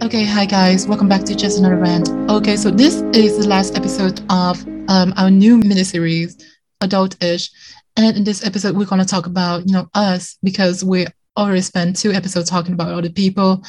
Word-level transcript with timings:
Okay, 0.00 0.24
hi 0.24 0.46
guys, 0.46 0.86
welcome 0.86 1.08
back 1.08 1.24
to 1.24 1.34
Just 1.34 1.58
Another 1.58 1.76
Rant. 1.76 2.08
Okay, 2.30 2.56
so 2.56 2.70
this 2.70 3.02
is 3.14 3.38
the 3.38 3.48
last 3.48 3.76
episode 3.76 4.20
of 4.30 4.64
um, 4.88 5.12
our 5.16 5.30
new 5.30 5.58
miniseries, 5.58 6.42
Adult-ish, 6.80 7.50
and 7.96 8.16
in 8.16 8.24
this 8.24 8.44
episode 8.46 8.76
we're 8.76 8.86
gonna 8.86 9.04
talk 9.04 9.26
about 9.26 9.66
you 9.66 9.72
know 9.72 9.88
us 9.94 10.38
because 10.42 10.84
we 10.84 11.06
already 11.36 11.60
spent 11.60 11.96
two 11.96 12.12
episodes 12.12 12.48
talking 12.48 12.74
about 12.74 12.92
other 12.92 13.10
people 13.10 13.62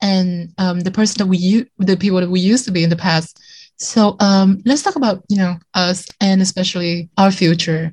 and 0.00 0.52
um, 0.58 0.80
the 0.80 0.90
person 0.90 1.18
that 1.18 1.26
we 1.26 1.66
the 1.78 1.96
people 1.96 2.20
that 2.20 2.30
we 2.30 2.40
used 2.40 2.64
to 2.64 2.70
be 2.70 2.82
in 2.82 2.90
the 2.90 2.96
past. 2.96 3.40
So 3.76 4.16
um, 4.20 4.62
let's 4.64 4.82
talk 4.82 4.96
about 4.96 5.24
you 5.28 5.36
know 5.36 5.58
us 5.74 6.06
and 6.20 6.40
especially 6.40 7.10
our 7.18 7.30
future. 7.30 7.92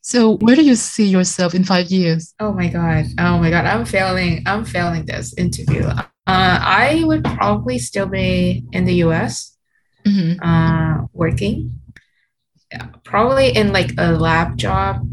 So 0.00 0.36
where 0.38 0.54
do 0.54 0.64
you 0.64 0.76
see 0.76 1.06
yourself 1.06 1.54
in 1.54 1.64
five 1.64 1.90
years? 1.90 2.34
Oh 2.40 2.52
my 2.52 2.68
god. 2.68 3.06
Oh 3.18 3.38
my 3.38 3.50
god. 3.50 3.66
I'm 3.66 3.84
failing. 3.84 4.42
I'm 4.46 4.64
failing 4.64 5.04
this 5.04 5.34
interview. 5.36 5.90
Uh, 6.26 6.58
I 6.60 7.04
would 7.04 7.24
probably 7.24 7.78
still 7.78 8.06
be 8.06 8.64
in 8.72 8.84
the 8.84 8.94
US 9.06 9.56
Mhm. 10.06 10.38
uh, 10.42 11.06
working. 11.12 11.72
Yeah, 12.72 12.86
probably 13.04 13.50
in 13.56 13.72
like 13.72 13.92
a 13.98 14.12
lab 14.12 14.56
job, 14.56 15.06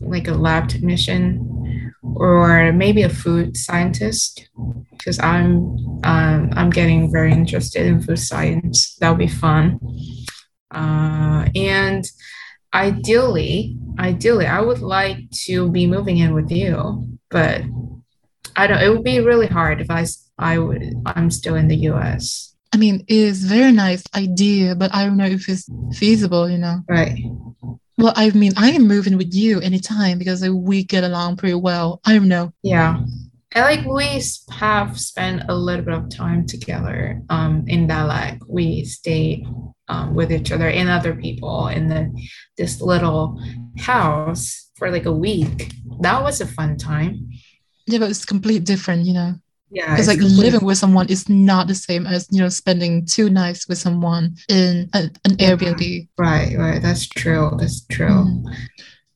like 0.00 0.28
a 0.28 0.32
lab 0.34 0.68
technician, 0.68 1.92
or 2.02 2.72
maybe 2.72 3.02
a 3.02 3.08
food 3.10 3.56
scientist, 3.56 4.48
because 4.92 5.18
I'm 5.18 5.76
um, 6.04 6.50
I'm 6.56 6.70
getting 6.70 7.10
very 7.12 7.32
interested 7.32 7.84
in 7.86 8.00
food 8.00 8.18
science. 8.18 8.96
That 9.00 9.10
would 9.10 9.18
be 9.18 9.26
fun. 9.28 9.78
Uh, 10.74 11.46
and 11.54 12.04
ideally, 12.72 13.76
ideally, 13.98 14.46
I 14.46 14.60
would 14.60 14.80
like 14.80 15.18
to 15.46 15.70
be 15.70 15.86
moving 15.86 16.18
in 16.18 16.32
with 16.32 16.50
you, 16.50 17.06
but 17.30 17.62
I 18.56 18.66
don't. 18.66 18.80
It 18.82 18.88
would 18.88 19.04
be 19.04 19.20
really 19.20 19.46
hard 19.48 19.80
if 19.80 19.90
I 19.90 20.06
I 20.38 20.58
would 20.58 20.94
I'm 21.06 21.30
still 21.30 21.54
in 21.54 21.68
the 21.68 21.76
U.S. 21.90 22.54
I 22.72 22.78
mean, 22.78 23.04
it's 23.08 23.38
very 23.38 23.72
nice 23.72 24.04
idea, 24.14 24.74
but 24.74 24.94
I 24.94 25.04
don't 25.04 25.16
know 25.16 25.24
if 25.24 25.48
it's 25.48 25.68
feasible, 25.94 26.48
you 26.50 26.58
know. 26.58 26.80
Right. 26.88 27.18
Well, 27.98 28.12
I 28.14 28.30
mean, 28.30 28.52
I 28.56 28.72
am 28.72 28.86
moving 28.86 29.16
with 29.16 29.32
you 29.32 29.60
anytime 29.60 30.18
because 30.18 30.46
we 30.46 30.84
get 30.84 31.02
along 31.02 31.36
pretty 31.36 31.54
well. 31.54 32.00
I 32.04 32.12
don't 32.12 32.28
know. 32.28 32.52
Yeah. 32.62 33.00
I 33.54 33.62
like 33.62 33.86
we 33.86 34.20
have 34.50 35.00
spent 35.00 35.44
a 35.48 35.54
little 35.54 35.84
bit 35.84 35.94
of 35.94 36.10
time 36.10 36.46
together 36.46 37.22
um 37.30 37.64
in 37.68 37.86
that 37.86 38.02
like 38.02 38.38
we 38.46 38.84
stayed 38.84 39.46
um 39.88 40.14
with 40.14 40.30
each 40.30 40.52
other 40.52 40.68
and 40.68 40.90
other 40.90 41.14
people 41.14 41.68
in 41.68 41.88
the 41.88 42.12
this 42.58 42.82
little 42.82 43.40
house 43.78 44.70
for 44.76 44.90
like 44.90 45.06
a 45.06 45.12
week. 45.12 45.72
That 46.00 46.22
was 46.22 46.42
a 46.42 46.46
fun 46.46 46.76
time. 46.76 47.30
Yeah, 47.86 48.00
but 48.00 48.10
it's 48.10 48.26
completely 48.26 48.60
different, 48.60 49.06
you 49.06 49.14
know. 49.14 49.34
Yeah. 49.70 49.96
It's 49.98 50.06
like 50.08 50.18
completely- 50.18 50.44
living 50.50 50.66
with 50.66 50.78
someone 50.78 51.08
is 51.08 51.28
not 51.28 51.66
the 51.66 51.74
same 51.74 52.06
as, 52.06 52.28
you 52.30 52.40
know, 52.40 52.48
spending 52.48 53.04
two 53.04 53.28
nights 53.30 53.68
with 53.68 53.78
someone 53.78 54.36
in 54.48 54.88
a, 54.92 55.10
an 55.24 55.36
Yeah. 55.38 55.56
Airbnb. 55.56 56.08
Right, 56.18 56.56
right. 56.56 56.80
That's 56.80 57.06
true. 57.08 57.50
That's 57.58 57.84
true. 57.86 58.08
Mm. 58.08 58.44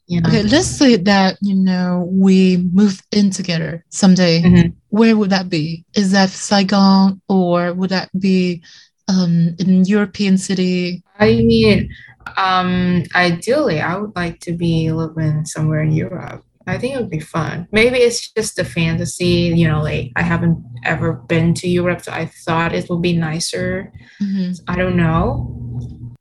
You 0.08 0.20
know. 0.20 0.28
Okay, 0.28 0.42
let's 0.42 0.66
say 0.66 0.96
that, 0.96 1.38
you 1.40 1.54
know, 1.54 2.08
we 2.10 2.68
move 2.72 3.00
in 3.12 3.30
together 3.30 3.84
someday. 3.90 4.42
Mhm. 4.42 4.72
Where 4.88 5.16
would 5.16 5.30
that 5.30 5.48
be? 5.48 5.84
Is 5.94 6.10
that 6.10 6.30
Saigon 6.30 7.20
or 7.28 7.72
would 7.72 7.90
that 7.90 8.10
be 8.18 8.60
um, 9.06 9.54
in 9.60 9.84
European 9.84 10.36
city? 10.36 11.04
I 11.20 11.36
mean, 11.36 11.90
um, 12.36 13.04
ideally, 13.14 13.80
I 13.80 13.96
would 13.96 14.14
like 14.16 14.40
to 14.40 14.52
be 14.52 14.90
living 14.90 15.44
somewhere 15.46 15.82
in 15.82 15.92
Europe. 15.92 16.44
I 16.66 16.78
think 16.78 16.94
it 16.94 17.00
would 17.00 17.10
be 17.10 17.20
fun. 17.20 17.66
Maybe 17.72 17.98
it's 17.98 18.30
just 18.32 18.58
a 18.58 18.64
fantasy, 18.64 19.52
you 19.56 19.66
know, 19.66 19.82
like 19.82 20.12
I 20.16 20.22
haven't 20.22 20.62
ever 20.84 21.14
been 21.14 21.54
to 21.54 21.68
Europe, 21.68 22.02
so 22.02 22.12
I 22.12 22.26
thought 22.26 22.74
it 22.74 22.88
would 22.90 23.02
be 23.02 23.16
nicer. 23.16 23.92
Mhm. 24.22 24.60
I 24.68 24.76
don't 24.76 24.96
know. 24.96 25.56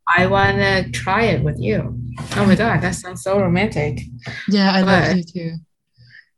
I 0.08 0.26
want 0.28 0.58
to 0.58 0.90
try 0.92 1.24
it 1.26 1.44
with 1.44 1.60
you. 1.60 2.00
Oh 2.36 2.46
my 2.46 2.56
God, 2.56 2.82
that 2.82 2.96
sounds 2.96 3.22
so 3.22 3.40
romantic. 3.40 4.00
Yeah, 4.48 4.72
I 4.72 4.82
love 4.82 5.18
you 5.18 5.24
too. 5.24 5.52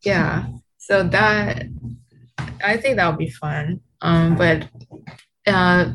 Yeah. 0.04 0.48
So 0.78 1.04
that, 1.04 1.64
I 2.64 2.78
think 2.78 2.98
that 2.98 3.08
would 3.08 3.20
be 3.20 3.30
fun. 3.30 3.80
Um, 4.02 4.36
but 4.36 4.68
uh, 5.48 5.94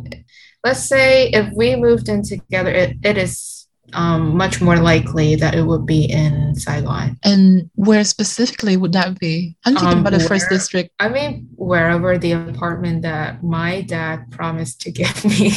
let's 0.64 0.88
say 0.88 1.28
if 1.30 1.52
we 1.54 1.76
moved 1.76 2.08
in 2.08 2.22
together, 2.22 2.70
it, 2.70 2.96
it 3.02 3.18
is 3.18 3.55
um, 3.92 4.36
much 4.36 4.60
more 4.60 4.76
likely 4.76 5.36
that 5.36 5.54
it 5.54 5.62
would 5.62 5.86
be 5.86 6.04
in 6.04 6.54
Saigon. 6.54 7.16
And 7.24 7.70
where 7.74 8.04
specifically 8.04 8.76
would 8.76 8.92
that 8.92 9.18
be? 9.18 9.56
I'm 9.64 9.74
thinking 9.74 9.92
Um, 9.92 10.06
about 10.06 10.12
the 10.12 10.20
first 10.20 10.48
district. 10.48 10.90
I 10.98 11.08
mean, 11.08 11.48
wherever 11.56 12.18
the 12.18 12.32
apartment 12.32 13.02
that 13.02 13.42
my 13.42 13.82
dad 13.82 14.30
promised 14.30 14.80
to 14.82 14.90
give 15.00 15.24
me 15.24 15.52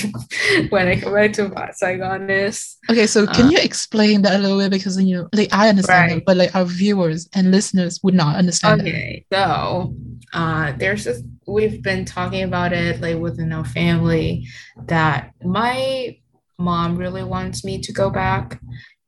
when 0.70 0.88
I 0.88 1.00
come 1.00 1.14
back 1.14 1.34
to 1.34 1.74
Saigon 1.74 2.30
is. 2.30 2.78
Okay, 2.90 3.08
so 3.08 3.26
can 3.28 3.48
Uh, 3.48 3.50
you 3.50 3.58
explain 3.60 4.22
that 4.24 4.36
a 4.36 4.40
little 4.40 4.60
bit 4.60 4.72
because 4.72 5.02
you 5.02 5.16
know, 5.18 5.30
like 5.34 5.50
I 5.54 5.70
understand 5.70 6.12
it, 6.12 6.14
Right. 6.16 6.24
but 6.26 6.38
like 6.38 6.56
our 6.56 6.66
viewers 6.66 7.28
and 7.34 7.52
listeners 7.52 8.00
would 8.04 8.14
not 8.16 8.36
understand 8.36 8.82
that. 8.82 8.88
Okay, 8.88 9.26
so 9.34 9.94
uh, 10.34 10.74
there's 10.78 11.04
just 11.04 11.24
we've 11.48 11.82
been 11.82 12.06
talking 12.06 12.44
about 12.44 12.74
it 12.74 13.02
like 13.02 13.18
within 13.18 13.52
our 13.52 13.66
family 13.66 14.46
that 14.86 15.32
my 15.44 16.16
mom 16.60 16.98
really 16.98 17.24
wants 17.24 17.64
me 17.64 17.80
to 17.82 17.92
go 17.92 18.10
back, 18.10 18.62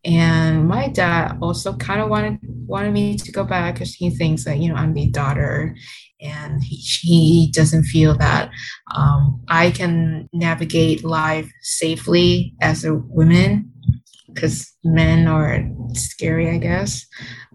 and 0.04 0.68
my 0.68 0.88
dad 0.88 1.38
also 1.42 1.76
kind 1.76 2.02
of 2.02 2.10
wanted 2.10 2.40
wanted 2.44 2.94
me 2.94 3.18
to 3.18 3.32
go 3.32 3.44
back 3.44 3.76
because 3.76 3.94
he 3.94 4.10
thinks 4.10 4.46
that 4.46 4.58
you 4.58 4.70
know 4.70 4.76
I'm 4.76 4.94
the 4.94 5.10
daughter, 5.10 5.76
and 6.22 6.64
he, 6.64 6.76
he 6.78 7.52
doesn't 7.52 7.84
feel 7.84 8.18
that 8.18 8.50
um, 8.96 9.44
I 9.48 9.72
can 9.72 10.30
navigate 10.34 11.04
life 11.04 11.52
safely 11.62 12.56
as 12.62 12.86
a 12.86 12.96
woman 12.96 13.72
because 14.34 14.72
men 14.84 15.28
are 15.28 15.70
scary, 15.94 16.50
I 16.50 16.58
guess. 16.58 17.06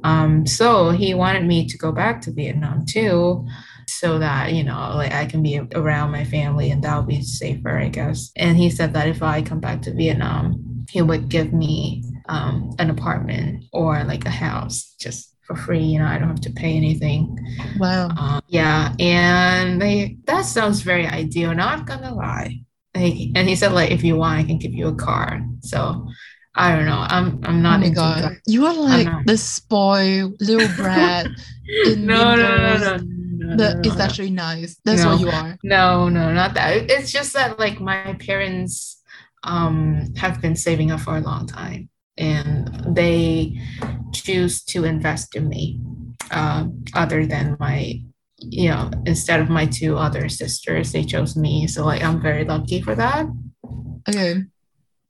Um, 0.04 0.46
so 0.46 0.90
he 0.90 1.14
wanted 1.14 1.46
me 1.46 1.66
to 1.66 1.78
go 1.78 1.92
back 1.92 2.20
to 2.22 2.32
Vietnam 2.32 2.84
too, 2.86 3.46
so 3.88 4.18
that 4.18 4.52
you 4.52 4.64
know, 4.64 4.92
like 4.94 5.12
I 5.12 5.26
can 5.26 5.42
be 5.42 5.60
around 5.74 6.10
my 6.10 6.24
family 6.24 6.70
and 6.70 6.82
that'll 6.82 7.02
be 7.02 7.22
safer, 7.22 7.78
I 7.78 7.88
guess. 7.88 8.30
And 8.36 8.56
he 8.56 8.70
said 8.70 8.92
that 8.94 9.08
if 9.08 9.22
I 9.22 9.42
come 9.42 9.60
back 9.60 9.82
to 9.82 9.94
Vietnam, 9.94 10.84
he 10.90 11.02
would 11.02 11.28
give 11.28 11.52
me 11.52 12.04
um, 12.28 12.74
an 12.78 12.90
apartment 12.90 13.64
or 13.72 14.02
like 14.04 14.24
a 14.26 14.30
house 14.30 14.94
just 14.98 15.34
for 15.42 15.56
free. 15.56 15.82
You 15.82 16.00
know, 16.00 16.06
I 16.06 16.18
don't 16.18 16.28
have 16.28 16.40
to 16.42 16.52
pay 16.52 16.76
anything. 16.76 17.36
Wow. 17.78 18.08
Um, 18.16 18.40
yeah, 18.48 18.94
and 18.98 19.80
they 19.80 20.18
that 20.26 20.44
sounds 20.44 20.80
very 20.82 21.06
ideal. 21.06 21.54
Not 21.54 21.86
gonna 21.86 22.14
lie. 22.14 22.60
Like, 22.94 23.14
and 23.34 23.48
he 23.48 23.56
said 23.56 23.72
like 23.72 23.90
if 23.90 24.02
you 24.02 24.16
want, 24.16 24.40
I 24.40 24.44
can 24.44 24.58
give 24.58 24.72
you 24.72 24.88
a 24.88 24.94
car. 24.94 25.40
So 25.60 26.08
I 26.54 26.74
don't 26.74 26.86
know. 26.86 27.04
I'm 27.08 27.40
I'm 27.44 27.56
Oh 27.58 27.60
not 27.60 27.80
my 27.80 27.86
into 27.86 27.94
God. 27.94 28.36
You 28.46 28.66
are 28.66 28.74
like 28.74 29.26
the 29.26 29.36
spoiled 29.36 30.40
little 30.40 30.68
brat. 30.68 31.26
no, 31.86 32.34
no, 32.34 32.56
no, 32.56 32.78
no. 32.78 32.98
No, 33.38 33.56
that 33.56 33.76
no, 33.76 33.82
is 33.90 33.96
no, 33.96 34.04
actually 34.04 34.30
nice. 34.30 34.76
That's 34.84 35.02
No. 35.02 35.10
what 35.10 35.20
you 35.20 35.30
are. 35.30 35.58
no, 35.62 36.08
no, 36.08 36.32
not 36.32 36.54
that. 36.54 36.90
It's 36.90 37.12
just 37.12 37.32
that 37.34 37.58
like 37.58 37.80
my 37.80 38.14
parents 38.26 39.02
um 39.44 40.12
have 40.16 40.40
been 40.40 40.56
saving 40.56 40.90
up 40.90 41.00
for 41.00 41.16
a 41.16 41.20
long 41.20 41.46
time, 41.46 41.88
and 42.16 42.68
they 42.94 43.58
choose 44.12 44.62
to 44.64 44.84
invest 44.84 45.36
in 45.36 45.48
me, 45.48 45.80
um, 46.30 46.84
other 46.94 47.26
than 47.26 47.56
my. 47.60 48.02
You 48.38 48.68
know, 48.68 48.90
instead 49.06 49.40
of 49.40 49.48
my 49.48 49.64
two 49.64 49.96
other 49.96 50.28
sisters, 50.28 50.92
they 50.92 51.04
chose 51.04 51.36
me. 51.36 51.66
So 51.66 51.86
like 51.86 52.02
I'm 52.04 52.20
very 52.20 52.44
lucky 52.44 52.82
for 52.82 52.94
that. 52.94 53.26
Okay. 54.08 54.44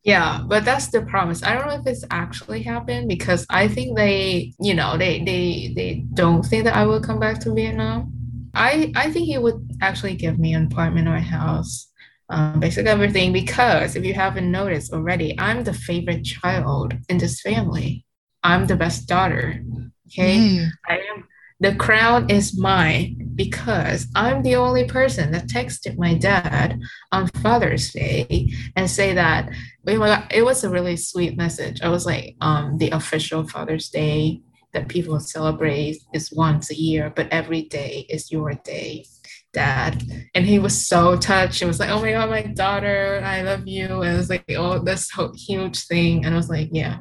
Yeah, 0.05 0.43
but 0.47 0.65
that's 0.65 0.87
the 0.91 1.03
promise. 1.03 1.43
I 1.43 1.55
don't 1.55 1.67
know 1.67 1.81
if 1.81 1.87
it's 1.89 2.05
actually 2.13 2.63
happened 2.63 3.09
because 3.09 3.45
I 3.51 3.67
think 3.67 3.97
they, 3.97 4.55
you 4.61 4.75
know, 4.75 4.97
they 4.97 5.25
they 5.25 5.73
they 5.75 6.05
don't 6.15 6.45
think 6.45 6.63
that 6.65 6.77
I 6.77 6.87
will 6.87 7.01
come 7.01 7.19
back 7.19 7.41
to 7.41 7.53
Vietnam. 7.53 8.16
I 8.57 8.93
I 8.97 9.11
think 9.11 9.27
he 9.27 9.39
would 9.39 9.71
actually 9.81 10.15
give 10.15 10.39
me 10.39 10.55
an 10.55 10.67
apartment 10.67 11.09
or 11.09 11.15
a 11.15 11.21
house, 11.21 11.89
um, 12.31 12.59
basically 12.61 12.91
everything. 12.91 13.33
Because 13.33 13.97
if 13.97 14.05
you 14.05 14.15
haven't 14.15 14.51
noticed 14.51 14.93
already, 14.93 15.39
I'm 15.39 15.65
the 15.65 15.75
favorite 15.75 16.25
child 16.25 16.95
in 17.09 17.19
this 17.19 17.41
family. 17.41 18.05
I'm 18.43 18.67
the 18.67 18.77
best 18.77 19.07
daughter. 19.07 19.63
Okay. 20.09 20.37
Yay. 20.39 20.69
I 20.89 20.95
am 20.95 21.25
the 21.59 21.75
crown 21.75 22.29
is 22.29 22.59
mine 22.59 23.33
because 23.35 24.07
I'm 24.15 24.43
the 24.43 24.57
only 24.57 24.85
person 24.85 25.33
that 25.33 25.49
texted 25.49 25.97
my 25.97 26.15
dad 26.15 26.79
on 27.13 27.29
Father's 27.43 27.91
Day 27.93 28.53
and 28.77 28.91
say 28.91 29.15
that 29.15 29.51
it 29.87 30.45
was 30.45 30.65
a 30.65 30.71
really 30.71 30.97
sweet 30.97 31.37
message. 31.37 31.81
I 31.81 31.89
was 31.89 32.05
like, 32.05 32.37
um, 32.43 32.77
the 32.77 32.91
official 32.91 33.49
Father's 33.49 33.89
Day 33.89 34.43
that 34.77 34.89
people 34.89 35.19
celebrate 35.19 36.03
is 36.13 36.31
once 36.31 36.71
a 36.71 36.75
year, 36.75 37.11
but 37.17 37.29
every 37.31 37.63
day 37.63 38.05
is 38.11 38.31
your 38.31 38.53
day, 38.53 39.07
Dad. 39.55 40.05
And 40.35 40.45
he 40.45 40.59
was 40.59 40.87
so 40.87 41.17
touched. 41.17 41.63
It 41.63 41.67
was 41.67 41.81
like, 41.81 41.89
oh 41.89 42.03
my 42.03 42.13
God, 42.13 42.29
my 42.29 42.43
daughter, 42.43 43.23
I 43.25 43.41
love 43.41 43.67
you. 43.67 44.03
And 44.03 44.15
it 44.15 44.17
was 44.19 44.29
like, 44.29 44.45
oh, 44.51 44.79
this 44.79 45.11
huge 45.35 45.87
thing. 45.87 46.27
And 46.27 46.35
I 46.35 46.37
was 46.37 46.51
like, 46.51 46.69
yeah, 46.73 46.99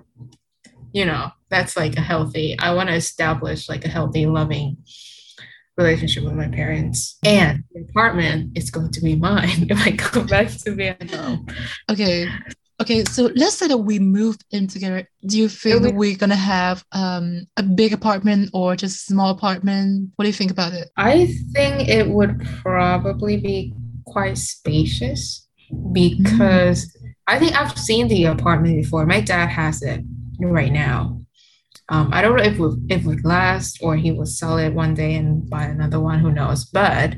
you 0.93 1.03
know, 1.03 1.31
that's 1.49 1.75
like 1.75 1.97
a 1.97 2.01
healthy, 2.01 2.57
I 2.57 2.73
want 2.73 2.87
to 2.87 2.95
establish 2.95 3.67
like 3.67 3.83
a 3.83 3.89
healthy, 3.89 4.25
loving 4.25 4.77
relationship 5.75 6.23
with 6.23 6.33
my 6.33 6.47
parents. 6.47 7.17
And 7.25 7.65
the 7.73 7.81
apartment 7.81 8.57
is 8.57 8.71
going 8.71 8.91
to 8.91 9.01
be 9.01 9.17
mine 9.17 9.67
if 9.69 9.85
I 9.85 9.91
come 9.91 10.27
back 10.27 10.47
to 10.47 10.73
Vietnam. 10.73 11.45
Okay. 11.91 12.29
Okay, 12.81 13.05
so 13.05 13.31
let's 13.35 13.55
say 13.55 13.67
that 13.67 13.77
we 13.77 13.99
moved 13.99 14.43
in 14.51 14.67
together. 14.67 15.07
Do 15.25 15.37
you 15.37 15.47
think 15.47 15.77
It'll 15.77 15.87
that 15.87 15.95
we're 15.95 16.17
gonna 16.17 16.35
have 16.35 16.83
um, 16.91 17.45
a 17.55 17.63
big 17.63 17.93
apartment 17.93 18.49
or 18.53 18.75
just 18.75 18.95
a 18.95 19.13
small 19.13 19.29
apartment? 19.29 20.11
What 20.15 20.23
do 20.23 20.29
you 20.29 20.33
think 20.33 20.51
about 20.51 20.73
it? 20.73 20.89
I 20.97 21.33
think 21.53 21.87
it 21.87 22.07
would 22.07 22.45
probably 22.61 23.37
be 23.37 23.73
quite 24.05 24.37
spacious 24.37 25.47
because 25.93 26.95
I 27.27 27.39
think 27.39 27.55
I've 27.59 27.77
seen 27.77 28.07
the 28.07 28.25
apartment 28.25 28.75
before. 28.75 29.05
My 29.05 29.21
dad 29.21 29.47
has 29.47 29.81
it 29.81 30.01
right 30.39 30.71
now. 30.71 31.21
Um, 31.89 32.09
I 32.11 32.21
don't 32.21 32.35
know 32.35 32.43
if 32.43 32.59
it, 32.59 32.93
if 32.93 33.01
it 33.01 33.07
would 33.07 33.25
last 33.25 33.79
or 33.81 33.95
he 33.95 34.11
will 34.11 34.25
sell 34.25 34.57
it 34.57 34.73
one 34.73 34.93
day 34.93 35.15
and 35.15 35.49
buy 35.49 35.63
another 35.63 35.99
one, 35.99 36.19
who 36.19 36.31
knows? 36.31 36.65
But 36.65 37.15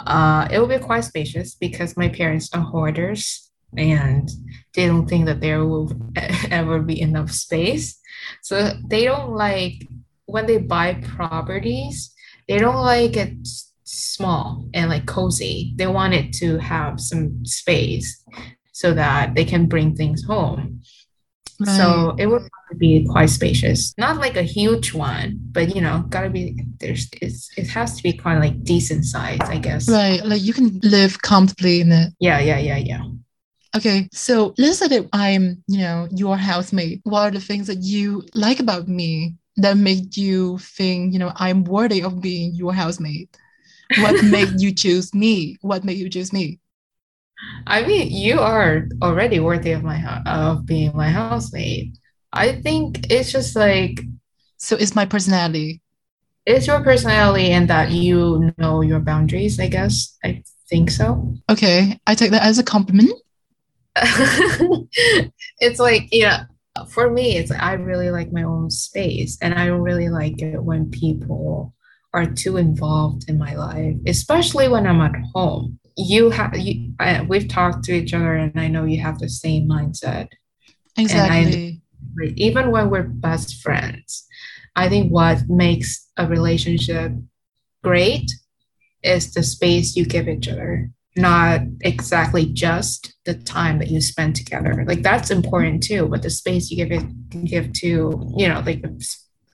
uh, 0.00 0.48
it 0.50 0.58
will 0.58 0.66
be 0.66 0.78
quite 0.78 1.04
spacious 1.04 1.54
because 1.54 1.96
my 1.96 2.08
parents 2.08 2.48
are 2.54 2.62
hoarders 2.62 3.50
and 3.76 4.28
they 4.74 4.86
don't 4.86 5.08
think 5.08 5.26
that 5.26 5.40
there 5.40 5.64
will 5.64 5.92
ever 6.50 6.80
be 6.80 7.00
enough 7.00 7.30
space. 7.30 7.98
So 8.42 8.72
they 8.88 9.04
don't 9.04 9.32
like 9.32 9.86
when 10.26 10.46
they 10.46 10.58
buy 10.58 10.94
properties, 10.94 12.14
they 12.48 12.58
don't 12.58 12.82
like 12.82 13.16
it 13.16 13.34
small 13.84 14.68
and 14.74 14.90
like 14.90 15.06
cozy. 15.06 15.74
They 15.76 15.86
want 15.86 16.14
it 16.14 16.32
to 16.34 16.58
have 16.58 17.00
some 17.00 17.44
space 17.44 18.24
so 18.72 18.94
that 18.94 19.34
they 19.34 19.44
can 19.44 19.66
bring 19.66 19.96
things 19.96 20.24
home. 20.24 20.80
So 21.64 22.14
it 22.18 22.26
would 22.26 22.48
probably 22.50 22.78
be 22.78 23.06
quite 23.06 23.28
spacious. 23.28 23.92
Not 23.98 24.16
like 24.16 24.36
a 24.36 24.42
huge 24.42 24.94
one, 24.94 25.38
but 25.52 25.74
you 25.74 25.82
know, 25.82 26.04
gotta 26.08 26.30
be 26.30 26.56
there's 26.78 27.06
it's 27.20 27.50
it 27.58 27.68
has 27.68 27.96
to 27.96 28.02
be 28.02 28.14
quite 28.14 28.38
like 28.38 28.64
decent 28.64 29.04
size, 29.04 29.40
I 29.42 29.58
guess. 29.58 29.86
right, 29.86 30.24
like 30.24 30.42
you 30.42 30.54
can 30.54 30.80
live 30.82 31.20
comfortably 31.20 31.82
in 31.82 31.92
it. 31.92 32.14
Yeah, 32.18 32.40
yeah, 32.40 32.58
yeah, 32.58 32.78
yeah. 32.78 33.02
Okay, 33.76 34.08
so 34.12 34.52
let's 34.58 34.78
say 34.78 34.88
that 34.88 35.08
I'm, 35.12 35.62
you 35.68 35.78
know, 35.78 36.08
your 36.10 36.36
housemate. 36.36 37.00
What 37.04 37.20
are 37.20 37.30
the 37.30 37.40
things 37.40 37.68
that 37.68 37.78
you 37.82 38.24
like 38.34 38.58
about 38.58 38.88
me 38.88 39.36
that 39.58 39.76
make 39.76 40.16
you 40.16 40.58
think, 40.58 41.12
you 41.12 41.20
know, 41.20 41.32
I'm 41.36 41.62
worthy 41.64 42.02
of 42.02 42.20
being 42.20 42.54
your 42.54 42.72
housemate? 42.74 43.36
What 43.94 44.22
made 44.22 44.60
you 44.60 44.74
choose 44.74 45.14
me? 45.14 45.58
What 45.62 45.84
made 45.84 45.98
you 45.98 46.10
choose 46.10 46.32
me? 46.32 46.58
I 47.66 47.84
mean, 47.86 48.10
you 48.10 48.40
are 48.40 48.86
already 49.02 49.40
worthy 49.40 49.72
of 49.72 49.82
my 49.82 50.02
of 50.26 50.66
being 50.66 50.96
my 50.96 51.08
housemate. 51.08 51.96
I 52.32 52.60
think 52.60 53.10
it's 53.10 53.32
just 53.32 53.56
like 53.56 54.00
So 54.56 54.76
it's 54.76 54.94
my 54.94 55.06
personality. 55.06 55.80
it's 56.46 56.66
your 56.66 56.82
personality 56.82 57.50
and 57.52 57.68
that 57.68 57.90
you 57.90 58.50
know 58.58 58.80
your 58.82 59.00
boundaries, 59.00 59.60
I 59.60 59.68
guess. 59.68 60.16
I 60.24 60.42
think 60.68 60.90
so. 60.90 61.34
Okay, 61.50 61.98
I 62.06 62.14
take 62.14 62.30
that 62.32 62.42
as 62.42 62.58
a 62.58 62.64
compliment. 62.64 63.12
it's 65.60 65.78
like, 65.78 66.08
yeah, 66.12 66.44
for 66.88 67.10
me, 67.10 67.36
it's 67.36 67.50
I 67.50 67.74
really 67.74 68.10
like 68.10 68.32
my 68.32 68.42
own 68.42 68.70
space 68.70 69.38
and 69.42 69.54
I 69.54 69.66
don't 69.66 69.80
really 69.80 70.08
like 70.08 70.40
it 70.40 70.62
when 70.62 70.90
people 70.90 71.74
are 72.12 72.26
too 72.26 72.56
involved 72.56 73.28
in 73.28 73.38
my 73.38 73.54
life, 73.54 73.96
especially 74.06 74.68
when 74.68 74.86
I'm 74.86 75.00
at 75.00 75.14
home. 75.34 75.78
You 75.96 76.30
have 76.30 76.56
you 76.56 76.92
I, 76.98 77.22
we've 77.22 77.48
talked 77.48 77.84
to 77.84 77.92
each 77.92 78.14
other 78.14 78.34
and 78.34 78.58
I 78.58 78.68
know 78.68 78.84
you 78.84 79.00
have 79.00 79.18
the 79.18 79.28
same 79.28 79.68
mindset. 79.68 80.28
Exactly. 80.96 81.82
Like, 82.16 82.32
Even 82.36 82.70
when 82.70 82.90
we're 82.90 83.02
best 83.02 83.62
friends, 83.62 84.26
I 84.76 84.88
think 84.88 85.12
what 85.12 85.48
makes 85.48 86.08
a 86.16 86.26
relationship 86.26 87.12
great 87.82 88.30
is 89.02 89.32
the 89.32 89.42
space 89.42 89.96
you 89.96 90.04
give 90.04 90.28
each 90.28 90.48
other, 90.48 90.90
not 91.16 91.60
exactly 91.82 92.46
just 92.46 93.14
the 93.24 93.34
time 93.34 93.78
that 93.78 93.88
you 93.90 94.00
spend 94.00 94.36
together. 94.36 94.84
Like 94.86 95.02
that's 95.02 95.30
important 95.30 95.82
too, 95.82 96.06
but 96.08 96.22
the 96.22 96.30
space 96.30 96.70
you 96.70 96.76
give 96.76 96.92
it 96.92 97.44
give 97.44 97.72
to, 97.74 98.32
you 98.36 98.48
know, 98.48 98.62
like 98.64 98.84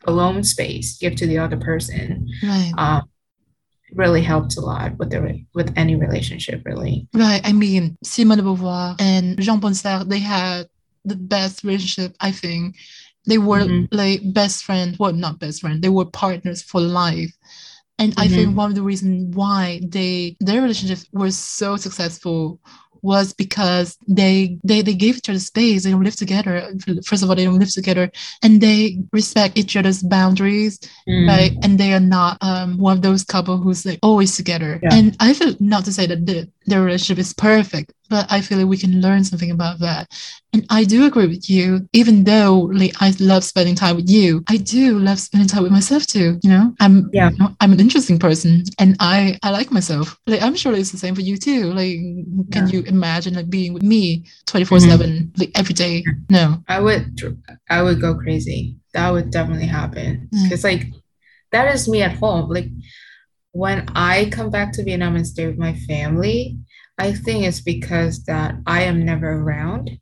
alone 0.05 0.45
space 0.45 0.99
give 0.99 1.17
to 1.17 1.27
the 1.27 1.39
other 1.39 1.57
person, 1.57 2.29
Right. 2.43 2.73
um, 2.77 3.03
really 3.95 4.23
helped 4.23 4.57
a 4.57 4.61
lot 4.61 4.99
with 4.99 5.11
the 5.11 5.45
with 5.55 5.73
any 5.77 5.95
relationship, 5.97 6.63
really. 6.65 7.09
Right. 7.15 7.41
I 7.45 7.53
mean, 7.53 7.97
Simone 8.05 8.39
de 8.39 8.43
Beauvoir 8.45 8.97
and 9.01 9.41
Jean 9.41 9.61
Sartre, 9.61 10.09
they 10.09 10.19
had 10.19 10.69
the 11.05 11.17
best 11.17 11.65
relationship, 11.65 12.15
I 12.21 12.33
think. 12.33 12.77
They 13.29 13.39
were 13.39 13.61
Mhm. 13.65 13.89
like 13.91 14.21
best 14.33 14.63
friend, 14.65 14.97
Well, 14.99 15.13
not 15.13 15.39
best 15.41 15.61
friend. 15.61 15.83
They 15.83 15.89
were 15.89 16.05
partners 16.05 16.63
for 16.63 16.81
life. 16.81 17.33
And 17.99 18.13
I 18.17 18.27
Mhm. 18.29 18.35
think 18.35 18.57
one 18.57 18.71
of 18.71 18.77
the 18.77 18.83
reasons 18.83 19.35
why 19.35 19.81
they 19.89 20.37
their 20.41 20.61
relationship 20.63 20.99
was 21.13 21.37
so 21.37 21.77
successful 21.77 22.61
was 23.03 23.33
because 23.33 23.97
they 24.09 24.59
they 24.65 24.83
they 24.83 24.95
gave 24.95 25.17
each 25.19 25.29
other 25.29 25.39
space. 25.39 25.85
They 25.85 25.91
don't 25.93 26.03
live 26.03 26.17
together. 26.17 26.73
First 27.05 27.23
of 27.23 27.31
all, 27.31 27.37
they 27.37 27.45
don't 27.45 27.59
live 27.59 27.73
together, 27.73 28.11
and 28.43 28.61
they 28.61 28.99
respect 29.13 29.57
each 29.59 29.77
other's 29.77 30.03
boundaries 30.03 30.79
Mm. 31.09 31.29
right 31.29 31.53
and 31.63 31.79
they 31.79 31.93
are 31.93 32.01
not 32.01 32.37
um 32.43 32.79
one 32.79 32.97
of 32.97 33.03
those 33.03 33.23
couple 33.25 33.57
who's 33.59 33.87
like 33.87 34.01
always 34.03 34.35
together 34.37 34.81
Yeah. 34.83 34.95
and 34.97 35.17
i 35.21 35.33
feel 35.33 35.55
not 35.61 35.85
to 35.85 35.93
say 35.93 36.05
that 36.07 36.27
the, 36.27 36.49
their 36.67 36.83
relationship 36.83 37.19
is 37.25 37.33
perfect 37.33 37.93
but 38.09 38.27
i 38.31 38.41
feel 38.41 38.59
like 38.59 38.67
we 38.67 38.77
can 38.77 39.01
learn 39.01 39.23
something 39.25 39.51
about 39.51 39.79
that 39.79 40.09
and 40.53 40.65
i 40.71 40.85
do 40.85 41.07
agree 41.07 41.27
with 41.27 41.49
you 41.51 41.87
even 41.93 42.25
though 42.25 42.71
like 42.73 42.93
i 43.01 43.13
love 43.21 43.45
spending 43.45 43.75
time 43.75 43.97
with 43.97 44.09
you 44.09 44.43
i 44.49 44.57
do 44.57 44.99
love 44.99 45.19
spending 45.19 45.49
time 45.49 45.63
with 45.63 45.73
myself 45.73 46.07
too 46.07 46.39
you 46.43 46.51
know 46.51 46.75
i'm 46.81 47.11
Yeah. 47.13 47.31
you 47.31 47.39
know, 47.39 47.55
i'm 47.61 47.73
an 47.73 47.81
interesting 47.81 48.19
person 48.19 48.63
and 48.79 48.97
i 49.01 49.39
i 49.43 49.51
like 49.51 49.71
myself 49.71 50.19
like 50.27 50.43
i'm 50.43 50.55
sure 50.57 50.73
it's 50.75 50.93
the 50.93 50.99
same 50.99 51.15
for 51.15 51.21
you 51.23 51.37
too 51.37 51.73
like 51.73 51.97
can 52.53 52.67
Yeah. 52.67 52.73
you 52.73 52.81
imagine 52.83 53.35
like 53.35 53.51
being 53.51 53.73
with 53.75 53.83
me 53.83 54.25
24 54.47 54.81
7 54.81 55.33
like 55.37 55.51
every 55.55 55.75
day 55.75 56.05
no 56.31 56.63
I 56.69 56.81
would 56.81 57.21
I 57.69 57.83
would 57.83 58.01
go 58.01 58.15
crazy. 58.15 58.77
That 58.95 59.11
would 59.13 59.31
definitely 59.31 59.67
happen. 59.67 60.29
Mm. 60.35 60.45
Because 60.45 60.65
like 60.65 60.87
that 61.53 61.73
is 61.75 61.89
me 61.89 62.03
at 62.03 62.17
home. 62.17 62.49
Like 62.51 62.69
when 63.53 63.87
I 63.95 64.29
come 64.31 64.51
back 64.51 64.73
to 64.75 64.85
Vietnam 64.85 65.17
and 65.17 65.27
stay 65.27 65.47
with 65.47 65.59
my 65.59 65.75
family, 65.89 66.59
I 66.99 67.13
think 67.13 67.45
it's 67.45 67.61
because 67.61 68.25
that 68.25 68.57
I 68.67 68.83
am 68.83 69.05
never 69.05 69.31
around. 69.31 69.99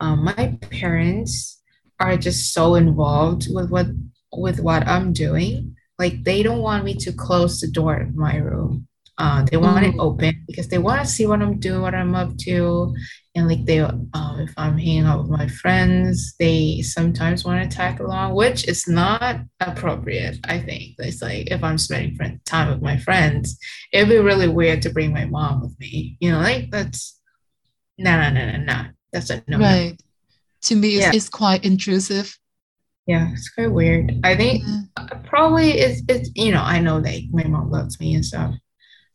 Um, 0.00 0.24
my 0.24 0.58
parents 0.60 1.60
are 1.98 2.16
just 2.16 2.52
so 2.52 2.74
involved 2.74 3.46
with 3.50 3.70
what 3.70 3.86
with 4.32 4.60
what 4.60 4.86
I'm 4.86 5.12
doing. 5.12 5.74
Like 5.98 6.24
they 6.24 6.42
don't 6.42 6.60
want 6.60 6.84
me 6.84 6.94
to 6.96 7.12
close 7.12 7.60
the 7.60 7.70
door 7.70 7.96
of 7.96 8.14
my 8.14 8.36
room. 8.36 8.86
Uh, 9.18 9.42
they 9.50 9.56
want 9.56 9.86
it 9.86 9.94
open 9.98 10.44
because 10.46 10.68
they 10.68 10.78
want 10.78 11.00
to 11.00 11.06
see 11.06 11.26
what 11.26 11.40
I'm 11.40 11.58
doing, 11.58 11.80
what 11.80 11.94
I'm 11.94 12.14
up 12.14 12.36
to, 12.38 12.94
and 13.36 13.48
like 13.48 13.64
they 13.66 13.80
um 13.80 14.08
if 14.38 14.52
i'm 14.56 14.78
hanging 14.78 15.04
out 15.04 15.20
with 15.20 15.30
my 15.30 15.46
friends 15.46 16.34
they 16.38 16.80
sometimes 16.80 17.44
want 17.44 17.62
to 17.70 17.76
tag 17.76 18.00
along 18.00 18.34
which 18.34 18.66
is 18.66 18.88
not 18.88 19.36
appropriate 19.60 20.38
i 20.44 20.58
think. 20.58 20.94
It's 20.98 21.20
like 21.22 21.50
if 21.50 21.62
i'm 21.62 21.76
spending 21.78 22.16
friend, 22.16 22.40
time 22.46 22.70
with 22.70 22.82
my 22.82 22.96
friends 22.96 23.58
it'd 23.92 24.08
be 24.08 24.16
really 24.18 24.48
weird 24.48 24.80
to 24.82 24.90
bring 24.90 25.12
my 25.12 25.26
mom 25.26 25.60
with 25.62 25.78
me. 25.78 26.16
You 26.20 26.32
know 26.32 26.38
like 26.40 26.70
that's 26.70 27.20
no 27.98 28.18
no 28.20 28.30
no 28.30 28.52
no 28.52 28.58
no 28.64 28.84
that's 29.12 29.30
a 29.30 29.42
no 29.46 29.58
no. 29.58 29.64
right. 29.66 30.00
To 30.62 30.74
me 30.76 30.96
it's, 30.96 31.06
Yeah. 31.06 31.12
it's 31.14 31.28
quite 31.28 31.64
intrusive. 31.64 32.38
Yeah 33.06 33.30
it's 33.32 33.50
quite 33.50 33.70
weird. 33.72 34.12
I 34.24 34.34
think 34.34 34.64
Yeah. 34.66 35.06
probably 35.24 35.72
it's, 35.72 36.02
it's 36.08 36.30
you 36.34 36.52
know 36.52 36.62
i 36.62 36.80
know 36.80 37.00
that 37.02 37.20
my 37.32 37.44
mom 37.44 37.70
loves 37.70 38.00
me 38.00 38.14
and 38.14 38.24
stuff 38.24 38.54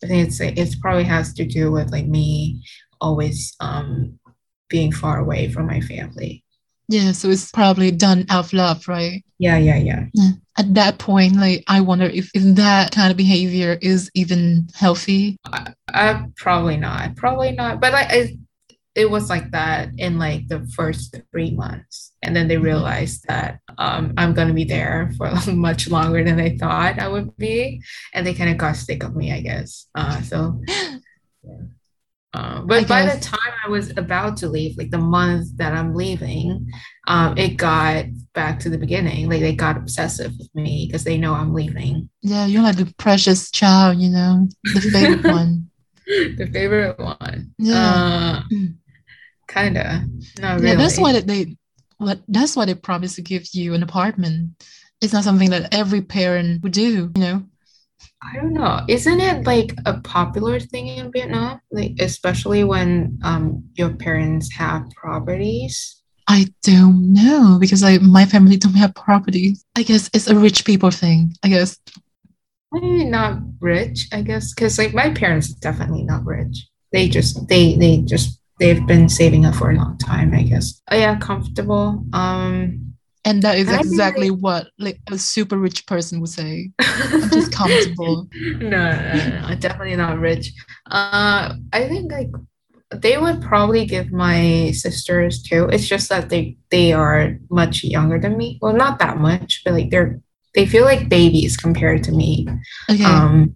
i 0.03 0.08
think 0.08 0.27
it's 0.27 0.39
it's 0.39 0.75
probably 0.75 1.03
has 1.03 1.34
to 1.34 1.46
do 1.46 1.72
with 1.72 1.91
like 1.91 2.08
me 2.08 2.62
always 3.00 3.55
um 3.60 4.17
being 4.70 4.91
far 4.91 5.20
away 5.20 5.50
from 5.51 5.65
my 5.67 5.81
family 5.81 6.43
Yeah, 6.88 7.12
so 7.13 7.29
it's 7.29 7.51
probably 7.51 7.91
done 7.91 8.25
out 8.29 8.46
of 8.46 8.53
love, 8.53 8.88
right? 8.88 9.24
yeah 9.39 9.58
yeah 9.58 9.79
yeah 9.79 10.03
At 10.58 10.74
that 10.75 11.00
point, 11.00 11.36
like 11.36 11.63
I 11.67 11.79
wonder 11.81 12.05
if, 12.05 12.29
if 12.36 12.43
that 12.55 12.91
kind 12.91 13.12
of 13.12 13.17
behavior 13.17 13.77
is 13.81 14.12
even 14.13 14.67
healthy. 14.75 15.38
Uh, 15.93 16.27
probably 16.36 16.75
not. 16.77 17.15
Probably 17.15 17.51
not. 17.51 17.79
But 17.79 17.93
like, 17.93 18.12
I, 18.12 18.38
it 18.93 19.10
was 19.10 19.29
like 19.29 19.51
that 19.51 19.89
in 19.98 20.19
like 20.19 20.48
the 20.48 20.67
first 20.75 21.15
three 21.31 21.51
months, 21.51 22.12
and 22.24 22.36
then 22.36 22.48
they 22.48 22.57
realized 22.57 23.25
that 23.27 23.60
um, 23.77 24.13
I'm 24.17 24.33
gonna 24.33 24.53
be 24.53 24.65
there 24.65 25.12
for 25.17 25.31
much 25.51 25.89
longer 25.89 26.24
than 26.24 26.38
they 26.38 26.57
thought 26.57 27.00
I 27.00 27.07
would 27.07 27.36
be, 27.38 27.81
and 28.13 28.25
they 28.25 28.33
kind 28.33 28.50
of 28.50 28.57
got 28.57 28.75
sick 28.75 29.03
of 29.03 29.15
me, 29.15 29.31
I 29.31 29.41
guess. 29.41 29.88
Uh, 29.95 30.21
so, 30.21 30.62
uh, 32.33 32.62
but 32.63 32.88
by 32.88 33.05
the 33.05 33.19
time 33.21 33.53
I 33.65 33.69
was 33.69 33.91
about 33.95 34.36
to 34.38 34.50
leave, 34.50 34.77
like 34.77 34.91
the 34.91 34.98
month 34.98 35.55
that 35.55 35.74
I'm 35.74 35.95
leaving, 35.95 36.69
um, 37.07 37.38
it 37.38 37.55
got 37.55 38.05
back 38.33 38.60
to 38.60 38.69
the 38.69 38.77
beginning. 38.77 39.29
Like 39.29 39.39
they 39.39 39.55
got 39.55 39.77
obsessive 39.77 40.33
with 40.38 40.53
me 40.53 40.88
because 40.88 41.05
they 41.05 41.17
know 41.17 41.33
I'm 41.33 41.53
leaving. 41.53 42.10
Yeah, 42.21 42.45
you're 42.45 42.63
like 42.63 42.75
the 42.75 42.93
precious 42.98 43.51
child, 43.51 44.00
you 44.00 44.10
know, 44.10 44.50
the 44.65 44.81
favorite 44.81 45.24
one. 45.31 45.69
the 46.05 46.50
favorite 46.51 47.00
one. 47.00 47.53
Yeah. 47.57 48.41
Uh, 48.51 48.55
Kinda. 49.51 50.05
Not 50.39 50.62
Yeah, 50.62 50.75
that's 50.75 50.98
why 50.98 51.20
they, 51.20 51.58
what 51.98 52.22
that's 52.27 52.55
why 52.55 52.65
they 52.65 52.75
promise 52.75 53.15
to 53.15 53.22
give 53.22 53.48
you 53.53 53.74
an 53.74 53.84
apartment. 53.84 54.63
It's 55.01 55.13
not 55.13 55.24
something 55.24 55.50
that 55.50 55.74
every 55.74 56.01
parent 56.01 56.63
would 56.63 56.72
do, 56.72 57.12
you 57.15 57.22
know. 57.22 57.43
I 58.24 58.38
don't 58.38 58.53
know. 58.53 58.81
Isn't 58.88 59.20
it 59.20 59.46
like 59.46 59.74
a 59.86 60.00
popular 60.00 60.60
thing 60.60 60.88
in 60.88 61.12
Vietnam? 61.12 61.60
Like 61.72 61.93
especially 62.00 62.63
when 62.63 63.20
um 63.24 63.63
your 63.74 63.89
parents 63.89 64.53
have 64.53 64.89
properties? 64.91 66.01
I 66.27 66.48
don't 66.63 67.13
know 67.13 67.58
because 67.60 67.84
like 67.84 68.01
my 68.01 68.25
family 68.25 68.58
don't 68.58 68.75
have 68.75 68.96
property. 68.96 69.58
I 69.75 69.84
guess 69.84 70.10
it's 70.13 70.27
a 70.27 70.38
rich 70.38 70.65
people 70.65 70.91
thing. 70.91 71.36
I 71.43 71.50
guess. 71.50 71.77
Maybe 72.72 73.03
not 73.03 73.39
rich, 73.60 74.08
I 74.13 74.22
guess, 74.22 74.53
because 74.53 74.77
like 74.77 74.93
my 74.93 75.10
parents 75.10 75.50
definitely 75.50 76.03
not 76.03 76.25
rich. 76.25 76.70
They 76.93 77.10
just 77.10 77.48
they 77.50 77.75
they 77.75 77.98
just 77.98 78.40
they've 78.62 78.86
been 78.86 79.10
saving 79.10 79.46
up 79.46 79.56
for 79.56 79.72
a 79.72 79.75
long 79.75 79.98
time, 79.98 80.34
I 80.34 80.44
guess. 80.44 80.82
Oh 80.91 80.96
yeah, 80.96 81.18
comfortable. 81.20 82.06
Um 82.13 82.96
And 83.25 83.41
that 83.44 83.58
is 83.58 83.68
And 83.68 83.75
I 83.75 83.80
think, 83.80 83.91
exactly 83.91 84.30
what 84.32 84.68
like 84.77 85.00
a 85.12 85.18
super 85.18 85.58
rich 85.58 85.86
person 85.88 86.22
would 86.22 86.30
say. 86.30 86.72
I'm 86.80 87.30
just 87.30 87.51
comfortable. 87.51 88.27
no, 88.34 88.70
no, 88.70 89.13
no, 89.15 89.50
no, 89.50 89.56
definitely 89.56 89.96
not 89.96 90.20
rich. 90.20 90.53
Uh, 90.89 91.56
I 91.74 91.88
think 91.89 92.12
like 92.12 92.32
they 93.06 93.18
would 93.18 93.41
probably 93.41 93.86
give 93.86 94.12
my 94.12 94.72
sisters 94.74 95.41
too. 95.41 95.65
It's 95.74 95.88
just 95.88 96.10
that 96.10 96.30
they 96.30 96.58
they 96.70 96.94
are 96.94 97.38
much 97.50 97.84
younger 97.84 98.20
than 98.20 98.38
me. 98.38 98.60
Well, 98.62 98.74
not 98.74 99.00
that 99.00 99.18
much, 99.18 99.62
but 99.63 99.74
like 99.74 99.89
they're 99.91 100.22
they 100.56 100.65
feel 100.65 100.84
like 100.84 101.10
babies 101.10 101.56
compared 101.58 102.03
to 102.03 102.12
me. 102.12 102.48
Okay. 102.89 103.06
Um, 103.06 103.56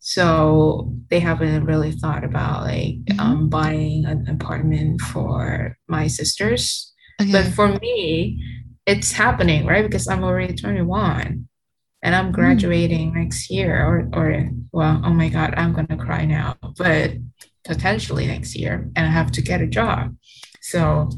so 0.00 0.92
they 1.10 1.20
haven't 1.20 1.64
really 1.64 1.92
thought 1.92 2.24
about 2.24 2.62
like 2.64 2.96
Mhm. 3.04 3.20
um 3.20 3.48
buying 3.48 4.04
an 4.06 4.26
apartment 4.28 5.00
for 5.00 5.76
my 5.88 6.06
sisters. 6.08 6.92
okay. 7.20 7.32
But 7.32 7.46
for 7.52 7.68
me, 7.84 8.42
it's 8.86 9.12
happening, 9.12 9.66
right? 9.66 9.84
Because 9.84 10.08
I'm 10.08 10.24
already 10.24 10.54
21 10.54 11.46
and 12.02 12.14
I'm 12.16 12.32
graduating 12.32 13.12
next 13.14 13.50
year 13.50 13.76
or 13.86 14.08
or 14.18 14.48
well, 14.72 15.00
oh 15.04 15.12
my 15.12 15.28
God, 15.28 15.52
I'm 15.56 15.72
gonna 15.74 15.98
cry 15.98 16.24
now, 16.24 16.56
but 16.78 17.12
potentially 17.64 18.26
next 18.26 18.56
year 18.56 18.88
and 18.96 19.06
I 19.06 19.10
have 19.10 19.30
to 19.32 19.42
get 19.42 19.60
a 19.60 19.66
job. 19.66 20.16
So, 20.62 21.10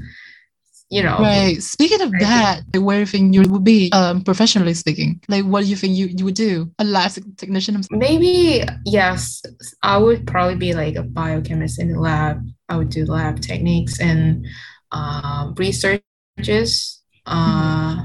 you 0.92 1.02
know, 1.02 1.16
Right. 1.20 1.62
Speaking 1.62 2.02
of 2.02 2.12
I 2.14 2.18
that, 2.20 2.60
like, 2.74 2.84
where 2.84 2.96
do 2.96 3.00
you 3.00 3.06
think 3.06 3.34
you 3.34 3.40
would 3.48 3.64
be, 3.64 3.90
um, 3.92 4.22
professionally 4.22 4.74
speaking? 4.74 5.22
Like, 5.26 5.42
what 5.46 5.64
do 5.64 5.70
you 5.70 5.74
think 5.74 5.96
you, 5.96 6.08
you 6.08 6.26
would 6.26 6.34
do? 6.34 6.70
A 6.78 6.84
lab 6.84 7.12
technician? 7.38 7.82
maybe 7.90 8.62
yes, 8.84 9.40
I 9.82 9.96
would 9.96 10.26
probably 10.26 10.56
be 10.56 10.74
like 10.74 10.96
a 10.96 11.02
biochemist 11.02 11.80
in 11.80 11.92
the 11.92 11.98
lab. 11.98 12.46
I 12.68 12.76
would 12.76 12.90
do 12.90 13.06
lab 13.06 13.40
techniques 13.40 14.00
and 14.00 14.46
um, 14.92 15.54
researches. 15.56 17.00
Uh, 17.24 18.02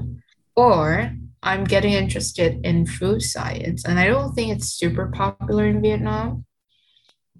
or 0.56 1.12
I'm 1.44 1.65
getting 1.65 1.91
interested 1.91 2.62
in 2.63 2.86
food 2.86 3.22
science, 3.22 3.84
and 3.84 4.00
I 4.00 4.08
don't 4.08 4.34
think 4.34 4.56
it's 4.56 4.70
super 4.70 5.08
popular 5.08 5.65
in 5.65 5.82
Vietnam, 5.82 6.46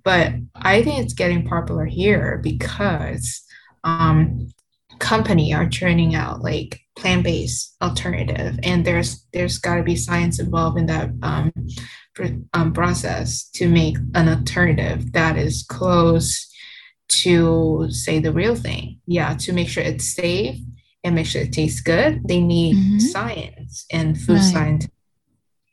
but 0.04 0.34
I 0.56 0.84
think 0.84 1.00
it's 1.00 1.13
getting 1.13 1.46
popular 1.48 1.86
here 1.86 2.42
because 2.44 3.44
um, 3.86 4.50
company 5.00 5.54
are 5.54 5.68
churning 5.68 6.16
out 6.16 6.42
like 6.42 6.80
plant-based 6.98 7.75
alternative, 7.82 8.60
and 8.63 8.86
there's 8.86 9.25
there's 9.34 9.58
got 9.60 9.75
to 9.75 9.84
be 9.84 9.96
science 9.96 10.39
involved 10.39 10.77
in 10.77 10.86
that 10.88 11.10
um, 11.22 11.51
um, 12.54 12.74
process 12.74 13.50
to 13.51 13.68
make 13.70 13.98
an 14.16 14.27
alternative 14.30 15.12
that 15.13 15.38
is 15.38 15.66
close 15.70 16.48
to 17.10 17.88
say 17.89 18.20
the 18.20 18.34
real 18.34 18.56
thing. 18.56 19.00
Yeah, 19.08 19.36
to 19.36 19.54
make 19.54 19.70
sure 19.70 19.84
it's 19.84 20.13
safe 20.13 20.60
and 21.04 21.16
make 21.16 21.25
sure 21.27 21.44
it 21.44 21.54
tastes 21.54 21.80
good, 21.82 22.27
they 22.27 22.42
need 22.42 22.75
Mhm. 22.75 23.01
science 23.01 23.86
and 23.92 24.20
food 24.20 24.36
Right. 24.38 24.54
science 24.54 24.88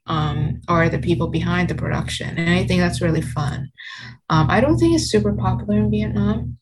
um, 0.06 0.60
are 0.68 0.90
the 0.90 0.98
people 0.98 1.28
behind 1.28 1.68
the 1.70 1.74
production. 1.74 2.36
And 2.36 2.50
I 2.50 2.66
think 2.66 2.80
that's 2.80 3.00
really 3.00 3.22
fun. 3.22 3.70
Um, 4.28 4.48
I 4.50 4.60
don't 4.60 4.76
think 4.76 4.94
it's 4.94 5.10
super 5.10 5.32
popular 5.32 5.78
in 5.78 5.90
Vietnam. 5.90 6.58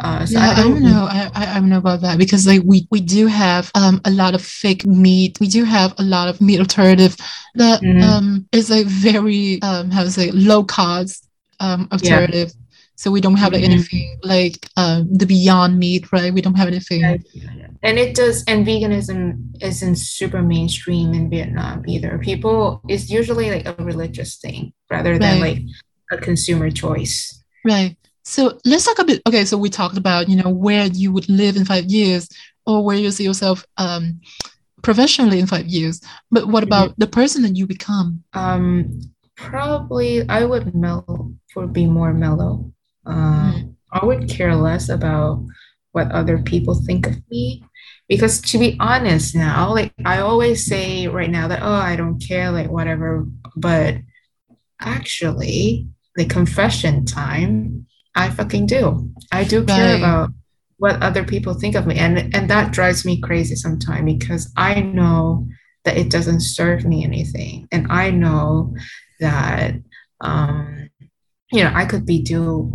Uh, 0.00 0.26
so 0.26 0.38
Yeah, 0.38 0.48
I 0.48 0.52
I 0.52 0.54
don't 0.56 0.72
don't 0.74 0.82
know. 0.82 1.06
I, 1.08 1.30
I, 1.34 1.54
don't 1.60 1.68
know 1.68 1.78
about 1.78 2.00
that 2.00 2.18
because 2.18 2.46
like 2.46 2.62
we, 2.64 2.88
we 2.90 3.00
do 3.00 3.26
have 3.28 3.70
um 3.76 4.00
a 4.04 4.10
lot 4.10 4.34
of 4.34 4.42
fake 4.42 4.84
meat. 4.86 5.38
We 5.40 5.46
do 5.46 5.62
have 5.64 5.94
a 5.98 6.02
lot 6.02 6.28
of 6.28 6.40
meat 6.40 6.58
alternative 6.58 7.16
that 7.54 7.80
Mhm. 7.80 8.02
um 8.02 8.48
is 8.50 8.70
like 8.70 8.86
very 8.86 9.62
um 9.62 9.90
how 9.92 10.02
to 10.02 10.10
say 10.10 10.30
low 10.32 10.64
cost 10.64 11.28
um 11.60 11.88
alternative. 11.92 12.52
So 12.96 13.10
we 13.10 13.20
don't 13.20 13.36
have 13.36 13.52
like 13.52 13.62
Mhm. 13.62 13.70
anything 13.72 14.18
like 14.24 14.68
um 14.76 15.08
the 15.16 15.26
Beyond 15.26 15.78
Meat, 15.78 16.10
right? 16.12 16.34
We 16.34 16.40
don't 16.40 16.56
have 16.56 16.68
anything. 16.68 17.02
And 17.82 17.98
it 17.98 18.14
does, 18.16 18.42
and 18.48 18.66
veganism 18.66 19.54
isn't 19.60 19.96
super 19.96 20.40
mainstream 20.42 21.12
in 21.12 21.28
Vietnam 21.28 21.82
either. 21.86 22.18
People, 22.18 22.80
it's 22.88 23.10
usually 23.10 23.50
like 23.50 23.66
a 23.66 23.74
religious 23.84 24.36
thing 24.36 24.72
rather 24.90 25.18
than 25.18 25.40
Right. 25.40 25.58
like 25.58 25.62
a 26.10 26.16
consumer 26.16 26.70
choice. 26.70 27.42
Right. 27.64 27.96
So 28.24 28.58
let's 28.64 28.84
talk 28.84 28.98
a 28.98 29.04
bit. 29.04 29.22
Okay, 29.28 29.44
so 29.44 29.56
we 29.58 29.68
talked 29.68 29.96
about 29.96 30.28
you 30.28 30.36
know 30.36 30.48
where 30.50 30.86
you 30.86 31.12
would 31.12 31.28
live 31.28 31.56
in 31.56 31.64
five 31.64 31.84
years, 31.86 32.28
or 32.66 32.84
where 32.84 32.96
you 32.96 33.10
see 33.10 33.24
yourself 33.24 33.64
um, 33.76 34.20
professionally 34.82 35.38
in 35.40 35.46
five 35.46 35.66
years. 35.66 36.00
But 36.30 36.48
what 36.48 36.62
about 36.62 36.98
the 36.98 37.06
person 37.06 37.42
that 37.42 37.56
you 37.56 37.66
become? 37.66 38.24
Um, 38.32 39.00
probably 39.36 40.28
I 40.28 40.44
would 40.44 40.74
mellow 40.74 41.34
for 41.52 41.66
be 41.66 41.86
more 41.86 42.12
mellow. 42.14 42.72
Um, 43.06 43.52
Mhm. 43.52 43.74
I 43.92 44.04
would 44.04 44.28
care 44.28 44.56
less 44.56 44.88
about 44.88 45.44
what 45.92 46.10
other 46.10 46.38
people 46.38 46.74
think 46.74 47.06
of 47.06 47.16
me. 47.30 47.62
Because 48.08 48.40
to 48.50 48.58
be 48.58 48.76
honest 48.80 49.34
now, 49.34 49.72
like 49.72 49.92
I 50.04 50.18
always 50.18 50.66
say 50.66 51.06
right 51.06 51.30
now 51.30 51.48
that, 51.48 51.62
oh, 51.62 51.72
I 51.72 51.96
don't 51.96 52.18
care, 52.18 52.50
like 52.50 52.70
whatever. 52.70 53.26
But 53.56 53.98
actually, 54.80 55.88
the 56.16 56.24
confession 56.24 57.04
time, 57.04 57.86
I 58.14 58.30
fucking 58.30 58.66
do. 58.66 59.10
I 59.32 59.44
do 59.44 59.64
care 59.64 59.92
Right. 59.92 59.98
about 59.98 60.30
what 60.78 61.02
other 61.02 61.24
people 61.24 61.54
think 61.54 61.74
of 61.76 61.86
me. 61.86 61.96
And 61.98 62.34
and 62.34 62.50
that 62.50 62.72
drives 62.72 63.04
me 63.04 63.20
crazy 63.20 63.56
sometimes 63.56 64.04
because 64.12 64.52
I 64.56 64.80
know 64.80 65.48
that 65.84 65.96
it 65.96 66.10
doesn't 66.10 66.40
serve 66.40 66.84
me 66.84 67.04
anything. 67.04 67.68
And 67.72 67.90
I 67.90 68.10
know 68.10 68.74
that 69.20 69.74
um, 70.20 70.88
you 71.52 71.64
know, 71.64 71.72
I 71.74 71.84
could 71.86 72.06
be 72.06 72.22
do 72.22 72.72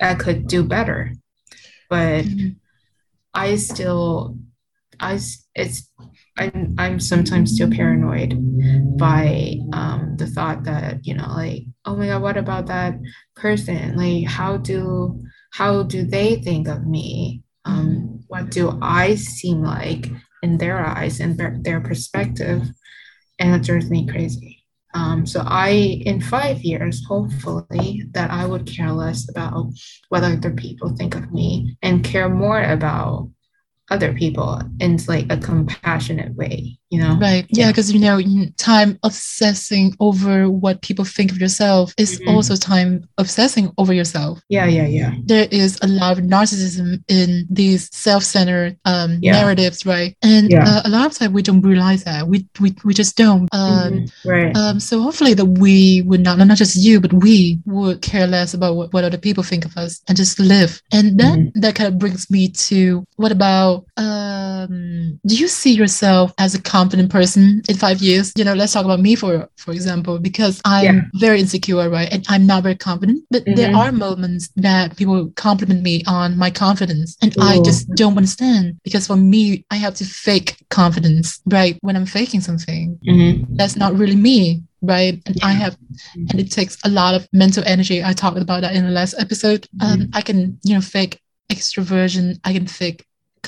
I 0.00 0.14
could 0.14 0.46
do 0.48 0.64
better. 0.64 1.12
But 1.90 2.24
Mhm. 2.24 2.56
I 3.34 3.56
still, 3.56 4.38
I 5.00 5.18
it's 5.54 5.90
I'm 6.38 6.74
I'm 6.78 7.00
sometimes 7.00 7.52
still 7.54 7.70
paranoid 7.70 8.34
by 8.98 9.56
um, 9.72 10.16
the 10.16 10.26
thought 10.26 10.64
that 10.64 11.06
you 11.06 11.14
know 11.14 11.28
like 11.28 11.64
oh 11.86 11.96
my 11.96 12.08
god 12.08 12.22
what 12.22 12.36
about 12.36 12.66
that 12.66 12.94
person? 13.34 13.96
Like 13.96 14.26
how 14.26 14.56
do 14.58 15.22
how 15.52 15.84
do 15.84 16.04
they 16.04 16.36
think 16.36 16.68
of 16.68 16.86
me? 16.86 17.42
Um, 17.64 18.24
what 18.28 18.50
do 18.50 18.78
I 18.82 19.14
seem 19.14 19.62
like 19.62 20.10
in 20.42 20.58
their 20.58 20.78
eyes 20.84 21.20
and 21.20 21.38
their, 21.38 21.56
their 21.62 21.80
perspective? 21.80 22.68
And 23.38 23.54
it 23.54 23.66
drives 23.66 23.90
me 23.90 24.06
crazy. 24.06 24.64
Um, 24.94 25.26
so 25.26 25.42
I 25.44 26.02
in 26.06 26.20
five 26.20 26.62
years 26.62 27.04
hopefully 27.06 28.04
that 28.12 28.30
I 28.30 28.46
would 28.46 28.66
care 28.66 28.92
less 28.92 29.28
about 29.28 29.66
what 30.08 30.24
other 30.24 30.52
people 30.52 30.94
think 30.96 31.14
of 31.14 31.32
me 31.32 31.76
and 31.82 32.04
care 32.04 32.28
more 32.28 32.62
about 32.62 33.30
other 33.90 34.12
people 34.12 34.60
in 34.80 34.98
like 35.08 35.26
a 35.30 35.36
compassionate 35.36 36.34
way 36.34 36.76
you 36.90 36.98
know 37.00 37.16
Right. 37.20 37.46
Yeah, 37.48 37.66
Yeah. 37.66 37.70
because 37.72 37.92
you 37.92 37.98
know, 38.00 38.20
time 38.56 38.98
obsessing 39.02 39.94
over 40.00 40.48
what 40.50 40.82
people 40.82 41.04
think 41.04 41.32
of 41.32 41.38
yourself 41.38 41.92
is 41.98 42.20
Mhm. 42.20 42.32
also 42.32 42.54
time 42.56 43.08
obsessing 43.18 43.72
over 43.78 43.92
yourself. 43.92 44.40
yeah 44.48 44.66
yeah 44.66 44.86
yeah 44.86 45.12
There 45.24 45.48
is 45.50 45.78
a 45.82 45.88
lot 45.88 46.18
of 46.18 46.24
narcissism 46.24 47.02
in 47.08 47.46
these 47.50 47.88
self-centered 47.92 48.76
um, 48.84 49.18
Yeah. 49.20 49.32
narratives, 49.32 49.84
right? 49.84 50.14
And 50.22 50.50
Yeah. 50.50 50.64
uh, 50.68 50.82
a 50.84 50.88
lot 50.88 51.06
of 51.06 51.12
time 51.18 51.32
we 51.32 51.42
don't 51.42 51.60
realize 51.62 52.04
that. 52.04 52.28
We 52.28 52.46
we, 52.60 52.74
we 52.84 52.94
just 52.94 53.16
don't. 53.16 53.48
Um, 53.52 53.92
Mhm. 53.92 54.10
right 54.24 54.56
Um, 54.56 54.78
so 54.80 55.02
hopefully 55.02 55.34
that 55.34 55.44
we 55.64 56.02
would 56.08 56.20
not, 56.22 56.38
not 56.38 56.56
just 56.56 56.76
you, 56.76 57.00
but 57.00 57.12
we 57.12 57.58
would 57.66 58.00
care 58.00 58.26
less 58.26 58.54
about 58.54 58.76
what, 58.76 58.92
what 58.92 59.04
other 59.04 59.18
people 59.18 59.42
think 59.42 59.64
of 59.64 59.76
us 59.76 60.00
and 60.08 60.16
just 60.16 60.38
live. 60.38 60.80
And 60.92 61.18
that 61.18 61.36
Mhm. 61.38 61.50
that 61.62 61.74
kind 61.74 61.88
of 61.92 61.98
brings 61.98 62.30
me 62.30 62.48
to 62.70 63.04
what 63.16 63.32
about 63.32 63.75
um 63.96 64.74
do 65.26 65.34
you 65.36 65.48
see 65.48 65.72
yourself 65.72 66.32
as 66.38 66.54
a 66.54 66.62
confident 66.62 67.10
person 67.10 67.62
in 67.68 67.76
five 67.76 68.00
years? 68.08 68.32
You 68.36 68.44
know, 68.44 68.54
let's 68.54 68.72
talk 68.72 68.84
about 68.84 69.00
me 69.00 69.14
for 69.22 69.32
for 69.56 69.72
example, 69.72 70.18
because 70.28 70.60
I'm 70.64 70.84
Yeah. 70.84 71.00
very 71.26 71.38
insecure, 71.40 71.88
right? 71.98 72.10
And 72.12 72.24
I'm 72.32 72.46
not 72.46 72.62
very 72.62 72.76
confident. 72.88 73.18
But 73.30 73.42
there 73.46 73.70
Mhm. 73.70 73.78
are 73.82 73.92
moments 74.06 74.44
that 74.56 74.96
people 74.96 75.18
compliment 75.46 75.82
me 75.82 75.96
on 76.06 76.28
my 76.44 76.50
confidence. 76.64 77.16
And 77.22 77.32
I 77.50 77.54
just 77.68 77.82
don't 78.00 78.16
understand. 78.16 78.64
Because 78.86 79.06
for 79.10 79.16
me, 79.16 79.64
I 79.74 79.76
have 79.84 79.94
to 80.00 80.04
fake 80.26 80.50
confidence, 80.70 81.26
right? 81.56 81.74
When 81.86 81.96
I'm 81.96 82.06
faking 82.18 82.40
something 82.48 82.98
Mhm. 83.08 83.32
that's 83.58 83.76
not 83.82 83.96
really 84.00 84.16
me 84.30 84.62
right 84.82 85.14
and 85.26 85.36
i 85.42 85.52
have 85.62 85.74
and 86.30 86.36
it 86.42 86.50
takes 86.58 86.76
a 86.84 86.90
lot 87.00 87.12
of 87.14 87.26
mental 87.32 87.64
energy 87.74 87.98
i 88.04 88.12
talked 88.12 88.36
about 88.38 88.60
that 88.60 88.74
in 88.76 88.84
the 88.84 88.90
last 89.00 89.14
episode 89.18 89.62
um, 89.80 90.00
Mhm. 90.00 90.08
i 90.18 90.20
can 90.28 90.38
you 90.68 90.74
know 90.74 90.84
fake 90.96 91.14
extroversion 91.54 92.38
i 92.44 92.52
can 92.52 92.66
fake 92.66 93.00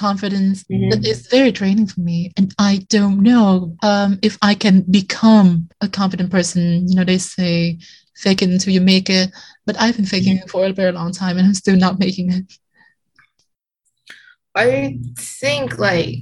confidence 0.07 0.65
Mhm. 0.71 0.91
that 0.91 1.05
is 1.13 1.27
very 1.37 1.53
draining 1.59 1.87
for 1.93 2.01
me 2.01 2.19
and 2.39 2.55
i 2.59 2.73
don't 2.89 3.19
know 3.29 3.77
um, 3.83 4.19
if 4.23 4.35
i 4.43 4.55
can 4.55 4.77
become 5.01 5.69
a 5.81 5.89
confident 5.89 6.31
person. 6.31 6.89
You 6.89 6.95
know 6.97 7.05
they 7.05 7.19
say 7.19 7.79
fake 8.23 8.43
it 8.43 8.51
until 8.51 8.73
you 8.77 8.81
make 8.81 9.09
it 9.11 9.31
but 9.67 9.77
i've 9.81 9.97
been 9.97 10.07
faking 10.15 10.37
it 10.39 10.51
for 10.51 10.65
a 10.65 10.73
very 10.73 10.93
long 10.93 11.13
time 11.13 11.37
and 11.39 11.47
i'm 11.47 11.55
still 11.55 11.77
not 11.77 11.99
making 11.99 12.33
it. 12.33 12.45
I 14.55 14.99
think 15.17 15.79
like 15.79 16.17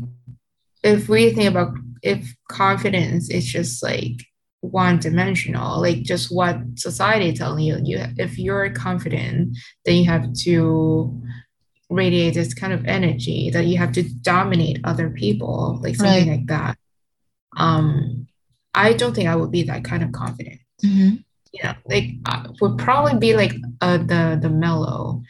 if 0.83 1.09
we 1.09 1.30
think 1.33 1.50
about 1.50 1.73
if 2.02 2.35
confidence 2.49 3.30
is 3.30 3.45
just 3.47 3.83
like 3.83 4.18
one 4.61 4.99
dimensional, 4.99 5.80
like 5.80 6.02
just 6.02 6.35
what 6.35 6.59
society 6.76 7.33
telling 7.33 7.64
you, 7.64 7.78
you 7.83 7.99
if 8.18 8.38
you're 8.38 8.71
confident, 8.71 9.56
then 9.85 9.97
you 9.97 10.04
have 10.04 10.33
to 10.45 11.23
radiate 11.90 12.34
this 12.34 12.52
kind 12.54 12.72
of 12.72 12.84
energy 12.86 13.50
that 13.50 13.66
you 13.66 13.78
have 13.78 13.92
to 13.92 14.02
dominate 14.02 14.80
other 14.84 15.10
people, 15.10 15.78
like 15.82 15.96
something 15.96 16.28
Right. 16.28 16.38
like 16.38 16.46
that. 16.46 16.76
Um, 17.56 18.26
I 18.74 18.92
don't 18.92 19.14
think 19.14 19.28
I 19.28 19.36
would 19.36 19.50
be 19.50 19.62
that 19.64 19.84
kind 19.84 20.02
of 20.02 20.12
confident. 20.12 20.60
Mhm. 20.84 21.24
You 21.52 21.62
know, 21.62 21.74
like 21.86 22.10
I 22.26 22.46
would 22.60 22.76
probably 22.78 23.18
be 23.18 23.34
like 23.34 23.54
uh, 23.80 23.98
the 23.98 24.38
the 24.40 24.50
mellow 24.50 25.22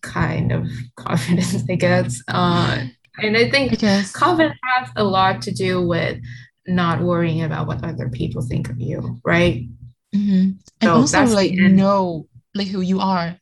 kind 0.00 0.50
of 0.52 0.66
confidence, 0.96 1.64
I 1.70 1.74
guess. 1.76 2.22
Uh, 2.26 2.84
and 3.18 3.36
I 3.36 3.40
i 3.42 3.50
think 3.50 3.78
guess 3.78 4.12
confidence 4.12 4.58
has 4.62 4.88
a 4.96 5.04
lot 5.04 5.42
to 5.42 5.52
do 5.52 5.86
with 5.86 6.18
not 6.66 7.00
worrying 7.02 7.42
about 7.42 7.66
what 7.66 7.84
other 7.84 8.08
people 8.08 8.42
think 8.42 8.68
of 8.70 8.80
you, 8.80 9.20
right? 9.24 9.68
Mhm. 10.14 10.56
and 10.80 10.88
So 10.88 10.94
also 10.94 11.24
like 11.26 11.52
know 11.52 12.26
like 12.54 12.68
who 12.68 12.80
you 12.80 12.98
are 13.00 13.36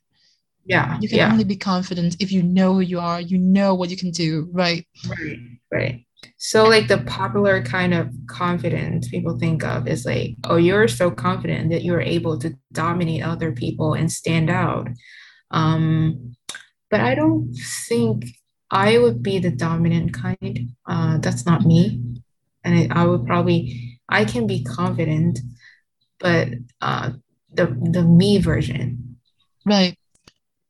Yeah, 0.67 0.97
you 1.01 1.07
can 1.07 1.17
yeah, 1.17 1.31
only 1.31 1.45
be 1.45 1.55
confident 1.55 2.17
if 2.19 2.31
you 2.31 2.43
know 2.43 2.73
who 2.73 2.81
you 2.81 2.99
are 2.99 3.21
you 3.21 3.37
know 3.37 3.73
what 3.73 3.89
you 3.89 3.97
can 3.97 4.11
do 4.11 4.49
right 4.51 4.85
right, 5.07 5.39
right. 5.71 6.03
So 6.37 6.65
like 6.65 6.87
the 6.87 6.99
popular 6.99 7.63
kind 7.63 7.93
of 7.93 8.11
confidence 8.27 9.07
people 9.07 9.37
think 9.39 9.63
of 9.63 9.87
is 9.87 10.05
like, 10.05 10.35
oh, 10.43 10.57
you're 10.57 10.87
so 10.87 11.09
confident 11.11 11.71
that 11.71 11.83
you're 11.83 12.01
able 12.01 12.37
to 12.39 12.55
dominate 12.73 13.23
other 13.23 13.51
people 13.51 13.93
and 13.93 14.11
stand 14.11 14.49
out. 14.49 14.87
Um, 15.51 16.35
but 16.91 17.01
I 17.01 17.15
don't 17.15 17.53
think 17.87 18.25
I 18.71 18.97
would 18.97 19.23
be 19.23 19.39
the 19.39 19.51
dominant 19.51 20.13
kind. 20.13 20.69
Uh, 20.85 21.17
that's 21.19 21.45
not 21.45 21.63
me. 21.65 22.01
And 22.63 22.91
I, 22.91 23.01
I 23.01 23.05
would 23.05 23.25
probably, 23.25 23.99
I 24.09 24.25
can 24.25 24.47
be 24.47 24.63
confident, 24.63 25.39
but 26.19 26.49
uh, 26.81 27.11
the 27.53 27.67
the 27.67 28.03
me 28.03 28.39
version. 28.39 29.17
right 29.65 29.96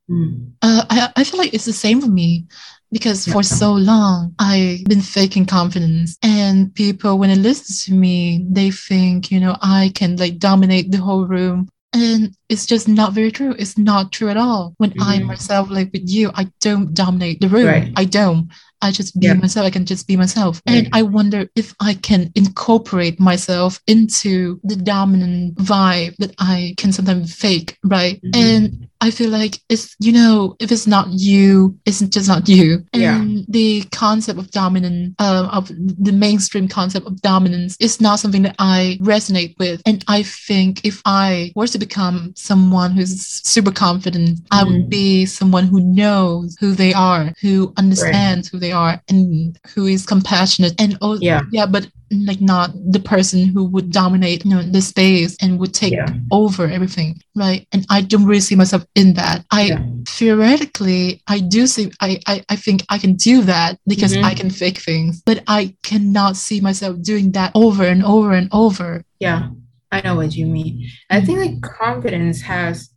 Mm. 0.10 0.52
Uh, 0.62 0.84
I, 0.90 1.10
I 1.18 1.24
feel 1.24 1.40
like 1.40 1.54
it's 1.54 1.66
the 1.66 1.74
same 1.74 2.00
for 2.02 2.08
me 2.08 2.46
because 2.92 3.26
for 3.28 3.44
so 3.44 3.74
long 3.74 4.34
I've 4.40 4.86
been 4.86 5.02
faking 5.02 5.46
confidence 5.46 6.18
and 6.24 6.74
people 6.74 7.20
when 7.20 7.30
they 7.30 7.36
listen 7.36 7.76
to 7.94 8.00
me 8.00 8.46
they 8.50 8.72
think 8.72 9.30
you 9.30 9.42
know 9.42 9.58
I 9.62 9.92
can 9.94 10.16
like 10.16 10.38
dominate 10.38 10.92
the 10.92 11.00
whole 11.00 11.26
room 11.28 11.68
and 11.94 12.34
it's 12.48 12.66
just 12.66 12.88
not 12.88 13.12
very 13.12 13.32
true 13.32 13.54
it's 13.60 13.78
not 13.78 14.14
true 14.14 14.30
at 14.30 14.38
all 14.38 14.74
when 14.78 14.94
I 15.02 15.20
Mhm. 15.20 15.26
myself 15.26 15.70
like 15.70 15.90
with 15.92 16.10
you 16.10 16.32
I 16.36 16.48
don't 16.62 16.94
dominate 16.94 17.42
the 17.42 17.50
room 17.50 17.68
Right. 17.68 17.92
I 17.98 18.06
don't 18.06 18.48
I 18.82 18.92
just 18.92 19.20
be 19.20 19.26
Yeah. 19.28 19.34
myself 19.34 19.66
I 19.66 19.70
can 19.72 19.86
just 19.86 20.08
be 20.08 20.16
myself 20.16 20.62
Right. 20.66 20.78
and 20.86 20.90
I 20.94 21.02
wonder 21.02 21.50
if 21.58 21.74
I 21.82 21.96
can 21.96 22.32
incorporate 22.36 23.20
myself 23.20 23.82
into 23.88 24.62
the 24.64 24.76
dominant 24.78 25.56
vibe 25.56 26.16
that 26.20 26.34
I 26.40 26.74
can 26.78 26.94
sometimes 26.94 27.34
fake 27.36 27.78
right 27.84 28.22
Mhm. 28.24 28.32
and 28.36 28.88
I 29.00 29.12
feel 29.12 29.30
like 29.30 29.60
it's 29.70 29.96
you 30.00 30.12
know 30.12 30.56
if 30.60 30.72
it's 30.72 30.88
not 30.88 31.08
you, 31.12 31.78
it's 31.86 32.00
just 32.00 32.28
not 32.28 32.48
you. 32.48 32.84
Yeah. 32.94 33.22
And 33.22 33.46
the 33.48 33.84
concept 33.92 34.40
of 34.40 34.52
dominant, 34.52 35.16
um, 35.20 35.46
of 35.48 35.68
the 35.70 36.12
mainstream 36.12 36.68
concept 36.68 37.06
of 37.08 37.22
dominance 37.22 37.78
is 37.80 38.02
not 38.02 38.20
something 38.20 38.42
that 38.44 38.56
I 38.60 38.98
resonate 39.02 39.58
with. 39.60 39.82
And 39.86 40.04
I 40.08 40.24
think 40.24 40.84
if 40.86 41.02
I 41.06 41.52
were 41.56 41.68
to 41.68 41.78
become 41.78 42.34
someone 42.36 42.92
who's 42.92 43.22
super 43.48 43.72
confident, 43.72 44.40
I 44.52 44.64
would 44.64 44.86
Mhm. 44.86 44.90
be 44.90 45.26
someone 45.26 45.68
who 45.68 45.80
knows 45.82 46.56
who 46.60 46.74
they 46.74 46.94
are, 46.94 47.34
who 47.42 47.74
understands 47.78 48.48
who 48.48 48.60
they 48.60 48.72
are, 48.72 49.02
and 49.10 49.58
who 49.74 49.86
is 49.86 50.06
compassionate 50.06 50.74
and 50.80 50.98
oh, 51.02 51.18
Yeah. 51.22 51.42
yeah, 51.52 51.66
but 51.66 51.88
like 52.12 52.40
not 52.42 52.72
the 52.92 53.00
person 53.00 53.46
who 53.48 53.66
would 53.66 53.92
dominate 53.92 54.46
you 54.46 54.52
know 54.52 54.62
the 54.62 54.82
space 54.82 55.36
and 55.42 55.60
would 55.60 55.74
take 55.74 55.94
Yeah. 55.94 56.08
over 56.32 56.66
everything 56.68 57.20
right 57.36 57.68
and 57.74 57.86
i 57.90 58.02
don't 58.02 58.26
really 58.26 58.40
see 58.40 58.56
myself 58.56 58.86
in 58.96 59.14
that 59.16 59.44
i 59.52 59.64
Yeah. 59.68 59.82
theoretically 60.08 61.22
i 61.28 61.40
do 61.40 61.68
see 61.68 61.92
I, 62.00 62.20
I 62.28 62.44
i 62.50 62.56
think 62.56 62.84
i 62.90 62.98
can 62.98 63.16
do 63.16 63.42
that 63.44 63.78
because 63.88 64.14
Mhm. 64.16 64.24
i 64.24 64.34
can 64.34 64.50
fake 64.50 64.80
things 64.80 65.22
but 65.26 65.44
i 65.48 65.76
cannot 65.84 66.38
see 66.38 66.62
myself 66.62 67.02
doing 67.02 67.32
that 67.34 67.52
over 67.56 67.84
and 67.84 68.04
over 68.06 68.32
and 68.32 68.50
over 68.52 69.04
Yeah, 69.20 69.50
I 69.92 70.02
know 70.02 70.16
what 70.16 70.36
you 70.36 70.46
mean. 70.46 70.74
I 71.10 71.22
think 71.22 71.38
like 71.40 71.62
confidence 71.62 72.42
has 72.42 72.90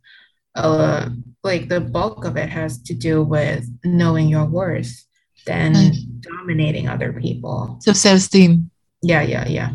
uh 0.55 1.09
like 1.43 1.67
the 1.69 1.79
bulk 1.81 2.25
of 2.25 2.37
it 2.37 2.49
has 2.49 2.77
to 2.87 2.93
do 2.93 3.23
with 3.23 3.63
knowing 3.83 4.27
your 4.29 4.45
worth 4.45 4.93
than 5.45 5.73
Right. 5.73 5.97
dominating 6.21 6.87
other 6.87 7.11
people. 7.13 7.77
so 7.81 7.91
self-esteem 7.93 8.69
Yeah, 9.01 9.21
yeah, 9.21 9.47
yeah. 9.47 9.69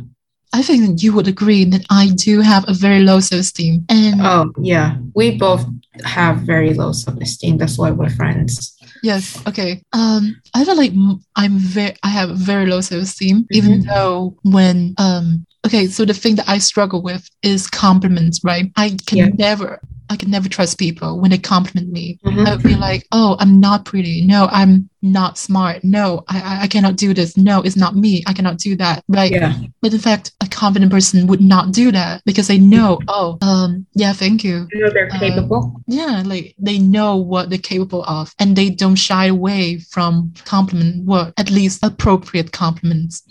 i 0.53 0.63
think 0.63 0.87
that 0.87 1.03
you 1.03 1.13
would 1.15 1.29
agree 1.29 1.65
that 1.65 1.85
i 1.91 2.05
do 2.27 2.41
have 2.41 2.65
a 2.69 2.73
very 2.87 3.01
low 3.01 3.21
self-esteem 3.21 3.85
and 3.89 4.21
Oh, 4.23 4.53
yeah. 4.73 4.97
We 5.15 5.37
both 5.37 5.63
have 6.05 6.35
very 6.53 6.73
low 6.75 6.93
self-esteem. 6.93 7.57
That's 7.59 7.79
why 7.79 7.91
we're 7.91 8.11
friends. 8.21 8.77
Yes. 9.03 9.25
Okay. 9.47 9.83
Um, 9.93 10.23
I 10.55 10.65
feel 10.65 10.77
like 10.77 10.93
I'm 11.37 11.59
very, 11.59 11.95
I 12.03 12.09
have 12.09 12.31
very 12.53 12.67
low 12.67 12.81
self-esteem, 12.81 13.47
even 13.51 13.73
Mhm. 13.81 13.87
though 13.91 14.37
when, 14.43 14.95
um, 14.99 15.45
okay, 15.67 15.87
so 15.87 16.05
the 16.05 16.15
thing 16.23 16.35
that 16.37 16.49
I 16.49 16.59
struggle 16.59 17.01
with 17.03 17.25
is 17.43 17.67
compliments, 17.67 18.41
right? 18.45 18.71
I 18.77 18.97
can 19.09 19.19
Yeah. 19.19 19.29
never, 19.49 19.81
I 20.13 20.17
can 20.17 20.31
never 20.31 20.49
trust 20.49 20.79
people 20.79 21.19
when 21.21 21.31
they 21.31 21.39
compliment 21.55 21.89
me. 21.99 22.19
Mhm. 22.25 22.47
I 22.47 22.51
would 22.55 22.63
be 22.63 22.77
like, 22.77 23.03
oh, 23.13 23.37
I'm 23.41 23.59
not 23.61 23.85
pretty. 23.85 24.17
No, 24.27 24.49
I'm 24.61 24.89
not 25.13 25.39
smart. 25.39 25.83
No, 25.85 26.25
I, 26.29 26.63
I- 26.63 26.67
cannot 26.69 26.97
do 26.97 27.15
this. 27.15 27.37
No, 27.37 27.63
it's 27.63 27.77
not 27.77 27.95
me. 27.97 28.23
I 28.27 28.33
cannot 28.33 28.59
do 28.59 28.77
that. 28.77 29.03
Right. 29.09 29.31
Yeah, 29.33 29.55
But 29.81 29.93
in 29.95 30.01
fact, 30.01 30.33
a 30.43 30.49
confident 30.49 30.91
person 30.93 31.27
would 31.29 31.41
not 31.41 31.73
do 31.73 31.93
that 31.93 32.23
because 32.27 32.49
they 32.49 32.59
know, 32.59 32.99
oh, 33.09 33.39
um, 33.43 33.87
yeah, 33.95 34.13
thank 34.13 34.43
you. 34.45 34.67
you 34.73 34.81
know 34.81 34.91
they're 34.91 35.09
capable. 35.11 35.81
Yeah, 35.87 36.23
like 36.27 36.55
they 36.59 36.79
know 36.79 37.17
what 37.17 37.49
they're 37.51 37.59
capable 37.59 38.03
of 38.05 38.35
and 38.41 38.57
they 38.57 38.69
don't 38.71 38.97
shy 38.97 39.27
away 39.27 39.79
from 39.79 40.33
compliment 40.45 41.05
what 41.05 41.33
at 41.39 41.51
least 41.51 41.85
appropriate 41.85 42.53
compliments. 42.53 43.23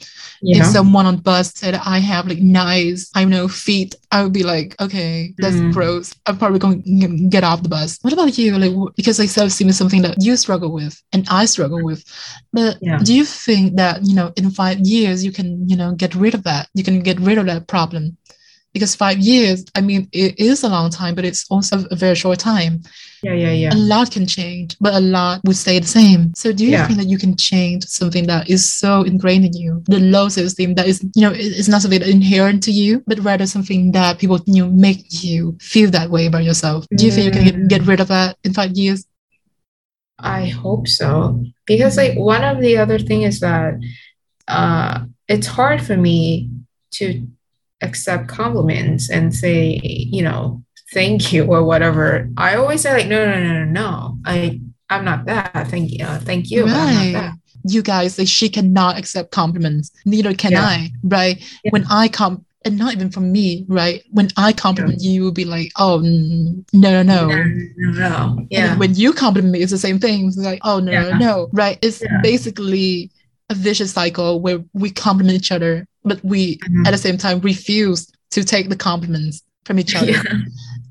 You 0.41 0.61
if 0.61 0.65
someone 0.67 1.05
on 1.05 1.17
bus 1.17 1.51
said 1.55 1.75
I 1.75 1.99
have 1.99 2.27
like 2.27 2.39
nice, 2.39 3.09
I 3.15 3.25
know, 3.25 3.47
feet, 3.47 3.95
I 4.11 4.23
would 4.23 4.33
be 4.33 4.43
like, 4.43 4.79
okay, 4.81 5.33
that's 5.38 5.55
Mm. 5.55 5.73
gross. 5.73 6.13
I'm 6.25 6.38
probably 6.38 6.59
going 6.59 6.83
to 6.83 7.29
get 7.29 7.43
off 7.43 7.63
the 7.63 7.69
bus. 7.69 7.97
What 8.01 8.13
about 8.13 8.38
you? 8.38 8.57
Like, 8.57 8.95
because 8.95 9.19
like 9.19 9.29
self-esteem 9.29 9.69
is 9.69 9.77
something 9.77 10.01
that 10.03 10.15
you 10.21 10.35
struggle 10.38 10.71
with 10.71 11.01
and 11.13 11.25
I 11.29 11.45
struggle 11.45 11.64
with. 11.71 12.04
But 12.54 12.78
Yeah. 12.82 12.99
do 13.04 13.13
you 13.13 13.25
think 13.25 13.75
that, 13.78 14.06
you 14.06 14.15
know, 14.15 14.32
in 14.36 14.51
five 14.51 14.80
years 14.80 15.23
you 15.23 15.32
can, 15.32 15.67
you 15.69 15.75
know, 15.75 15.93
get 15.93 16.15
rid 16.15 16.34
of 16.34 16.43
that? 16.43 16.67
You 16.73 16.84
can 16.84 17.01
get 17.01 17.19
rid 17.19 17.38
of 17.38 17.45
that 17.47 17.67
problem? 17.67 18.17
Because 18.73 18.93
five 18.93 19.19
years, 19.19 19.63
I 19.73 19.80
mean, 19.80 20.10
it 20.12 20.38
is 20.38 20.63
a 20.63 20.67
long 20.67 20.89
time, 20.89 21.15
but 21.15 21.23
it's 21.23 21.45
also 21.49 21.86
a 21.91 21.95
very 21.95 22.15
short 22.15 22.39
time 22.39 22.82
Yeah, 23.23 23.34
yeah, 23.34 23.51
yeah. 23.54 23.73
a 23.73 23.78
lot 23.78 24.12
can 24.12 24.28
change, 24.28 24.75
but 24.82 24.93
a 24.93 24.99
lot 24.99 25.39
would 25.45 25.56
stay 25.56 25.80
the 25.80 25.88
same. 25.88 26.34
So 26.36 26.51
do 26.51 26.65
you 26.65 26.71
Yeah. 26.71 26.86
think 26.86 26.99
that 26.99 27.08
you 27.08 27.17
can 27.17 27.38
change 27.38 27.86
something 27.86 28.28
that 28.28 28.49
is 28.49 28.69
so 28.69 29.04
ingrained 29.04 29.45
in 29.45 29.54
you, 29.54 29.82
the 29.88 29.99
low 29.99 30.28
self-esteem 30.28 30.75
that 30.75 30.88
is, 30.88 31.01
you 31.15 31.21
know, 31.21 31.32
it- 31.32 31.54
it's 31.58 31.69
not 31.69 31.82
something 31.82 32.01
inherent 32.01 32.62
to 32.63 32.71
you, 32.71 33.01
but 33.08 33.23
rather 33.23 33.47
something 33.47 33.93
that 33.93 34.19
people, 34.19 34.39
you 34.45 34.65
know, 34.65 34.71
make 34.71 35.23
you 35.23 35.56
feel 35.62 35.89
that 35.91 36.12
way 36.12 36.25
about 36.25 36.43
yourself. 36.43 36.86
Do 36.95 37.06
you 37.06 37.12
think 37.12 37.25
you 37.25 37.32
can 37.32 37.45
get, 37.45 37.56
mm. 37.56 37.67
get 37.69 37.88
rid 37.88 37.99
of 38.01 38.10
that 38.10 38.36
in 38.43 38.54
five 38.54 38.73
years? 38.75 39.06
I 40.25 40.47
hope 40.47 40.88
so. 40.88 41.43
Because 41.65 41.97
like 41.97 42.17
one 42.17 42.43
of 42.43 42.61
the 42.61 42.77
other 42.77 42.99
thing 42.99 43.21
is 43.23 43.39
that 43.39 43.75
uh 44.47 45.05
it's 45.27 45.47
hard 45.47 45.81
for 45.81 45.97
me 45.97 46.49
to 46.91 47.27
accept 47.81 48.27
compliments 48.27 49.09
and 49.09 49.33
say, 49.33 49.79
you 49.83 50.21
know, 50.21 50.63
thank 50.93 51.33
you 51.33 51.45
or 51.45 51.63
whatever. 51.63 52.29
I 52.38 52.55
always 52.55 52.81
say 52.81 52.93
like, 52.93 53.07
no, 53.07 53.25
no, 53.25 53.43
no, 53.43 53.53
no, 53.63 53.65
no. 53.65 54.17
I 54.25 54.61
I'm 54.89 55.03
not 55.03 55.25
that. 55.25 55.67
Thank 55.67 55.91
you. 55.91 56.05
Uh, 56.05 56.19
thank 56.19 56.51
you. 56.51 56.63
but 56.63 56.71
I'm 56.71 56.75
not 56.75 57.01
right. 57.01 57.13
that. 57.13 57.33
You 57.67 57.81
guys, 57.81 58.19
like, 58.19 58.27
she 58.27 58.47
cannot 58.47 58.99
accept 58.99 59.31
compliments. 59.31 59.89
Neither 60.05 60.35
can 60.35 60.51
Yeah. 60.51 60.61
I, 60.61 60.91
right? 61.03 61.59
Yeah. 61.63 61.71
When 61.71 61.85
I 61.89 62.07
come, 62.07 62.45
and 62.65 62.78
not 62.78 62.93
even 62.93 63.12
from 63.12 63.32
me, 63.32 63.63
right? 63.69 64.04
When 64.12 64.28
I 64.38 64.51
compliment 64.51 65.01
you, 65.01 65.12
you 65.12 65.23
will 65.23 65.32
be 65.32 65.45
like, 65.45 65.71
oh, 65.78 65.99
no, 65.99 66.63
no, 66.73 67.04
no. 67.04 67.28
No, 67.28 67.36
no, 67.78 67.91
no. 67.91 68.47
Yeah. 68.49 68.75
when 68.78 68.95
you 68.95 69.13
compliment 69.13 69.54
me, 69.54 69.62
it's 69.62 69.71
the 69.71 69.78
same 69.78 69.99
thing. 69.99 70.28
It's 70.28 70.38
like, 70.38 70.60
oh 70.63 70.80
no, 70.80 70.91
no, 70.91 71.10
Yeah. 71.10 71.17
no, 71.17 71.49
right? 71.54 71.78
It's 71.82 72.01
Yeah. 72.01 72.19
basically 72.23 73.12
a 73.49 73.56
vicious 73.56 73.93
cycle 73.93 74.41
where 74.41 74.60
we 74.73 74.89
compliment 74.89 75.38
each 75.38 75.51
other, 75.51 75.86
but 76.04 76.19
we 76.25 76.58
Mhm. 76.58 76.88
at 76.88 76.91
the 76.91 76.97
same 76.97 77.17
time 77.17 77.39
refuse 77.41 78.08
to 78.32 78.43
take 78.43 78.69
the 78.69 78.75
compliments 78.75 79.43
from 79.65 79.78
each 79.80 79.95
other. 79.95 80.12
Yeah. 80.12 80.21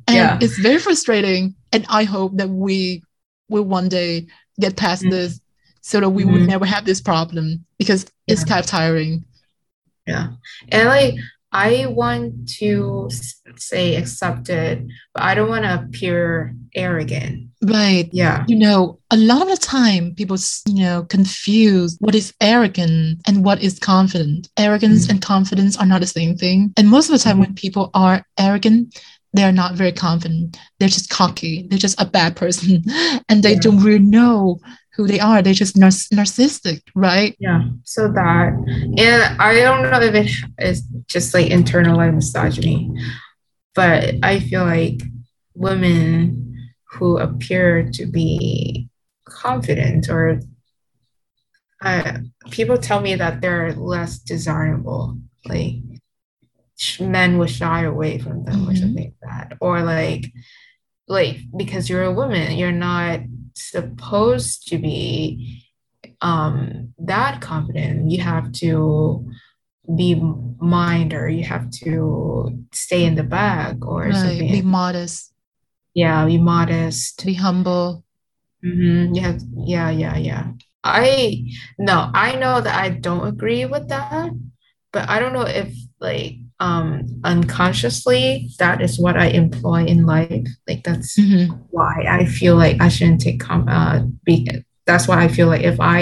And 0.06 0.16
Yeah. 0.16 0.38
it's 0.40 0.58
very 0.58 0.78
frustrating. 0.78 1.54
And 1.72 1.84
I 1.88 2.04
hope 2.04 2.37
that 2.37 2.48
we 2.50 3.02
will 3.48 3.64
one 3.64 3.88
day 3.88 4.26
get 4.60 4.76
past 4.76 5.02
Mhm. 5.02 5.10
this 5.10 5.40
so 5.80 5.98
that 6.00 6.10
we 6.10 6.24
would 6.24 6.46
never 6.46 6.64
have 6.64 6.84
this 6.84 7.00
problem 7.00 7.64
because 7.78 8.06
it's 8.28 8.44
kind 8.44 8.60
of 8.60 8.66
tiring. 8.66 9.24
Yeah. 10.06 10.28
And 10.70 10.88
like 10.88 11.14
I 11.54 11.86
want 11.86 12.48
to 12.58 13.08
say 13.56 13.94
accepted, 13.94 14.90
but 15.14 15.22
I 15.22 15.36
don't 15.36 15.48
want 15.48 15.64
to 15.64 15.74
appear 15.84 16.52
arrogant. 16.74 17.48
Right. 17.62 18.10
Yeah. 18.12 18.44
You 18.48 18.56
know, 18.56 18.98
a 19.12 19.16
lot 19.16 19.42
of 19.42 19.48
the 19.48 19.56
time 19.56 20.14
people, 20.16 20.36
you 20.66 20.82
know, 20.82 21.04
confuse 21.04 21.96
what 22.00 22.16
is 22.16 22.34
arrogant 22.40 23.20
and 23.28 23.44
what 23.44 23.62
is 23.62 23.78
confident. 23.78 24.48
Arrogance 24.58 25.06
Mhm. 25.06 25.10
and 25.10 25.22
confidence 25.22 25.76
are 25.76 25.86
not 25.86 26.00
the 26.00 26.08
same 26.08 26.36
thing. 26.36 26.72
And 26.76 26.88
most 26.90 27.08
of 27.08 27.12
the 27.12 27.22
time, 27.22 27.38
when 27.38 27.54
people 27.54 27.90
are 27.94 28.26
arrogant, 28.36 28.98
they're 29.32 29.52
not 29.52 29.74
very 29.76 29.92
confident. 29.92 30.56
They're 30.80 30.88
just 30.88 31.08
cocky. 31.10 31.66
They're 31.68 31.78
just 31.78 32.00
a 32.00 32.04
bad 32.04 32.34
person, 32.36 32.84
and 33.28 33.42
they 33.44 33.52
Yeah. 33.54 33.60
don't 33.60 33.80
really 33.82 33.98
know 34.00 34.58
who 34.96 35.07
they 35.07 35.18
are. 35.20 35.42
They're 35.42 35.52
just 35.54 35.76
nar- 35.76 35.88
narcissistic, 35.90 36.83
right? 36.94 37.35
Yeah. 37.38 37.62
So 37.85 38.09
that, 38.12 38.52
and 38.98 39.40
I 39.40 39.54
don't 39.61 39.83
know 39.90 40.00
if 40.00 40.14
it 40.14 40.30
is 40.59 40.83
just 41.09 41.35
like 41.35 41.46
internalized 41.50 42.14
misogyny, 42.14 42.90
but 43.74 44.14
I 44.22 44.40
feel 44.40 44.64
like 44.64 45.02
women 45.54 46.70
who 46.92 47.18
appear 47.18 47.88
to 47.94 48.07
be 48.07 48.88
confident 49.24 50.09
or 50.09 50.40
uh, 51.83 52.18
people 52.50 52.78
tell 52.78 53.00
me 53.00 53.14
that 53.16 53.40
they're 53.40 53.72
less 53.74 54.18
desirable. 54.18 55.18
Like 55.46 55.74
men 57.00 57.38
would 57.38 57.50
shy 57.50 57.83
away 57.83 58.18
from 58.18 58.44
them 58.44 58.68
or 58.68 58.72
Mhm. 58.72 58.78
something 58.78 59.04
like 59.04 59.14
that, 59.48 59.57
or 59.61 59.83
like 59.83 60.33
like 61.07 61.38
because 61.57 61.90
you're 61.90 62.04
a 62.04 62.12
woman, 62.12 62.57
you're 62.57 62.72
not 62.72 63.20
supposed 63.54 64.68
to 64.68 64.78
be 64.78 65.62
um 66.20 66.92
that 66.98 67.40
confident. 67.40 68.10
You 68.10 68.22
have 68.22 68.52
to 68.64 69.26
be 69.96 70.14
minder. 70.60 71.28
You 71.28 71.44
have 71.44 71.70
to 71.84 72.64
stay 72.72 73.04
in 73.04 73.14
the 73.16 73.22
back 73.22 73.76
or 73.84 74.04
Right. 74.08 74.14
something. 74.14 74.50
Be 74.52 74.62
modest. 74.62 75.32
yeah, 75.94 76.24
be 76.26 76.38
modest. 76.38 77.24
Be 77.24 77.34
humble. 77.34 78.04
Mm-hmm. 78.64 79.14
Yeah, 79.14 79.38
yeah, 79.56 79.90
yeah, 79.90 80.16
yeah. 80.16 80.44
I 80.82 81.44
no, 81.78 82.10
I 82.14 82.36
know 82.36 82.60
that 82.60 82.74
I 82.74 82.88
don't 82.90 83.26
agree 83.26 83.64
with 83.66 83.88
that, 83.88 84.30
but 84.92 85.08
I 85.08 85.18
don't 85.18 85.32
know 85.32 85.46
if 85.46 85.72
like 86.00 86.36
um 86.64 86.87
unconsciously 87.33 88.24
that 88.62 88.81
is 88.87 88.98
what 89.05 89.16
I 89.24 89.27
employ 89.42 89.81
in 89.92 90.00
life. 90.14 90.46
Like 90.68 90.83
that's 90.88 91.11
Mhm. 91.18 91.46
why 91.77 91.94
I 92.18 92.24
feel 92.38 92.57
like 92.64 92.77
I 92.87 92.88
shouldn't 92.94 93.20
take 93.27 93.38
com 93.46 93.61
uh 93.79 93.98
be 94.27 94.37
that's 94.88 95.07
why 95.09 95.18
I 95.24 95.29
feel 95.37 95.48
like 95.53 95.64
if 95.72 95.79
I 95.81 96.00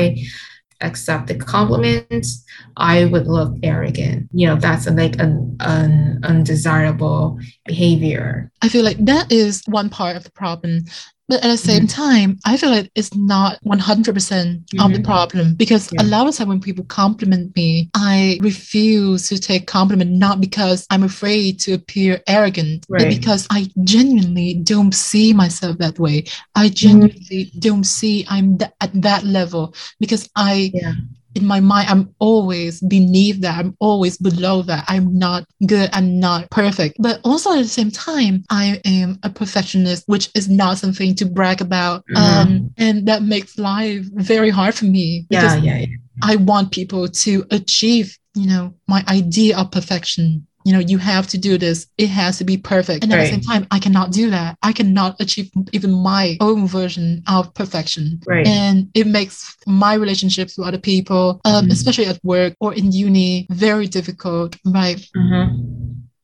accept 0.89 1.25
the 1.29 1.37
compliments, 1.55 2.29
I 2.77 3.05
would 3.11 3.27
look 3.37 3.53
arrogant. 3.63 4.29
You 4.33 4.49
know, 4.49 4.57
that's 4.65 4.87
like 5.03 5.17
an, 5.25 5.57
an 5.61 6.19
undesirable 6.31 7.39
behavior. 7.71 8.51
I 8.65 8.69
feel 8.69 8.85
like 8.85 8.99
that 9.13 9.31
is 9.31 9.63
one 9.67 9.89
part 9.91 10.17
of 10.17 10.25
the 10.25 10.33
problem. 10.43 10.85
But 11.33 11.45
at 11.45 11.49
the 11.49 11.57
same 11.57 11.87
time, 11.87 12.39
I 12.45 12.59
feel 12.59 12.69
like 12.69 12.91
it's 12.95 13.15
not 13.15 13.57
100% 13.65 14.65
of 14.79 14.93
the 14.93 14.99
Mhm. 14.99 15.05
problem 15.05 15.55
because 15.55 15.91
Yeah. 15.91 16.03
a 16.03 16.05
lot 16.05 16.29
of 16.29 16.37
time 16.37 16.49
when 16.49 16.61
people 16.61 16.85
compliment 16.85 17.57
me, 17.57 17.89
I 17.95 18.39
refuse 18.43 19.29
to 19.31 19.39
take 19.39 19.67
compliment 19.67 20.11
not 20.11 20.43
because 20.43 20.85
I'm 20.91 21.03
afraid 21.03 21.59
to 21.61 21.73
appear 21.73 22.21
arrogant, 22.27 22.85
but 22.91 23.09
because 23.09 23.47
I 23.51 23.69
genuinely 23.83 24.61
don't 24.63 24.95
see 24.95 25.33
myself 25.33 25.79
that 25.79 25.99
way. 25.99 26.25
I 26.55 26.67
Mm-hmm. 26.67 26.75
genuinely 26.75 27.51
don't 27.59 27.85
see 27.85 28.27
I'm 28.29 28.59
th- 28.59 28.71
at 28.83 28.93
that 29.01 29.25
level 29.25 29.75
because 30.01 30.29
I 30.37 30.71
Yeah. 30.75 30.93
In 31.35 31.47
my 31.47 31.61
mind, 31.61 31.89
I'm 31.89 32.15
always 32.19 32.81
beneath 32.81 33.41
that. 33.41 33.59
I'm 33.59 33.77
always 33.81 34.17
below 34.19 34.63
that. 34.63 34.85
I'm 34.89 35.17
not 35.17 35.45
good. 35.67 35.91
I'm 35.93 36.21
not 36.21 36.51
perfect. 36.51 36.97
But 36.99 37.21
also 37.25 37.53
at 37.53 37.63
the 37.63 37.69
same 37.69 37.91
time, 37.91 38.45
I 38.51 38.81
am 38.85 39.19
a 39.23 39.31
perfectionist, 39.31 40.05
which 40.07 40.31
is 40.35 40.49
not 40.49 40.79
something 40.79 41.15
to 41.17 41.25
brag 41.27 41.61
about. 41.61 42.05
Mhm. 42.07 42.17
Um, 42.17 42.71
and 42.77 43.07
that 43.09 43.23
makes 43.23 43.59
life 43.59 44.05
very 44.15 44.51
hard 44.51 44.75
for 44.75 44.85
me 44.85 45.27
Yeah, 45.31 45.57
yeah, 45.57 45.79
yeah. 45.79 45.87
I 46.23 46.37
want 46.37 46.71
people 46.71 47.09
to 47.09 47.45
achieve, 47.51 48.17
you 48.35 48.47
know, 48.47 48.75
my 48.87 49.05
idea 49.09 49.57
of 49.59 49.71
perfection. 49.71 50.47
You 50.65 50.73
know, 50.73 50.79
you 50.79 50.99
have 50.99 51.27
to 51.29 51.39
do 51.39 51.59
this. 51.59 51.87
It 51.99 52.09
has 52.09 52.39
to 52.39 52.45
be 52.45 52.57
perfect. 52.57 53.03
And 53.05 53.13
at 53.13 53.21
the 53.21 53.27
same 53.31 53.41
time, 53.41 53.67
I 53.71 53.79
cannot 53.79 54.13
do 54.13 54.31
that. 54.31 54.57
I 54.63 54.73
cannot 54.73 55.21
achieve 55.21 55.51
even 55.73 55.91
my 55.93 56.37
own 56.41 56.67
version 56.67 57.23
of 57.29 57.53
perfection 57.55 58.21
Right. 58.27 58.47
and 58.47 58.89
it 58.95 59.07
makes 59.07 59.57
my 59.67 59.95
relationships 59.95 60.57
with 60.57 60.67
other 60.69 60.79
people 60.79 61.41
um, 61.45 61.67
Mhm. 61.67 61.73
especially 61.73 62.07
at 62.07 62.19
work 62.25 62.55
or 62.61 62.75
in 62.75 62.93
uni 62.93 63.47
very 63.51 63.87
difficult 63.87 64.57
right 64.65 65.01
Mhm. 65.17 65.47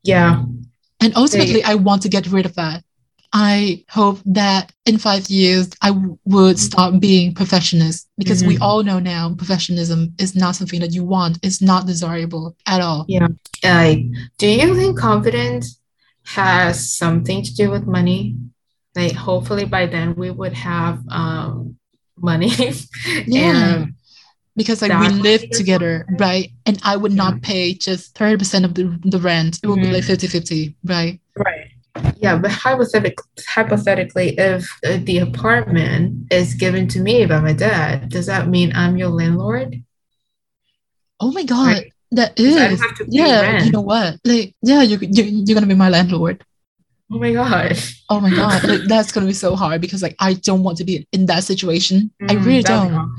Yeah. 0.04 0.42
and 1.00 1.12
ultimately 1.16 1.62
i 1.64 1.74
want 1.74 2.02
to 2.02 2.08
get 2.08 2.26
rid 2.36 2.46
of 2.46 2.54
that 2.54 2.82
i 3.32 3.84
hope 3.90 4.18
that 4.24 4.72
in 4.86 4.96
five 4.98 5.28
years 5.28 5.68
i 5.82 5.88
w- 5.88 6.16
would 6.24 6.58
stop 6.58 6.98
being 7.00 7.34
perfectionist 7.34 8.08
because 8.16 8.42
we 8.44 8.56
Mhm. 8.56 8.62
all 8.62 8.82
know 8.82 8.98
now 8.98 9.34
perfectionism 9.34 10.00
is 10.20 10.34
not 10.34 10.56
something 10.56 10.80
that 10.80 10.92
you 10.92 11.04
want 11.04 11.38
it's 11.42 11.60
not 11.60 11.86
desirable 11.86 12.56
at 12.66 12.80
all 12.80 13.04
Yeah. 13.08 13.28
Like, 13.64 14.00
do 14.38 14.46
you 14.48 14.74
think 14.76 14.98
confidence 14.98 15.78
has 16.36 16.72
something 17.02 17.42
to 17.42 17.52
do 17.54 17.70
with 17.70 17.84
money? 17.86 18.36
Like, 18.94 19.12
hopefully 19.12 19.64
by 19.64 19.86
then 19.86 20.14
we 20.16 20.30
would 20.30 20.52
have 20.70 20.96
um 21.10 21.76
money. 22.30 22.52
Yeah. 23.26 23.74
And 23.76 23.94
because 24.56 24.80
like 24.82 24.92
we 25.00 25.08
live 25.08 25.40
what 25.42 25.50
it 25.50 25.50
is. 25.52 25.58
together 25.58 25.92
right 26.26 26.46
and 26.66 26.76
i 26.82 26.94
would 26.96 27.12
not 27.22 27.34
pay 27.42 27.74
just 27.74 28.02
30% 28.18 28.64
of 28.64 28.72
the, 28.74 28.84
the 29.14 29.20
rent 29.30 29.52
it 29.62 29.66
would 29.68 29.80
be 29.80 29.86
Mhm. 29.88 29.92
like 29.96 30.04
50-50 30.04 30.74
right 30.94 31.20
right. 31.36 31.57
Yeah, 32.20 32.36
but 32.36 32.50
hypothetically, 32.50 33.24
hypothetically, 33.46 34.38
if 34.38 34.68
the 34.82 35.18
apartment 35.18 36.32
is 36.32 36.54
given 36.54 36.88
to 36.88 37.00
me 37.00 37.26
by 37.26 37.40
my 37.40 37.52
dad, 37.52 38.08
does 38.10 38.26
that 38.26 38.48
mean 38.48 38.72
I'm 38.74 38.96
your 38.96 39.08
landlord? 39.08 39.82
Oh 41.20 41.30
my 41.32 41.44
God, 41.44 41.66
Right. 41.66 41.92
that 42.12 42.32
I 42.38 42.42
don't 42.42 42.78
have 42.78 42.96
to 42.96 43.04
pay 43.04 43.10
Yeah, 43.10 43.64
you 43.64 43.70
know 43.70 43.80
what? 43.80 44.18
Like, 44.24 44.54
yeah, 44.62 44.82
you, 44.82 44.98
you 45.00 45.24
you're 45.46 45.54
gonna 45.54 45.66
be 45.66 45.74
my 45.74 45.88
landlord. 45.88 46.44
Oh 47.10 47.18
my 47.18 47.32
god. 47.32 47.78
Oh 48.10 48.20
my 48.20 48.34
God, 48.34 48.66
like, 48.66 48.82
that's 48.88 49.12
gonna 49.12 49.26
be 49.26 49.32
so 49.32 49.54
hard 49.54 49.80
because 49.80 50.02
like 50.02 50.16
I 50.18 50.34
don't 50.34 50.62
want 50.62 50.78
to 50.78 50.84
be 50.84 51.06
in 51.12 51.26
that 51.26 51.44
situation. 51.44 52.10
I 52.28 52.34
Mm, 52.34 52.44
really 52.44 52.62
don't. 52.62 53.14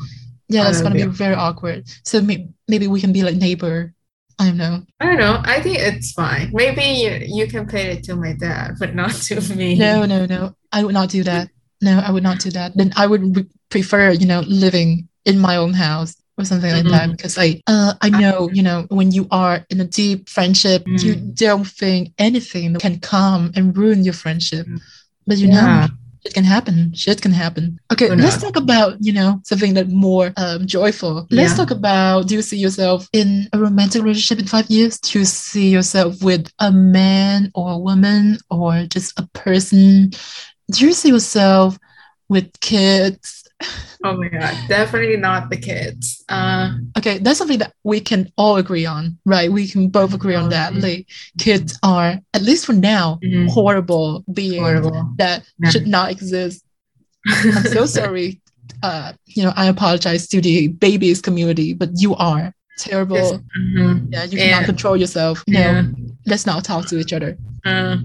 Yeah, 0.49 0.63
that's 0.63 0.81
gonna 0.81 0.95
be 0.95 1.03
be 1.03 1.09
very 1.09 1.35
awkward. 1.35 1.87
So 2.03 2.21
may- 2.21 2.49
maybe 2.67 2.87
we 2.87 2.99
can 2.99 3.13
be 3.13 3.23
like 3.23 3.35
neighbor. 3.35 3.93
I 4.39 4.45
don't 4.45 4.57
know. 4.57 4.83
I 5.01 5.05
don't 5.05 5.17
know. 5.19 5.41
I 5.43 5.61
think 5.61 5.77
it's 5.79 6.13
fine. 6.13 6.49
Maybe 6.53 6.81
you, 6.83 7.19
you 7.39 7.47
can 7.47 7.67
pay 7.67 7.91
it 7.91 8.03
to 8.05 8.15
my 8.15 8.33
dad, 8.33 8.75
but 8.79 8.95
not 8.95 9.11
to 9.11 9.41
me. 9.55 9.77
No, 9.77 10.05
no, 10.05 10.25
no. 10.25 10.55
I 10.71 10.83
would 10.83 10.93
not 10.93 11.09
do 11.09 11.23
that. 11.23 11.49
No, 11.81 11.99
I 11.99 12.11
would 12.11 12.23
not 12.23 12.39
do 12.39 12.49
that. 12.51 12.75
Then 12.75 12.93
I 12.95 13.05
would 13.05 13.35
re- 13.35 13.45
prefer, 13.69 14.11
you 14.11 14.25
know, 14.25 14.41
living 14.47 15.09
in 15.25 15.39
my 15.39 15.57
own 15.57 15.73
house 15.73 16.15
or 16.37 16.45
something 16.45 16.71
like 16.71 16.85
that 16.85 17.09
Mhm. 17.09 17.17
because 17.17 17.37
I, 17.37 17.61
uh, 17.67 17.93
I 18.01 18.09
know, 18.09 18.49
you 18.53 18.63
know, 18.63 18.85
when 18.89 19.11
you 19.11 19.27
are 19.29 19.65
in 19.69 19.81
a 19.81 19.85
deep 19.85 20.29
friendship, 20.29 20.83
you 20.87 21.15
Mm. 21.15 21.35
don't 21.35 21.67
think 21.67 22.13
anything 22.17 22.75
can 22.75 22.99
come 22.99 23.51
and 23.55 23.75
ruin 23.75 24.05
your 24.05 24.13
friendship. 24.13 24.65
Mm. 24.67 24.79
But 25.27 25.37
you 25.37 25.47
know, 25.47 25.55
Yeah. 25.55 25.87
It 26.29 26.33
can 26.35 26.43
happen. 26.43 26.93
Shit 26.93 27.21
can 27.21 27.31
happen. 27.31 27.79
Okay, 27.91 28.09
let's 28.09 28.37
talk 28.37 28.55
about, 28.55 28.97
you 28.99 29.11
know, 29.11 29.41
something 29.43 29.73
that 29.73 29.89
more 29.89 30.31
um, 30.37 30.65
joyful. 30.67 31.27
Let's 31.31 31.51
Yeah. 31.51 31.57
talk 31.57 31.71
about 31.71 32.27
do 32.27 32.35
you 32.35 32.41
see 32.41 32.57
yourself 32.57 33.07
in 33.13 33.49
a 33.53 33.57
romantic 33.57 34.03
relationship 34.03 34.39
in 34.39 34.47
five 34.47 34.69
years? 34.69 34.99
Do 34.99 35.19
you 35.19 35.25
see 35.25 35.69
yourself 35.69 36.21
with 36.21 36.51
a 36.59 36.71
man 36.71 37.51
or 37.55 37.71
a 37.71 37.77
woman 37.77 38.37
or 38.49 38.85
just 38.87 39.19
a 39.19 39.27
person? 39.33 40.11
Do 40.71 40.85
you 40.85 40.93
see 40.93 41.09
yourself 41.09 41.77
with 42.29 42.47
kids? 42.59 43.38
Oh 44.05 44.15
my 44.15 44.29
God. 44.29 44.55
Definitely 44.69 45.17
not 45.17 45.49
the 45.49 45.57
kids. 45.57 46.23
Uh, 46.29 46.71
Okay, 46.97 47.17
that's 47.17 47.37
something 47.37 47.59
that 47.59 47.73
we 47.83 47.99
can 47.99 48.31
all 48.37 48.55
agree 48.55 48.85
on, 48.85 49.17
right? 49.25 49.51
We 49.51 49.67
can 49.67 49.89
both 49.89 50.13
agree 50.13 50.35
on 50.35 50.49
that. 50.49 50.71
Mhm. 50.73 50.81
Like, 50.81 51.07
kids 51.37 51.77
are, 51.83 52.17
at 52.33 52.41
least 52.41 52.65
for 52.65 52.71
now, 52.73 53.19
mhm, 53.23 53.49
horrible 53.49 54.23
beings 54.31 54.57
horrible. 54.63 55.13
that 55.17 55.43
Yeah. 55.61 55.69
should 55.71 55.87
not 55.87 56.11
exist. 56.11 56.63
I'm 57.27 57.63
so 57.65 57.85
sorry. 57.85 58.41
Uh, 58.81 59.11
you 59.25 59.43
know, 59.43 59.51
I 59.57 59.65
apologize 59.65 60.27
to 60.29 60.39
the 60.39 60.69
babies 60.69 61.19
community, 61.21 61.73
but 61.73 61.89
you 61.95 62.15
are 62.15 62.53
terrible. 62.77 63.17
Just- 63.17 63.41
mhm, 63.59 64.07
yeah, 64.13 64.23
you 64.23 64.37
cannot 64.37 64.57
and- 64.59 64.65
control 64.65 64.95
yourself. 64.95 65.43
No, 65.47 65.59
Yeah. 65.59 65.83
let's 66.25 66.45
not 66.45 66.63
talk 66.63 66.87
to 66.87 66.97
each 66.97 67.11
other. 67.11 67.37
Uh, 67.65 67.97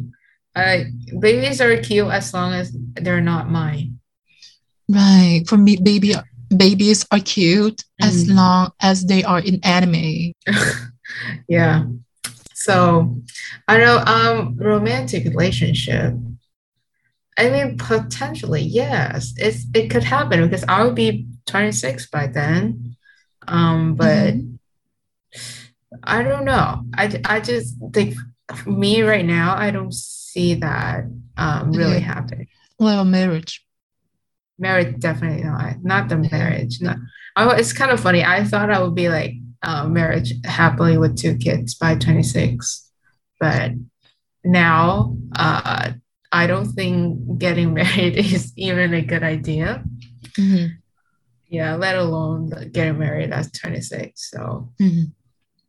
I, 0.56 0.86
babies 1.20 1.60
are 1.60 1.76
cute 1.76 2.08
as 2.10 2.34
long 2.34 2.52
as 2.54 2.72
they're 2.94 3.20
not 3.20 3.50
mine. 3.50 4.00
Right. 4.88 5.42
For 5.46 5.56
me, 5.56 5.76
baby 5.76 6.14
babies 6.54 7.06
are 7.10 7.20
cute 7.20 7.82
as 8.00 8.26
Mm. 8.26 8.36
long 8.36 8.72
as 8.80 9.06
they 9.06 9.24
are 9.24 9.40
in 9.40 9.58
anime. 9.64 10.32
yeah. 11.48 11.84
So 12.54 13.16
I 13.66 13.78
know 13.78 13.98
um 13.98 14.56
romantic 14.56 15.24
relationship. 15.24 16.14
I 17.36 17.50
mean 17.50 17.76
potentially 17.78 18.62
yes. 18.62 19.34
It's 19.36 19.66
it 19.74 19.90
could 19.90 20.04
happen 20.04 20.42
because 20.44 20.64
I 20.68 20.84
would 20.84 20.94
be 20.94 21.26
26 21.46 22.06
by 22.10 22.26
then. 22.26 22.96
Um, 23.46 23.94
but 23.94 24.34
mm-hmm. 24.34 24.54
I 26.02 26.22
don't 26.22 26.44
know. 26.44 26.82
I, 26.94 27.20
I 27.24 27.40
just 27.40 27.76
think 27.92 28.16
me 28.66 29.02
right 29.02 29.24
now, 29.24 29.56
I 29.56 29.70
don't 29.70 29.94
see 29.94 30.54
that 30.54 31.04
um, 31.36 31.72
really 31.72 32.00
mm-hmm. 32.00 32.10
happening. 32.10 32.48
Well, 32.78 33.04
marriage. 33.04 33.63
Marriage, 34.58 34.98
definitely 35.00 35.44
not. 35.44 35.82
Not 35.82 36.08
the 36.08 36.18
marriage. 36.18 36.80
Not. 36.80 36.96
Oh, 37.36 37.50
it's 37.50 37.72
kind 37.72 37.90
of 37.90 38.00
funny. 38.00 38.24
I 38.24 38.44
thought 38.44 38.70
I 38.70 38.80
would 38.80 38.94
be 38.94 39.08
like 39.08 39.34
uh, 39.62 39.88
marriage 39.88 40.32
happily 40.44 40.98
with 40.98 41.16
two 41.16 41.36
kids 41.36 41.74
by 41.74 41.96
26, 41.96 42.90
but 43.40 43.72
now 44.44 45.16
uh, 45.36 45.92
I 46.30 46.46
don't 46.46 46.66
think 46.66 47.38
getting 47.38 47.74
married 47.80 48.16
is 48.16 48.52
even 48.56 48.94
a 48.94 49.02
good 49.02 49.22
idea. 49.22 49.82
Mm-hmm. 50.38 50.74
Yeah, 51.48 51.76
let 51.76 51.96
alone 51.96 52.50
getting 52.72 52.98
married 52.98 53.32
at 53.32 53.52
26. 53.52 54.30
So 54.30 54.72
mm-hmm. 54.80 55.04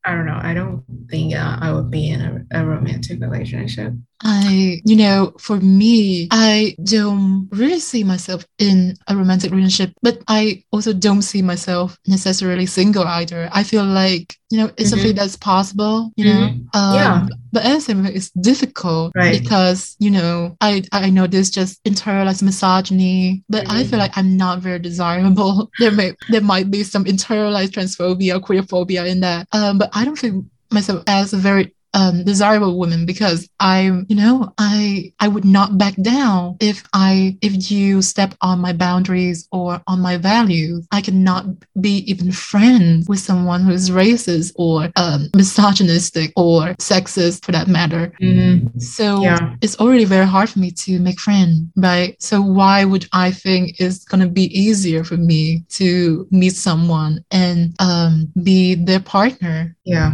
I 0.06 0.13
don't 0.13 0.28
know. 0.28 0.39
I 0.39 0.54
don't 0.54 0.84
think 1.10 1.36
uh, 1.36 1.58
I 1.60 1.74
would 1.74 1.89
be 1.89 2.10
in 2.10 2.22
a, 2.22 2.62
a 2.62 2.65
romantic 2.65 3.20
relationship. 3.20 3.94
I, 4.24 4.82
you 4.86 4.96
know, 4.96 5.34
for 5.39 5.58
me, 5.58 6.28
I 6.32 6.76
don't 6.84 7.48
really 7.52 7.80
see 7.80 8.04
myself 8.04 8.46
in 8.60 8.96
a 9.08 9.15
romantic 9.15 9.52
relationship, 9.52 9.96
but 10.02 10.22
I 10.28 10.63
also 10.72 10.94
don't 10.94 11.24
see 11.24 11.41
myself 11.41 11.98
necessarily 12.08 12.65
single 12.65 13.04
either. 13.06 13.50
I 13.52 13.63
feel 13.63 13.84
like, 13.84 14.38
you 14.52 14.60
know, 14.60 14.65
it's 14.65 14.76
mm-hmm. 14.76 14.89
something 14.89 15.15
that's 15.15 15.38
possible, 15.38 16.12
you 16.15 16.26
know? 16.26 16.50
Mm-hmm. 16.50 16.78
Um, 16.78 16.96
yeah. 16.96 17.28
But 17.56 17.63
at 17.63 17.76
the 17.76 17.80
same 17.80 18.04
time, 18.04 18.13
it's 18.13 18.32
difficult 18.32 19.13
right. 19.15 19.41
because, 19.41 19.96
you 19.98 20.12
know, 20.12 20.58
I, 20.60 20.84
I 20.91 21.10
know 21.10 21.26
this 21.26 21.50
just 21.50 21.82
internalized 21.86 22.44
misogyny, 22.44 23.46
but 23.48 23.63
mm-hmm. 23.63 23.78
I 23.78 23.84
feel 23.86 23.98
like 23.98 24.18
I'm 24.18 24.36
not 24.36 24.60
very 24.60 24.80
desirable. 24.80 25.72
There 25.80 25.91
may 25.91 26.13
there 26.30 26.41
might 26.41 26.70
be 26.70 26.84
some 26.84 27.06
internalized 27.06 27.72
transphobia, 27.72 28.41
queerphobia 28.41 29.08
in 29.08 29.22
that. 29.22 29.48
Um, 29.54 29.78
but 29.78 29.89
I 29.94 30.04
don't 30.04 30.18
think 30.20 30.46
myself 30.72 31.04
as 31.08 31.34
a 31.34 31.38
very 31.38 31.75
um, 31.96 32.24
desirable 32.26 32.78
woman 32.78 33.06
because 33.06 33.50
I, 33.60 33.84
you 34.08 34.16
know, 34.16 34.54
I 34.58 35.14
I 35.20 35.30
would 35.30 35.46
not 35.46 35.78
back 35.78 35.96
down 35.96 36.58
if 36.60 36.84
I 36.94 37.38
if 37.42 37.72
you 37.72 38.02
step 38.02 38.36
on 38.42 38.60
my 38.60 38.74
boundaries 38.74 39.48
or 39.52 39.82
on 39.88 40.02
my 40.02 40.18
values. 40.18 40.86
I 40.92 41.02
cannot 41.02 41.46
be 41.80 42.00
even 42.12 42.32
friends 42.32 43.08
with 43.08 43.20
someone 43.20 43.62
who 43.64 43.72
is 43.72 43.90
racist 43.90 44.52
or 44.56 44.92
um, 44.98 45.30
misogynistic 45.36 46.34
or 46.36 46.76
sexist 46.76 47.46
for 47.46 47.54
that 47.54 47.68
matter. 47.68 48.12
Mm-hmm. 48.22 48.78
So 48.80 49.22
yeah. 49.24 49.56
it's 49.62 49.80
already 49.80 50.06
very 50.06 50.28
hard 50.28 50.50
for 50.50 50.60
me 50.60 50.72
to 50.72 51.00
make 51.00 51.20
friends, 51.20 51.70
right? 51.78 52.22
So 52.22 52.42
why 52.42 52.84
would 52.84 53.08
I 53.14 53.32
think 53.32 53.80
it's 53.80 54.04
gonna 54.04 54.28
be 54.28 54.46
easier 54.58 55.06
for 55.06 55.18
me 55.18 55.64
to 55.70 56.28
meet 56.30 56.56
someone 56.56 57.24
and 57.32 57.74
um, 57.80 58.34
be 58.44 58.76
their 58.76 59.00
partner? 59.00 59.76
Yeah. 59.86 60.12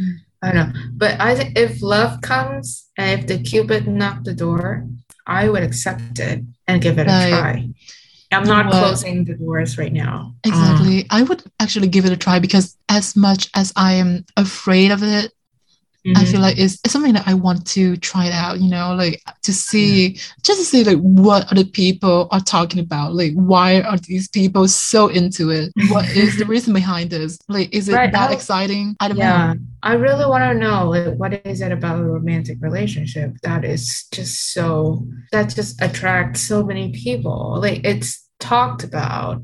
Mm. 0.00 0.20
I 0.42 0.52
don't 0.52 0.72
know. 0.72 0.80
But 0.92 1.20
I 1.20 1.34
think 1.34 1.58
if 1.58 1.82
love 1.82 2.20
comes 2.20 2.88
and 2.96 3.20
if 3.20 3.26
the 3.26 3.38
Cupid 3.38 3.86
knocked 3.88 4.24
the 4.24 4.34
door, 4.34 4.86
I 5.26 5.48
would 5.48 5.62
accept 5.62 6.18
it 6.18 6.42
and 6.66 6.82
give 6.82 6.98
it 6.98 7.06
a 7.06 7.28
try. 7.28 7.68
I'm 8.30 8.44
not 8.44 8.70
well, 8.70 8.88
closing 8.88 9.24
the 9.24 9.34
doors 9.34 9.78
right 9.78 9.92
now. 9.92 10.34
Exactly. 10.44 11.00
Um, 11.00 11.06
I 11.10 11.22
would 11.22 11.42
actually 11.60 11.88
give 11.88 12.04
it 12.04 12.12
a 12.12 12.16
try 12.16 12.38
because 12.38 12.76
as 12.88 13.16
much 13.16 13.48
as 13.54 13.72
I 13.74 13.94
am 13.94 14.26
afraid 14.36 14.90
of 14.90 15.02
it, 15.02 15.32
Mm-hmm. 16.08 16.22
I 16.22 16.24
feel 16.24 16.40
like 16.40 16.58
it's, 16.58 16.74
it's 16.84 16.92
something 16.92 17.12
that 17.12 17.28
I 17.28 17.34
want 17.34 17.66
to 17.68 17.96
try 17.98 18.26
it 18.26 18.32
out, 18.32 18.60
you 18.60 18.70
know, 18.70 18.94
like 18.94 19.22
to 19.42 19.52
see, 19.52 20.08
yeah. 20.08 20.20
just 20.42 20.60
to 20.60 20.64
see 20.64 20.84
like 20.84 20.98
what 20.98 21.50
other 21.52 21.64
people 21.64 22.28
are 22.30 22.40
talking 22.40 22.80
about. 22.80 23.14
Like, 23.14 23.32
why 23.34 23.82
are 23.82 23.98
these 23.98 24.28
people 24.28 24.66
so 24.68 25.08
into 25.08 25.50
it? 25.50 25.72
What 25.90 26.08
is 26.16 26.38
the 26.38 26.44
reason 26.46 26.72
behind 26.72 27.10
this? 27.10 27.38
Like, 27.48 27.74
is 27.74 27.88
it 27.88 27.94
right. 27.94 28.10
that 28.12 28.30
I, 28.30 28.32
exciting? 28.32 28.96
I 29.00 29.08
don't 29.08 29.18
yeah. 29.18 29.54
know. 29.54 29.60
I 29.82 29.94
really 29.94 30.26
want 30.26 30.44
to 30.44 30.54
know 30.54 30.88
like, 30.88 31.18
what 31.18 31.46
is 31.46 31.60
it 31.60 31.72
about 31.72 32.00
a 32.00 32.04
romantic 32.04 32.58
relationship 32.60 33.34
that 33.42 33.64
is 33.64 34.06
just 34.10 34.52
so, 34.52 35.06
that 35.32 35.54
just 35.54 35.80
attracts 35.82 36.40
so 36.40 36.64
many 36.64 36.92
people? 36.92 37.60
Like, 37.60 37.84
it's 37.84 38.26
talked 38.40 38.84
about 38.84 39.42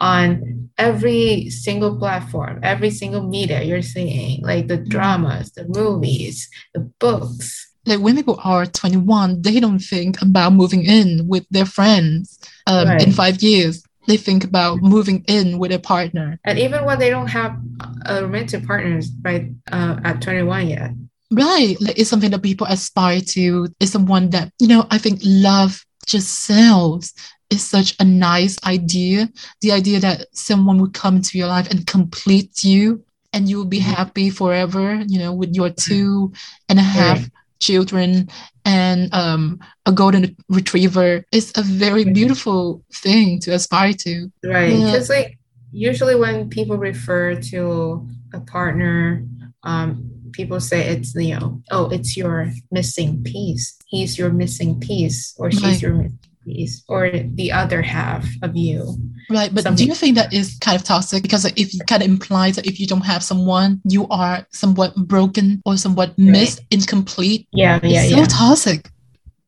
on 0.00 0.70
every 0.78 1.50
single 1.50 1.98
platform, 1.98 2.60
every 2.62 2.90
single 2.90 3.22
media 3.22 3.62
you're 3.62 3.82
seeing, 3.82 4.42
like 4.42 4.68
the 4.68 4.76
dramas, 4.76 5.52
the 5.52 5.66
movies, 5.68 6.48
the 6.74 6.80
books. 6.98 7.72
Like 7.86 8.00
when 8.00 8.16
people 8.16 8.40
are 8.42 8.66
21, 8.66 9.42
they 9.42 9.60
don't 9.60 9.78
think 9.78 10.20
about 10.20 10.52
moving 10.52 10.84
in 10.84 11.28
with 11.28 11.46
their 11.50 11.66
friends 11.66 12.38
um, 12.66 12.88
right. 12.88 13.02
in 13.02 13.12
five 13.12 13.42
years. 13.42 13.82
They 14.06 14.16
think 14.16 14.44
about 14.44 14.82
moving 14.82 15.24
in 15.26 15.58
with 15.58 15.72
a 15.72 15.78
partner. 15.78 16.38
And 16.44 16.58
even 16.58 16.84
when 16.84 16.98
they 16.98 17.10
don't 17.10 17.28
have 17.28 17.56
a 18.04 18.22
romantic 18.22 18.66
partners 18.66 19.08
by 19.08 19.50
uh, 19.72 19.98
at 20.04 20.22
21 20.22 20.68
yet. 20.68 20.90
Right. 21.30 21.76
Like 21.80 21.98
it's 21.98 22.10
something 22.10 22.30
that 22.30 22.42
people 22.42 22.66
aspire 22.68 23.20
to. 23.20 23.68
It's 23.80 23.90
someone 23.90 24.30
that, 24.30 24.52
you 24.60 24.68
know, 24.68 24.86
I 24.90 24.98
think 24.98 25.20
love 25.24 25.84
just 26.06 26.44
sells 26.44 27.12
is 27.50 27.64
such 27.64 27.94
a 28.00 28.04
nice 28.04 28.56
idea. 28.64 29.28
The 29.60 29.72
idea 29.72 30.00
that 30.00 30.26
someone 30.32 30.80
would 30.80 30.94
come 30.94 31.16
into 31.16 31.38
your 31.38 31.48
life 31.48 31.70
and 31.70 31.86
complete 31.86 32.64
you 32.64 33.04
and 33.32 33.48
you 33.48 33.58
will 33.58 33.66
be 33.66 33.80
mm-hmm. 33.80 33.90
happy 33.90 34.30
forever, 34.30 35.02
you 35.06 35.18
know, 35.18 35.32
with 35.32 35.54
your 35.54 35.70
two 35.70 36.32
and 36.68 36.78
a 36.78 36.82
half 36.82 37.18
right. 37.18 37.30
children 37.60 38.28
and 38.64 39.12
um, 39.14 39.60
a 39.84 39.92
golden 39.92 40.36
retriever 40.48 41.24
is 41.32 41.52
a 41.56 41.62
very 41.62 42.04
mm-hmm. 42.04 42.14
beautiful 42.14 42.82
thing 42.92 43.38
to 43.40 43.52
aspire 43.52 43.92
to. 43.92 44.30
Right. 44.42 44.70
Because, 44.70 45.08
yeah. 45.08 45.16
like, 45.16 45.38
usually 45.72 46.14
when 46.14 46.48
people 46.48 46.76
refer 46.76 47.34
to 47.34 48.08
a 48.32 48.40
partner, 48.40 49.24
um, 49.62 50.10
people 50.36 50.60
say 50.60 50.86
it's 50.86 51.14
you 51.14 51.34
know 51.34 51.62
oh 51.70 51.88
it's 51.88 52.16
your 52.16 52.50
missing 52.70 53.22
piece 53.24 53.76
he's 53.86 54.18
your 54.18 54.30
missing 54.30 54.78
piece 54.78 55.34
or 55.38 55.50
she's 55.50 55.62
right. 55.62 55.82
your 55.82 56.08
piece 56.46 56.84
or 56.88 57.10
the 57.10 57.52
other 57.52 57.82
half 57.82 58.24
of 58.42 58.56
you. 58.56 58.96
Right. 59.28 59.52
But 59.52 59.64
Something. 59.64 59.86
do 59.86 59.88
you 59.90 59.94
think 59.94 60.14
that 60.14 60.32
is 60.32 60.56
kind 60.60 60.76
of 60.76 60.84
toxic? 60.84 61.22
Because 61.22 61.44
if 61.44 61.74
it 61.74 61.86
kind 61.86 62.02
of 62.02 62.08
implies 62.08 62.56
that 62.56 62.66
if 62.66 62.78
you 62.78 62.86
don't 62.86 63.04
have 63.04 63.22
someone, 63.22 63.82
you 63.84 64.06
are 64.08 64.46
somewhat 64.52 64.94
broken 64.96 65.60
or 65.66 65.76
somewhat 65.76 66.10
right. 66.10 66.18
missed, 66.18 66.60
incomplete. 66.70 67.48
Yeah. 67.52 67.80
Yeah. 67.82 68.02
It's 68.02 68.10
so 68.12 68.18
yeah. 68.18 68.26
toxic. 68.28 68.90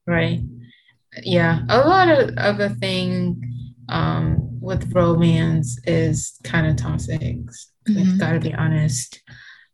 Right. 0.06 0.40
Yeah. 1.22 1.60
A 1.68 1.78
lot 1.78 2.08
of, 2.08 2.36
of 2.36 2.58
the 2.58 2.70
thing 2.70 3.40
um, 3.88 4.60
with 4.60 4.92
romance 4.92 5.78
is 5.86 6.38
kind 6.44 6.66
of 6.66 6.76
toxic. 6.76 7.20
Mm-hmm. 7.20 7.98
I've 7.98 8.18
got 8.18 8.32
to 8.32 8.40
be 8.40 8.52
honest. 8.52 9.22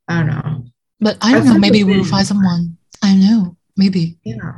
I 0.06 0.18
don't 0.18 0.28
know. 0.28 0.64
But 1.00 1.18
I 1.22 1.32
don't 1.32 1.48
I 1.48 1.52
know. 1.54 1.58
Maybe 1.58 1.82
we'll 1.82 2.04
find 2.04 2.26
someone. 2.26 2.76
I 3.02 3.16
know. 3.16 3.56
Maybe. 3.76 4.18
Yeah. 4.24 4.52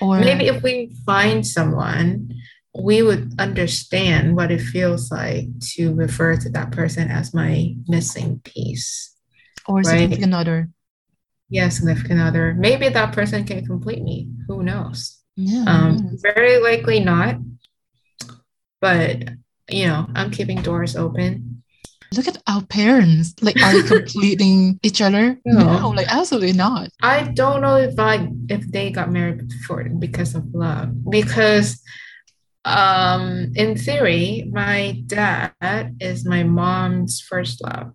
Or 0.00 0.20
maybe 0.20 0.46
if 0.46 0.62
we 0.62 0.94
find 1.06 1.46
someone, 1.46 2.34
we 2.78 3.02
would 3.02 3.34
understand 3.38 4.36
what 4.36 4.50
it 4.50 4.60
feels 4.60 5.10
like 5.10 5.46
to 5.74 5.94
refer 5.94 6.36
to 6.36 6.48
that 6.50 6.70
person 6.72 7.10
as 7.10 7.34
my 7.34 7.74
missing 7.88 8.40
piece. 8.44 9.14
Or 9.66 9.76
right? 9.78 10.00
significant 10.00 10.34
other. 10.34 10.68
Yeah, 11.48 11.68
significant 11.68 12.20
other. 12.20 12.54
Maybe 12.54 12.88
that 12.88 13.12
person 13.12 13.44
can 13.44 13.66
complete 13.66 14.02
me. 14.02 14.28
Who 14.46 14.62
knows? 14.62 15.18
Yeah. 15.36 15.64
Um, 15.66 16.16
very 16.22 16.60
likely 16.60 17.00
not. 17.00 17.36
But 18.80 19.30
you 19.68 19.86
know, 19.86 20.06
I'm 20.14 20.30
keeping 20.30 20.62
doors 20.62 20.96
open 20.96 21.49
look 22.14 22.28
at 22.28 22.42
our 22.46 22.62
parents. 22.62 23.34
Like, 23.40 23.60
are 23.62 23.72
they 23.72 23.88
completing 23.96 24.78
each 24.82 25.00
other? 25.00 25.38
No. 25.44 25.78
no, 25.78 25.88
like 25.90 26.12
absolutely 26.12 26.52
not. 26.52 26.90
I 27.02 27.24
don't 27.24 27.60
know 27.60 27.76
if 27.76 27.98
I 27.98 28.28
if 28.48 28.70
they 28.70 28.90
got 28.90 29.10
married 29.10 29.48
before 29.48 29.84
because 29.84 30.34
of 30.34 30.44
love. 30.54 30.90
Because 31.10 31.82
um 32.64 33.52
in 33.54 33.76
theory, 33.76 34.48
my 34.52 35.02
dad 35.06 35.96
is 36.00 36.26
my 36.26 36.42
mom's 36.42 37.20
first 37.20 37.62
love. 37.62 37.92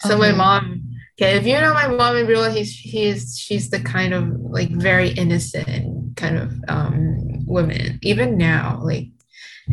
So 0.00 0.14
okay. 0.14 0.30
my 0.30 0.32
mom 0.32 0.88
Okay, 1.20 1.36
if 1.36 1.44
you 1.48 1.54
know 1.54 1.74
my 1.74 1.88
mom 1.88 2.16
in 2.16 2.28
real 2.28 2.40
life, 2.40 2.54
he's 2.54 2.78
he's 2.78 3.36
she's 3.36 3.70
the 3.70 3.80
kind 3.80 4.14
of 4.14 4.28
like 4.38 4.70
very 4.70 5.08
innocent 5.10 6.16
kind 6.16 6.38
of 6.38 6.52
um 6.68 7.44
woman. 7.44 7.98
Even 8.02 8.38
now, 8.38 8.80
like 8.84 9.08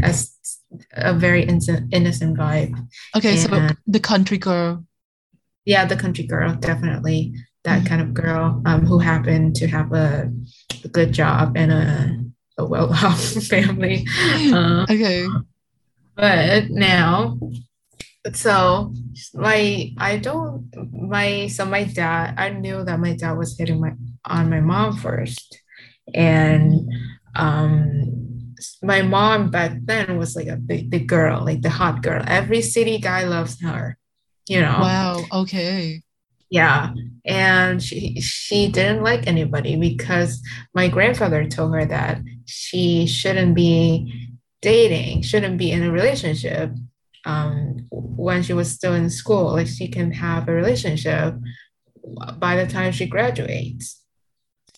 as 0.01 0.34
a 0.93 1.13
very 1.13 1.43
innocent, 1.43 1.93
innocent 1.93 2.37
vibe. 2.37 2.87
Okay, 3.15 3.31
and, 3.31 3.39
so 3.39 3.75
the 3.87 3.99
country 3.99 4.37
girl. 4.37 4.85
Yeah, 5.65 5.85
the 5.85 5.95
country 5.95 6.25
girl, 6.25 6.53
definitely 6.55 7.33
that 7.65 7.79
mm-hmm. 7.79 7.87
kind 7.87 8.01
of 8.01 8.13
girl 8.13 8.61
um, 8.65 8.85
who 8.85 8.99
happened 8.99 9.55
to 9.57 9.67
have 9.67 9.91
a, 9.91 10.31
a 10.83 10.87
good 10.87 11.11
job 11.11 11.57
and 11.57 11.71
a, 11.71 12.61
a 12.61 12.65
well-off 12.65 13.21
family. 13.49 14.07
Uh, 14.53 14.85
okay. 14.89 15.27
But 16.15 16.69
now, 16.69 17.37
so 18.33 18.93
my 19.33 19.91
I 19.97 20.17
don't 20.17 20.71
my 20.93 21.47
so 21.47 21.65
my 21.65 21.83
dad 21.83 22.35
I 22.37 22.49
knew 22.49 22.85
that 22.85 22.99
my 22.99 23.15
dad 23.15 23.33
was 23.33 23.57
hitting 23.57 23.81
my 23.81 23.91
on 24.23 24.49
my 24.49 24.61
mom 24.61 24.95
first, 24.97 25.59
and 26.13 26.89
um 27.35 28.24
my 28.81 29.01
mom 29.01 29.51
back 29.51 29.77
then 29.83 30.17
was 30.17 30.35
like 30.35 30.47
a 30.47 30.55
big 30.55 30.91
the 30.91 30.99
girl, 30.99 31.43
like 31.43 31.61
the 31.61 31.69
hot 31.69 32.01
girl. 32.03 32.23
Every 32.27 32.61
city 32.61 32.97
guy 32.97 33.23
loves 33.23 33.61
her, 33.61 33.97
you 34.47 34.61
know. 34.61 34.77
Wow. 34.79 35.25
Okay. 35.31 36.01
Yeah. 36.49 36.93
And 37.25 37.81
she 37.81 38.21
she 38.21 38.69
didn't 38.69 39.03
like 39.03 39.27
anybody 39.27 39.75
because 39.75 40.41
my 40.73 40.87
grandfather 40.87 41.45
told 41.45 41.73
her 41.73 41.85
that 41.85 42.21
she 42.45 43.07
shouldn't 43.07 43.55
be 43.55 44.31
dating, 44.61 45.23
shouldn't 45.23 45.57
be 45.57 45.71
in 45.71 45.83
a 45.83 45.91
relationship 45.91 46.71
um, 47.25 47.87
when 47.91 48.43
she 48.43 48.53
was 48.53 48.71
still 48.71 48.93
in 48.93 49.09
school. 49.09 49.53
Like 49.53 49.67
she 49.67 49.87
can 49.87 50.11
have 50.11 50.47
a 50.47 50.53
relationship 50.53 51.35
by 52.37 52.55
the 52.55 52.67
time 52.67 52.91
she 52.91 53.07
graduates. 53.07 54.01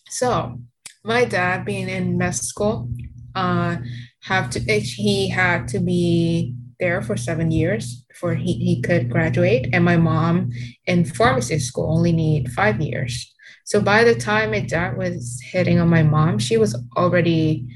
So 0.10 0.60
my 1.04 1.26
dad 1.26 1.66
being 1.66 1.90
in 1.90 2.18
med 2.18 2.36
school, 2.36 2.90
uh, 3.38 3.78
have 4.24 4.50
to 4.50 4.60
he 4.60 5.30
had 5.30 5.68
to 5.70 5.80
be 5.80 6.56
there 6.80 7.02
for 7.02 7.16
seven 7.16 7.52
years 7.52 8.04
before 8.10 8.36
he, 8.36 8.54
he 8.54 8.82
could 8.82 9.10
graduate. 9.10 9.70
And 9.74 9.86
my 9.86 9.98
mom 9.98 10.52
in 10.86 11.06
pharmacy 11.06 11.60
school 11.60 11.92
only 11.92 12.12
need 12.12 12.52
five 12.52 12.82
years. 12.82 13.34
So 13.64 13.82
by 13.82 14.04
the 14.04 14.16
time 14.16 14.52
my 14.52 14.62
dad 14.62 14.98
was 14.98 15.42
hitting 15.44 15.80
on 15.80 15.90
my 15.90 16.04
mom, 16.04 16.40
she 16.40 16.58
was 16.58 16.76
already 16.96 17.68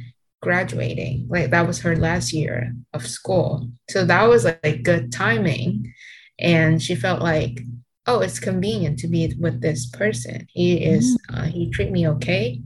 graduating. 0.42 1.28
Like 1.30 1.52
that 1.52 1.68
was 1.68 1.80
her 1.82 1.96
last 1.96 2.34
year 2.34 2.74
of 2.94 3.06
school. 3.06 3.70
So 3.90 4.06
that 4.06 4.28
was 4.28 4.46
like 4.46 4.84
good 4.84 5.12
timing. 5.12 5.94
And 6.40 6.82
she 6.82 6.96
felt 6.96 7.22
like, 7.22 7.62
oh, 8.08 8.22
it's 8.22 8.40
convenient 8.40 9.00
to 9.00 9.08
be 9.08 9.34
with 9.40 9.62
this 9.62 9.88
person. 9.90 10.48
He 10.50 10.84
is, 10.84 11.18
mm. 11.30 11.38
uh, 11.38 11.44
he 11.44 11.70
treat 11.70 11.92
me 11.92 12.08
okay. 12.08 12.62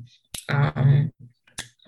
Um, 0.48 1.12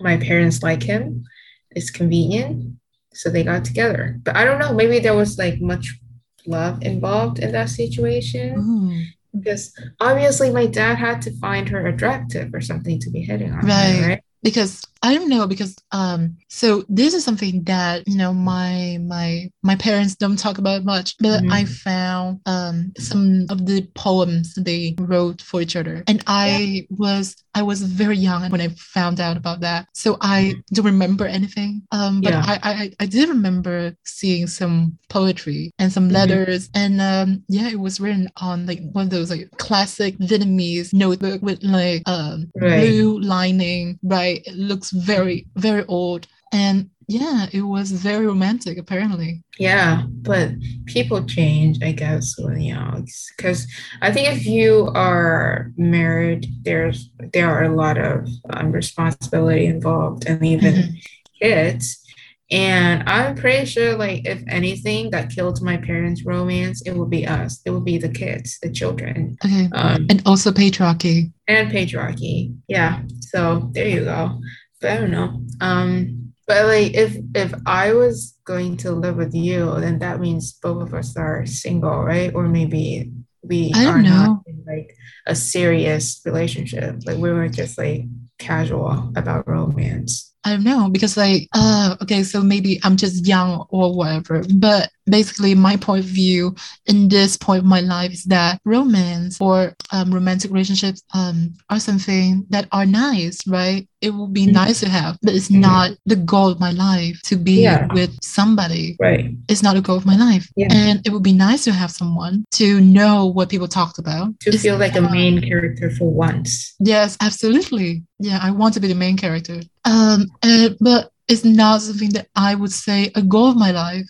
my 0.00 0.16
parents 0.16 0.62
like 0.62 0.82
him. 0.82 1.24
It's 1.70 1.90
convenient. 1.90 2.76
So 3.14 3.30
they 3.30 3.42
got 3.42 3.64
together. 3.64 4.18
But 4.22 4.36
I 4.36 4.44
don't 4.44 4.58
know, 4.58 4.72
maybe 4.72 4.98
there 4.98 5.16
was 5.16 5.38
like 5.38 5.60
much 5.60 5.98
love 6.46 6.82
involved 6.82 7.38
in 7.38 7.52
that 7.52 7.68
situation. 7.68 8.56
Mm. 8.56 9.04
Because 9.38 9.74
obviously 10.00 10.50
my 10.50 10.66
dad 10.66 10.96
had 10.96 11.20
to 11.22 11.38
find 11.38 11.68
her 11.68 11.86
attractive 11.86 12.54
or 12.54 12.60
something 12.60 12.98
to 13.00 13.10
be 13.10 13.20
hitting 13.20 13.52
on 13.52 13.66
right. 13.66 13.92
her, 13.92 14.08
right? 14.08 14.22
because 14.42 14.82
I 15.02 15.14
don't 15.14 15.28
know 15.28 15.46
because 15.46 15.76
um 15.92 16.36
so 16.48 16.84
this 16.88 17.14
is 17.14 17.24
something 17.24 17.62
that 17.64 18.06
you 18.06 18.16
know 18.16 18.32
my 18.32 18.98
my 19.00 19.50
my 19.62 19.76
parents 19.76 20.16
don't 20.16 20.38
talk 20.38 20.58
about 20.58 20.84
much 20.84 21.16
but 21.20 21.42
mm-hmm. 21.42 21.52
I 21.52 21.64
found 21.64 22.40
um 22.46 22.92
some 22.98 23.46
of 23.48 23.66
the 23.66 23.82
poems 23.94 24.54
they 24.54 24.94
wrote 24.98 25.40
for 25.42 25.60
each 25.60 25.76
other 25.76 26.02
and 26.08 26.22
I 26.26 26.48
yeah. 26.48 26.82
was 26.90 27.36
I 27.54 27.62
was 27.62 27.82
very 27.82 28.16
young 28.16 28.50
when 28.50 28.60
I 28.60 28.68
found 28.68 29.20
out 29.20 29.36
about 29.36 29.60
that 29.60 29.88
so 29.94 30.16
I 30.20 30.52
mm-hmm. 30.52 30.74
don't 30.74 30.86
remember 30.86 31.26
anything 31.26 31.82
um 31.92 32.20
but 32.20 32.32
yeah. 32.32 32.44
I, 32.46 32.58
I 32.62 32.92
I 33.00 33.06
did 33.06 33.28
remember 33.28 33.94
seeing 34.04 34.46
some 34.46 34.98
poetry 35.08 35.72
and 35.78 35.92
some 35.92 36.04
mm-hmm. 36.04 36.14
letters 36.14 36.68
mm-hmm. 36.70 36.78
and 36.78 37.00
um 37.00 37.44
yeah 37.48 37.68
it 37.68 37.78
was 37.78 38.00
written 38.00 38.28
on 38.38 38.66
like 38.66 38.80
one 38.92 39.04
of 39.04 39.10
those 39.10 39.30
like 39.30 39.48
classic 39.58 40.18
Vietnamese 40.18 40.92
notebook 40.92 41.40
with 41.42 41.62
like 41.62 42.02
um 42.06 42.50
right. 42.56 42.80
blue 42.80 43.20
lining 43.20 43.98
right 44.02 44.42
it 44.44 44.54
looks 44.54 44.87
very, 44.90 45.46
very 45.56 45.84
old. 45.86 46.26
And 46.52 46.90
yeah, 47.08 47.46
it 47.52 47.62
was 47.62 47.90
very 47.90 48.26
romantic, 48.26 48.76
apparently. 48.76 49.42
Yeah, 49.58 50.02
but 50.06 50.50
people 50.84 51.24
change, 51.24 51.78
I 51.82 51.92
guess, 51.92 52.34
when 52.38 52.60
you 52.60 52.74
know, 52.74 53.02
because 53.36 53.66
I 54.02 54.12
think 54.12 54.28
if 54.28 54.44
you 54.44 54.90
are 54.94 55.72
married, 55.78 56.46
there's 56.62 57.10
there 57.32 57.50
are 57.50 57.64
a 57.64 57.74
lot 57.74 57.96
of 57.96 58.28
um, 58.50 58.72
responsibility 58.72 59.66
involved, 59.66 60.26
and 60.26 60.44
even 60.44 60.74
mm-hmm. 60.74 60.94
kids. 61.40 62.04
And 62.50 63.06
I'm 63.06 63.34
pretty 63.34 63.66
sure, 63.66 63.94
like, 63.94 64.26
if 64.26 64.42
anything 64.48 65.10
that 65.10 65.28
killed 65.28 65.60
my 65.60 65.76
parents' 65.76 66.24
romance, 66.24 66.80
it 66.86 66.96
would 66.96 67.10
be 67.10 67.26
us. 67.26 67.60
It 67.66 67.70
would 67.70 67.84
be 67.84 67.98
the 67.98 68.08
kids, 68.08 68.58
the 68.62 68.70
children. 68.70 69.36
Okay. 69.44 69.68
Um, 69.74 70.06
and 70.08 70.22
also 70.24 70.50
patriarchy. 70.50 71.30
And 71.46 71.70
patriarchy. 71.70 72.56
Yeah. 72.66 73.02
So 73.20 73.68
there 73.74 73.86
you 73.86 74.04
go 74.04 74.40
I 74.82 74.96
don't 74.96 75.10
know. 75.10 75.42
Um, 75.60 76.32
but 76.46 76.66
like 76.66 76.94
if 76.94 77.16
if 77.34 77.52
I 77.66 77.92
was 77.92 78.38
going 78.44 78.76
to 78.78 78.92
live 78.92 79.16
with 79.16 79.34
you, 79.34 79.78
then 79.80 79.98
that 79.98 80.20
means 80.20 80.52
both 80.52 80.82
of 80.82 80.94
us 80.94 81.16
are 81.16 81.44
single, 81.46 82.02
right? 82.02 82.34
Or 82.34 82.48
maybe 82.48 83.12
we 83.42 83.72
I 83.74 83.84
don't 83.84 84.00
are 84.00 84.02
know. 84.02 84.24
not 84.24 84.42
in 84.46 84.64
like 84.66 84.96
a 85.26 85.34
serious 85.34 86.20
relationship. 86.24 87.00
Like 87.04 87.18
we 87.18 87.30
were 87.30 87.48
just 87.48 87.76
like 87.76 88.04
casual 88.38 89.12
about 89.14 89.46
romance. 89.46 90.32
I 90.48 90.52
don't 90.52 90.64
know 90.64 90.88
because 90.88 91.16
like 91.16 91.48
uh 91.54 91.96
okay 92.02 92.22
so 92.22 92.40
maybe 92.40 92.80
I'm 92.84 92.96
just 92.96 93.26
young 93.26 93.66
or 93.70 93.94
whatever 93.94 94.42
but 94.54 94.90
basically 95.08 95.54
my 95.54 95.76
point 95.76 96.04
of 96.04 96.10
view 96.10 96.54
in 96.86 97.08
this 97.08 97.36
point 97.36 97.60
of 97.60 97.64
my 97.64 97.80
life 97.80 98.12
is 98.12 98.24
that 98.24 98.60
romance 98.64 99.40
or 99.40 99.74
um, 99.92 100.12
romantic 100.12 100.50
relationships 100.50 101.02
um, 101.14 101.54
are 101.70 101.80
something 101.80 102.46
that 102.50 102.68
are 102.72 102.86
nice 102.86 103.46
right 103.46 103.88
it 104.00 104.10
would 104.10 104.32
be 104.32 104.44
mm-hmm. 104.44 104.52
nice 104.52 104.80
to 104.80 104.88
have 104.88 105.18
but 105.22 105.34
it's 105.34 105.48
mm-hmm. 105.48 105.60
not 105.60 105.90
the 106.06 106.16
goal 106.16 106.48
of 106.48 106.60
my 106.60 106.70
life 106.72 107.20
to 107.22 107.36
be 107.36 107.62
yeah. 107.62 107.86
with 107.92 108.16
somebody 108.22 108.96
right 109.00 109.30
it's 109.48 109.62
not 109.62 109.74
the 109.74 109.80
goal 109.80 109.96
of 109.96 110.06
my 110.06 110.16
life 110.16 110.48
yeah. 110.56 110.68
and 110.70 111.06
it 111.06 111.10
would 111.10 111.22
be 111.22 111.32
nice 111.32 111.64
to 111.64 111.72
have 111.72 111.90
someone 111.90 112.44
to 112.50 112.80
know 112.80 113.26
what 113.26 113.48
people 113.48 113.68
talked 113.68 113.98
about 113.98 114.38
to 114.40 114.50
it's, 114.50 114.62
feel 114.62 114.78
like 114.78 114.96
a 114.96 115.00
main 115.00 115.40
character 115.40 115.90
for 115.90 116.10
once 116.10 116.74
yes 116.80 117.16
absolutely 117.20 118.02
yeah 118.18 118.38
i 118.42 118.50
want 118.50 118.74
to 118.74 118.80
be 118.80 118.88
the 118.88 118.94
main 118.94 119.16
character 119.16 119.60
um 119.88 120.26
and, 120.42 120.76
but 120.80 121.10
it's 121.28 121.44
not 121.44 121.80
something 121.80 122.10
that 122.10 122.28
i 122.36 122.54
would 122.54 122.72
say 122.72 123.10
a 123.14 123.22
goal 123.22 123.48
of 123.50 123.56
my 123.56 123.70
life 123.70 124.06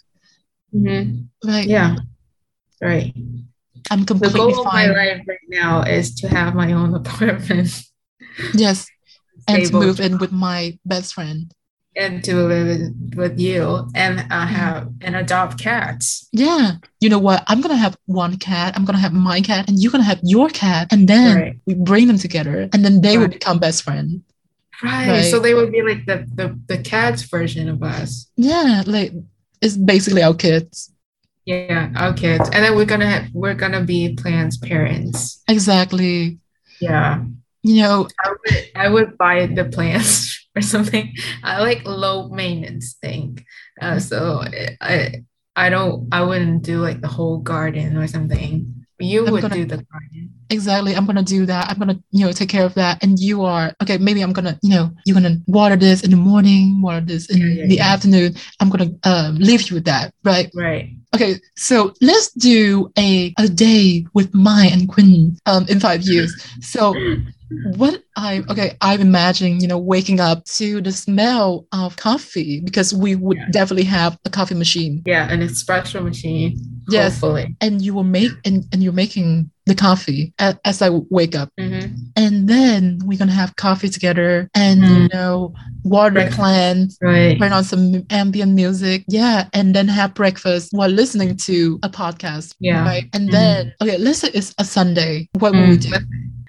Mm-hmm. 0.75 1.49
Like 1.49 1.69
yeah, 1.69 1.97
right. 2.83 3.15
I'm 3.91 4.05
completely 4.05 4.33
the 4.33 4.39
goal 4.39 4.65
fine. 4.65 4.91
of 4.91 4.97
my 4.97 5.05
life 5.05 5.23
right 5.27 5.39
now 5.49 5.83
is 5.83 6.15
to 6.17 6.29
have 6.29 6.55
my 6.55 6.73
own 6.73 6.95
apartment. 6.95 7.71
Yes, 8.55 8.87
and 9.49 9.67
to 9.67 9.73
move 9.73 9.99
in 9.99 10.19
with 10.19 10.31
my 10.31 10.79
best 10.85 11.15
friend. 11.15 11.53
And 11.97 12.23
to 12.23 12.37
live 12.37 12.93
with 13.17 13.41
you 13.41 13.91
and 13.97 14.25
uh, 14.31 14.47
have 14.47 14.93
and 15.01 15.17
adopt 15.17 15.59
cats. 15.59 16.29
Yeah, 16.31 16.75
you 17.01 17.09
know 17.09 17.19
what? 17.19 17.43
I'm 17.49 17.61
gonna 17.61 17.77
have 17.77 17.97
one 18.07 18.37
cat. 18.37 18.75
I'm 18.77 18.85
gonna 18.85 18.99
have 18.99 19.13
my 19.13 19.41
cat, 19.41 19.69
and 19.69 19.83
you're 19.83 19.91
gonna 19.91 20.05
have 20.05 20.21
your 20.23 20.49
cat, 20.51 20.93
and 20.93 21.09
then 21.09 21.37
right. 21.37 21.59
we 21.67 21.75
bring 21.75 22.07
them 22.07 22.19
together, 22.19 22.69
and 22.73 22.85
then 22.85 23.01
they 23.01 23.17
right. 23.17 23.23
will 23.23 23.33
become 23.33 23.59
best 23.59 23.83
friends. 23.83 24.21
Right. 24.83 25.09
right. 25.09 25.23
So 25.23 25.41
they 25.41 25.55
would 25.55 25.73
be 25.73 25.83
like 25.83 26.07
the 26.07 26.27
the 26.35 26.59
the 26.69 26.79
cat's 26.79 27.23
version 27.23 27.69
of 27.69 27.83
us. 27.83 28.31
Yeah, 28.37 28.85
like 28.87 29.13
it's 29.61 29.77
basically 29.77 30.23
our 30.23 30.35
kids. 30.35 30.93
Yeah, 31.45 31.91
our 31.97 32.13
kids, 32.13 32.49
and 32.53 32.65
then 32.65 32.77
we're 32.77 32.85
gonna 32.85 33.09
have 33.09 33.29
we're 33.33 33.55
gonna 33.55 33.83
be 33.83 34.15
plans 34.15 34.57
parents. 34.57 35.43
Exactly. 35.49 36.39
Yeah. 36.81 37.25
You 37.63 37.83
know, 37.83 38.09
I 38.25 38.31
would 38.31 38.71
I 38.77 38.89
would 38.89 39.19
buy 39.19 39.47
the 39.47 39.65
plants 39.65 40.47
or 40.57 40.63
something. 40.63 41.13
I 41.43 41.61
like 41.61 41.85
low 41.85 42.29
maintenance 42.29 42.95
thing. 42.95 43.45
Uh, 43.81 43.99
so 43.99 44.45
I 44.81 45.25
I 45.57 45.71
don't 45.71 46.07
I 46.13 46.23
wouldn't 46.23 46.63
do 46.63 46.81
like 46.81 47.01
the 47.01 47.09
whole 47.09 47.39
garden 47.39 47.97
or 47.97 48.07
something. 48.07 48.78
You 49.01 49.27
I'm 49.27 49.33
would 49.33 49.43
gonna, 49.43 49.55
do 49.55 49.65
the 49.65 49.77
garden. 49.77 50.31
Exactly. 50.51 50.95
I'm 50.95 51.07
gonna 51.07 51.23
do 51.23 51.47
that. 51.47 51.71
I'm 51.71 51.79
gonna, 51.79 51.99
you 52.11 52.27
know, 52.27 52.33
take 52.33 52.49
care 52.49 52.65
of 52.65 52.75
that. 52.75 53.03
And 53.03 53.19
you 53.19 53.45
are 53.45 53.73
okay, 53.83 53.99
maybe 53.99 54.23
I'm 54.23 54.33
gonna, 54.33 54.59
you 54.63 54.71
know, 54.71 54.91
you're 55.05 55.15
gonna 55.15 55.39
water 55.47 55.77
this 55.77 56.03
in 56.03 56.11
the 56.11 56.17
morning, 56.17 56.83
water 56.83 57.01
this 57.01 57.31
in 57.31 57.39
yeah, 57.39 57.47
yeah, 57.47 57.67
the 57.67 57.75
yeah. 57.77 57.93
afternoon. 57.93 58.35
I'm 58.61 58.71
gonna 58.71 58.91
um, 59.05 59.37
leave 59.37 59.71
you 59.71 59.75
with 59.75 59.85
that, 59.85 60.13
right? 60.25 60.51
Right. 60.55 60.91
Okay, 61.15 61.37
so 61.57 61.95
let's 62.03 62.33
do 62.33 62.93
a, 62.99 63.33
a 63.39 63.49
day 63.49 64.05
with 64.13 64.35
Mai 64.35 64.67
and 64.67 64.89
Quynh 64.89 65.39
um, 65.47 65.65
in 65.69 65.81
five 65.81 66.03
years. 66.03 66.35
So 66.61 66.95
what 67.77 68.03
I 68.17 68.43
okay, 68.51 68.77
I'm 68.81 69.01
imagining, 69.01 69.61
you 69.61 69.69
know, 69.69 69.79
waking 69.79 70.21
up 70.21 70.45
to 70.57 70.81
the 70.81 70.93
smell 70.93 71.67
of 71.73 71.97
coffee 71.97 72.61
because 72.61 72.93
we 72.93 73.15
would 73.15 73.39
definitely 73.53 73.85
have 73.85 74.19
a 74.25 74.31
coffee 74.31 74.55
machine. 74.55 75.03
Yeah, 75.07 75.31
an 75.31 75.41
espresso 75.41 76.03
machine. 76.05 76.78
Yes, 76.89 77.21
hopefully. 77.21 77.57
and 77.61 77.83
you 77.83 77.95
will 77.95 78.05
make 78.05 78.33
and, 78.45 78.65
and 78.73 78.83
you're 78.83 78.93
making 78.93 79.51
the 79.67 79.75
coffee 79.75 80.33
as, 80.39 80.57
as 80.65 80.83
I 80.83 80.89
wake 80.89 81.37
up, 81.37 81.51
mm-hmm. 81.61 81.95
and 82.17 82.49
then 82.49 83.01
we're 83.05 83.19
gonna 83.19 83.33
have 83.33 83.57
coffee 83.57 83.89
together 83.89 84.49
and 84.55 84.83
mm. 84.83 85.03
you 85.03 85.09
know 85.13 85.55
water 85.85 86.21
right. 86.21 86.33
plants, 86.33 86.99
right. 87.03 87.39
turn 87.39 87.53
on 87.53 87.65
some 87.65 88.05
ambient 88.11 88.53
music, 88.55 89.05
yeah, 89.09 89.49
and 89.53 89.75
then 89.75 89.89
have 89.89 90.15
breakfast 90.15 90.71
while 90.73 90.89
listening 90.89 91.37
to 91.37 91.79
a 91.83 91.89
podcast, 91.91 92.55
yeah, 92.61 92.85
right, 92.85 93.05
and 93.13 93.25
mm-hmm. 93.25 93.33
then 93.33 93.75
okay, 93.83 93.99
let's 93.99 94.21
say 94.21 94.31
it's 94.33 94.55
a 94.59 94.65
Sunday. 94.65 95.29
What 95.39 95.53
will 95.53 95.61
mm. 95.61 95.71
we 95.71 95.77
do? 95.77 95.93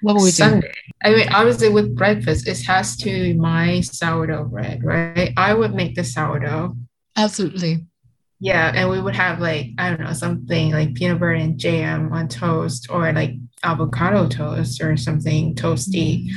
What 0.02 0.16
will 0.16 0.24
we 0.24 0.32
Sunday. 0.32 0.62
do? 0.62 0.90
I 1.04 1.14
mean, 1.14 1.30
obviously 1.34 1.70
with 1.70 1.96
breakfast, 1.96 2.48
it 2.48 2.62
has 2.66 2.96
to 2.98 3.06
be 3.06 3.34
my 3.34 3.82
sourdough 3.82 4.46
bread, 4.46 4.84
right? 4.84 5.34
I 5.36 5.54
would 5.54 5.74
make 5.74 5.96
the 5.96 6.04
sourdough. 6.04 6.76
Absolutely. 7.16 7.86
Yeah, 8.40 8.72
and 8.74 8.90
we 8.90 9.02
would 9.02 9.16
have 9.16 9.40
like 9.40 9.72
I 9.78 9.90
don't 9.90 10.02
know 10.02 10.14
something 10.14 10.72
like 10.72 10.94
peanut 10.96 11.20
butter 11.20 11.34
and 11.34 11.58
jam 11.60 12.14
on 12.14 12.28
toast, 12.30 12.88
or 12.90 13.12
like 13.12 13.32
avocado 13.64 14.28
toast 14.30 14.82
or 14.82 14.96
something 14.98 15.56
toasty, 15.56 16.30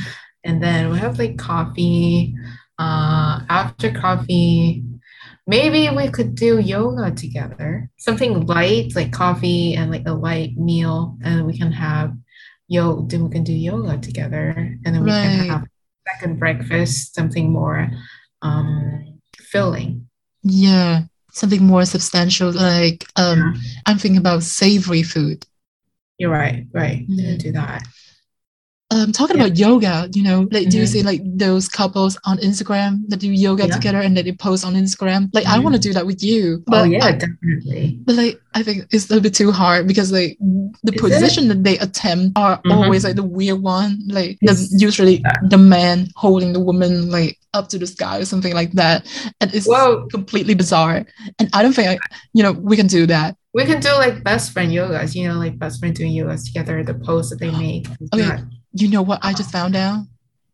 and 0.44 0.62
then 0.62 0.90
we 0.90 0.98
have 0.98 1.18
like 1.18 1.38
coffee. 1.38 2.34
uh, 2.78 3.40
after 3.48 3.92
coffee, 3.92 4.82
maybe 5.46 5.88
we 5.94 6.08
could 6.08 6.34
do 6.34 6.58
yoga 6.58 7.10
together. 7.14 7.88
Something 7.98 8.46
light, 8.46 8.94
like 8.96 9.12
coffee 9.12 9.74
and 9.74 9.90
like 9.90 10.02
a 10.06 10.12
light 10.14 10.56
meal, 10.56 11.16
and 11.22 11.46
we 11.46 11.56
can 11.56 11.70
have 11.72 12.12
yo. 12.68 13.02
Then 13.02 13.24
we 13.24 13.30
can 13.30 13.44
do 13.44 13.52
yoga 13.52 13.98
together, 13.98 14.50
and 14.84 14.94
then 14.94 15.04
we 15.04 15.10
can 15.10 15.48
have 15.48 15.66
second 16.08 16.38
breakfast, 16.40 17.14
something 17.14 17.50
more 17.52 17.88
um 18.42 19.20
filling. 19.38 20.08
Yeah. 20.42 21.04
Something 21.32 21.64
more 21.64 21.84
substantial, 21.86 22.52
like 22.52 23.06
um, 23.16 23.38
Yeah. 23.38 23.52
I'm 23.86 23.98
thinking 23.98 24.18
about 24.18 24.42
savory 24.42 25.02
food. 25.02 25.46
You're 26.18 26.30
right, 26.30 26.66
right. 26.72 27.08
Mhm. 27.08 27.38
do 27.38 27.52
that. 27.52 27.82
Um, 28.92 29.10
talking 29.10 29.38
Yeah. 29.38 29.44
about 29.46 29.56
yoga, 29.58 29.94
you 30.12 30.22
know, 30.22 30.38
like 30.54 30.68
do 30.68 30.76
you 30.76 30.84
Mhm. 30.84 30.88
see 30.94 31.02
like 31.02 31.22
those 31.44 31.66
couples 31.66 32.18
on 32.24 32.36
Instagram 32.48 32.90
that 33.08 33.20
do 33.20 33.30
yoga 33.46 33.64
Yeah. 33.66 33.74
together 33.76 34.00
and 34.04 34.14
then 34.14 34.24
they 34.26 34.32
post 34.32 34.66
on 34.66 34.74
Instagram? 34.74 35.30
Like 35.32 35.46
I 35.46 35.56
Mhm. 35.56 35.62
want 35.64 35.74
to 35.76 35.80
do 35.88 35.92
that 35.94 36.04
with 36.10 36.20
you, 36.22 36.62
oh 36.70 36.84
yeah, 36.84 37.04
I, 37.06 37.12
definitely. 37.12 37.98
but 38.06 38.14
like 38.16 38.34
I 38.54 38.62
think 38.62 38.84
it's 38.92 39.06
a 39.06 39.08
little 39.08 39.22
bit 39.22 39.32
too 39.32 39.50
hard 39.50 39.86
because 39.88 40.12
like 40.12 40.36
the 40.84 40.92
Is 40.92 40.96
it? 40.96 41.00
position 41.00 41.48
that 41.48 41.64
they 41.64 41.78
attempt 41.78 42.36
are 42.36 42.60
Mhm. 42.66 42.72
always 42.76 43.02
like 43.04 43.16
the 43.16 43.22
weird 43.38 43.62
one. 43.62 43.90
Like 44.08 44.36
It's- 44.42 44.68
usually 44.86 45.16
yeah. 45.24 45.36
the 45.48 45.56
man 45.58 46.08
holding 46.16 46.52
the 46.52 46.60
woman 46.60 47.08
like 47.10 47.38
up 47.54 47.68
to 47.70 47.78
the 47.78 47.86
sky 47.86 48.18
or 48.18 48.26
something 48.26 48.54
like 48.60 48.72
that, 48.72 49.06
and 49.40 49.48
it's 49.54 49.66
Well, 49.66 50.06
completely 50.10 50.54
bizarre. 50.54 51.06
And 51.38 51.48
I 51.54 51.62
don't 51.62 51.74
think 51.74 51.88
I, 51.88 51.96
you 52.34 52.42
know 52.42 52.52
we 52.52 52.76
can 52.76 52.88
do 52.88 53.06
that. 53.06 53.36
we 53.54 53.64
can 53.64 53.80
do 53.80 53.90
like 54.04 54.24
best 54.24 54.52
friend 54.52 54.70
yogas, 54.72 55.14
you 55.14 55.28
know, 55.28 55.38
like 55.44 55.58
best 55.58 55.78
friend 55.80 55.94
doing 55.94 56.12
yogas 56.12 56.44
together, 56.46 56.82
the 56.84 56.94
pose 56.94 57.28
that 57.30 57.38
they 57.38 57.50
make. 57.66 57.86
Okay. 58.14 58.26
not- 58.28 58.40
You 58.72 58.88
know 58.88 59.02
what 59.02 59.20
I 59.22 59.32
just 59.34 59.50
found 59.50 59.76
out? 59.76 60.04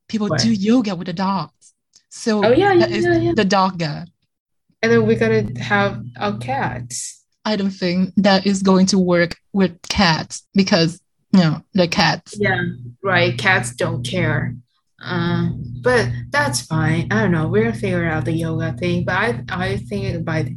People 0.08 0.28
What? 0.28 0.40
do 0.40 0.52
yoga 0.52 0.94
with 0.94 1.06
the 1.06 1.12
dogs. 1.12 1.74
So 2.10 2.44
Oh 2.44 2.50
yeah, 2.52 2.72
yeah, 2.72 2.86
yeah, 3.18 3.32
the 3.34 3.44
dog 3.44 3.78
guy. 3.78 4.06
And 4.82 4.92
then 4.92 5.06
we 5.06 5.14
gotta 5.16 5.46
have 5.60 6.02
our 6.18 6.38
cats. 6.38 7.24
I 7.44 7.56
don't 7.56 7.70
think 7.70 8.12
that 8.16 8.46
is 8.46 8.62
going 8.62 8.86
to 8.86 8.98
work 8.98 9.36
with 9.52 9.80
cats 9.88 10.46
because 10.54 11.00
you 11.32 11.40
know 11.40 11.62
they're 11.74 11.86
cats. 11.86 12.36
Yeah, 12.38 12.60
right. 13.02 13.36
Cats 13.38 13.74
don't 13.74 14.04
care. 14.04 14.54
Uh, 15.04 15.50
but 15.82 16.08
that's 16.30 16.62
fine. 16.62 17.06
I 17.12 17.22
don't 17.22 17.32
know. 17.32 17.48
We're 17.48 17.64
gonna 17.64 17.74
figure 17.76 18.08
out 18.08 18.24
the 18.24 18.32
yoga 18.32 18.72
thing. 18.72 19.04
But 19.04 19.14
I, 19.14 19.44
I 19.48 19.76
think 19.76 20.24
by 20.24 20.54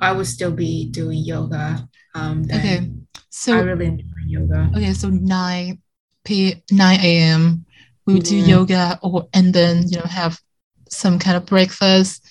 I 0.00 0.12
would 0.12 0.26
still 0.26 0.52
be 0.52 0.90
doing 0.90 1.18
yoga. 1.18 1.86
Um, 2.14 2.44
Okay, 2.52 2.78
I 2.78 2.90
so 3.30 3.62
really 3.62 3.86
enjoy 3.86 4.04
yoga. 4.26 4.70
okay, 4.76 4.92
so 4.94 5.10
nine 5.10 5.80
p 6.24 6.62
nine 6.70 7.00
a.m. 7.00 7.64
we 8.06 8.14
would 8.14 8.24
do 8.24 8.40
Mhm. 8.42 8.48
yoga 8.48 8.98
or 9.02 9.28
and 9.32 9.54
then 9.54 9.88
you 9.88 9.98
know 9.98 10.04
have 10.04 10.40
some 10.90 11.18
kind 11.18 11.36
of 11.36 11.46
breakfast. 11.46 12.22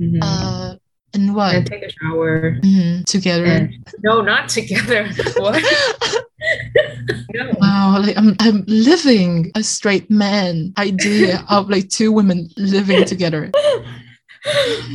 Mhm. 0.00 0.18
Uh, 0.22 0.76
and 1.14 1.34
what 1.34 1.54
and 1.54 1.66
take 1.66 1.82
a 1.82 1.90
shower. 1.90 2.58
Mhm, 2.62 3.04
together. 3.06 3.44
And, 3.44 3.86
no, 4.02 4.20
not 4.20 4.48
together. 4.48 5.06
what? 5.36 5.62
no. 7.34 7.56
Wow, 7.60 8.00
like 8.00 8.16
I'm 8.16 8.36
I'm 8.40 8.64
living 8.66 9.50
a 9.54 9.62
straight 9.62 10.10
man 10.10 10.72
idea 10.78 11.44
of 11.48 11.70
like 11.70 11.88
two 11.88 12.12
women 12.12 12.48
living 12.56 13.04
together. 13.04 13.50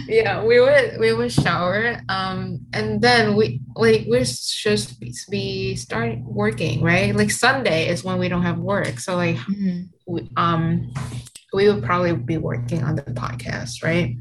yeah 0.07 0.43
we 0.43 0.59
would 0.59 0.99
we 0.99 1.13
would 1.13 1.31
shower 1.31 1.99
um 2.09 2.59
and 2.73 3.01
then 3.01 3.35
we 3.35 3.61
like 3.75 4.05
we 4.09 4.23
should 4.23 4.79
be, 5.29 5.75
start 5.75 6.19
working 6.19 6.81
right 6.83 7.15
like 7.15 7.31
sunday 7.31 7.87
is 7.87 8.03
when 8.03 8.19
we 8.19 8.29
don't 8.29 8.43
have 8.43 8.59
work 8.59 8.99
so 8.99 9.15
like 9.15 9.37
Mhm. 9.37 9.89
we, 10.07 10.29
um 10.37 10.93
we 11.53 11.67
would 11.71 11.83
probably 11.83 12.13
be 12.15 12.37
working 12.37 12.83
on 12.83 12.95
the 12.95 13.01
podcast 13.03 13.83
right 13.83 14.15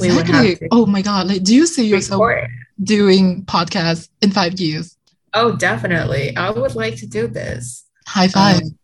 We 0.00 0.10
would 0.12 0.26
have 0.26 0.44
Exactly. 0.44 0.68
Oh 0.72 0.84
my 0.84 1.00
God. 1.00 1.28
Like, 1.28 1.44
do 1.44 1.54
you 1.54 1.64
see 1.64 1.86
yourself 1.86 2.20
Record. 2.20 2.50
doing 2.82 3.44
podcasts 3.44 4.08
in 4.20 4.30
five 4.32 4.58
years? 4.60 4.96
oh 5.34 5.54
definitely 5.56 6.34
i 6.36 6.50
would 6.50 6.74
like 6.74 6.96
to 6.96 7.06
do 7.06 7.26
this 7.26 7.84
High 8.06 8.28
five. 8.28 8.62
Um, 8.62 8.78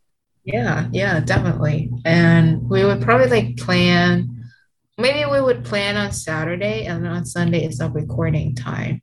yeah 0.44 0.88
yeah 0.92 1.20
definitely 1.20 1.90
and 2.04 2.68
we 2.68 2.84
would 2.84 3.00
probably 3.02 3.28
like 3.28 3.56
plan 3.56 4.31
maybe 5.02 5.22
we 5.34 5.40
would 5.46 5.64
plan 5.70 5.94
on 6.02 6.10
saturday 6.12 6.78
and 6.90 7.06
on 7.06 7.24
sunday 7.24 7.62
is 7.70 7.80
a 7.80 7.88
recording 8.00 8.48
time 8.54 8.94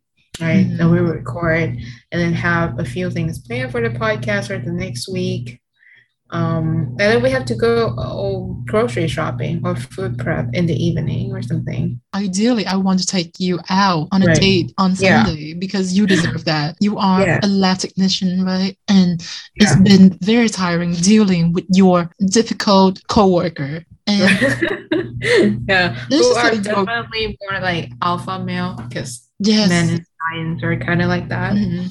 right 0.45 0.66
Mhm. 0.68 0.80
and 0.80 0.91
we 0.93 1.00
would 1.02 1.16
record 1.24 1.70
and 2.12 2.18
then 2.22 2.34
have 2.50 2.70
a 2.80 2.86
few 2.93 3.08
things 3.16 3.39
planned 3.45 3.72
for 3.74 3.82
the 3.82 3.93
podcast 4.04 4.47
for 4.47 4.58
the 4.68 4.72
next 4.86 5.04
week 5.18 5.45
um 6.32 6.68
and 7.00 7.08
then 7.12 7.22
we 7.24 7.30
have 7.32 7.45
to 7.52 7.56
go 7.56 7.72
oh, 7.97 8.62
grocery 8.72 9.08
shopping 9.08 9.56
or 9.66 9.76
food 9.76 10.14
prep 10.22 10.45
in 10.54 10.66
the 10.72 10.78
evening 10.88 11.26
or 11.36 11.41
something 11.41 12.00
Ideally, 12.14 12.66
I 12.66 12.76
want 12.76 13.00
to 13.00 13.08
take 13.18 13.32
you 13.39 13.60
out 13.70 14.08
on 14.12 14.20
a 14.24 14.28
Right. 14.28 14.39
date 14.45 14.70
on 14.84 14.89
Yeah. 14.91 15.24
Sunday 15.26 15.54
because 15.54 15.88
you 15.97 16.04
deserve 16.16 16.43
that. 16.45 16.76
You 16.80 16.97
are 16.97 17.22
Yeah. 17.22 17.39
a 17.43 17.47
lab 17.64 17.78
technician, 17.86 18.43
right? 18.52 18.76
And 18.97 19.12
it's 19.62 19.76
been 19.89 20.06
very 20.32 20.50
tiring 20.50 20.91
dealing 21.12 21.54
with 21.56 21.66
your 21.82 22.00
difficult 22.38 22.93
coworker. 23.16 23.74
And 24.10 24.22
yeah 25.70 25.88
This 26.10 26.26
who 26.26 26.32
is 26.32 26.38
are 26.38 26.51
definitely 26.62 27.38
more 27.41 27.60
like 27.62 27.91
alpha 28.01 28.39
male 28.39 28.76
because 28.88 29.12
yes, 29.39 29.70
men 29.70 29.89
in 29.89 30.05
science 30.20 30.64
are 30.64 30.78
kind 30.78 31.01
of 31.01 31.07
like 31.10 31.28
that 31.30 31.53
Mhm. 31.53 31.88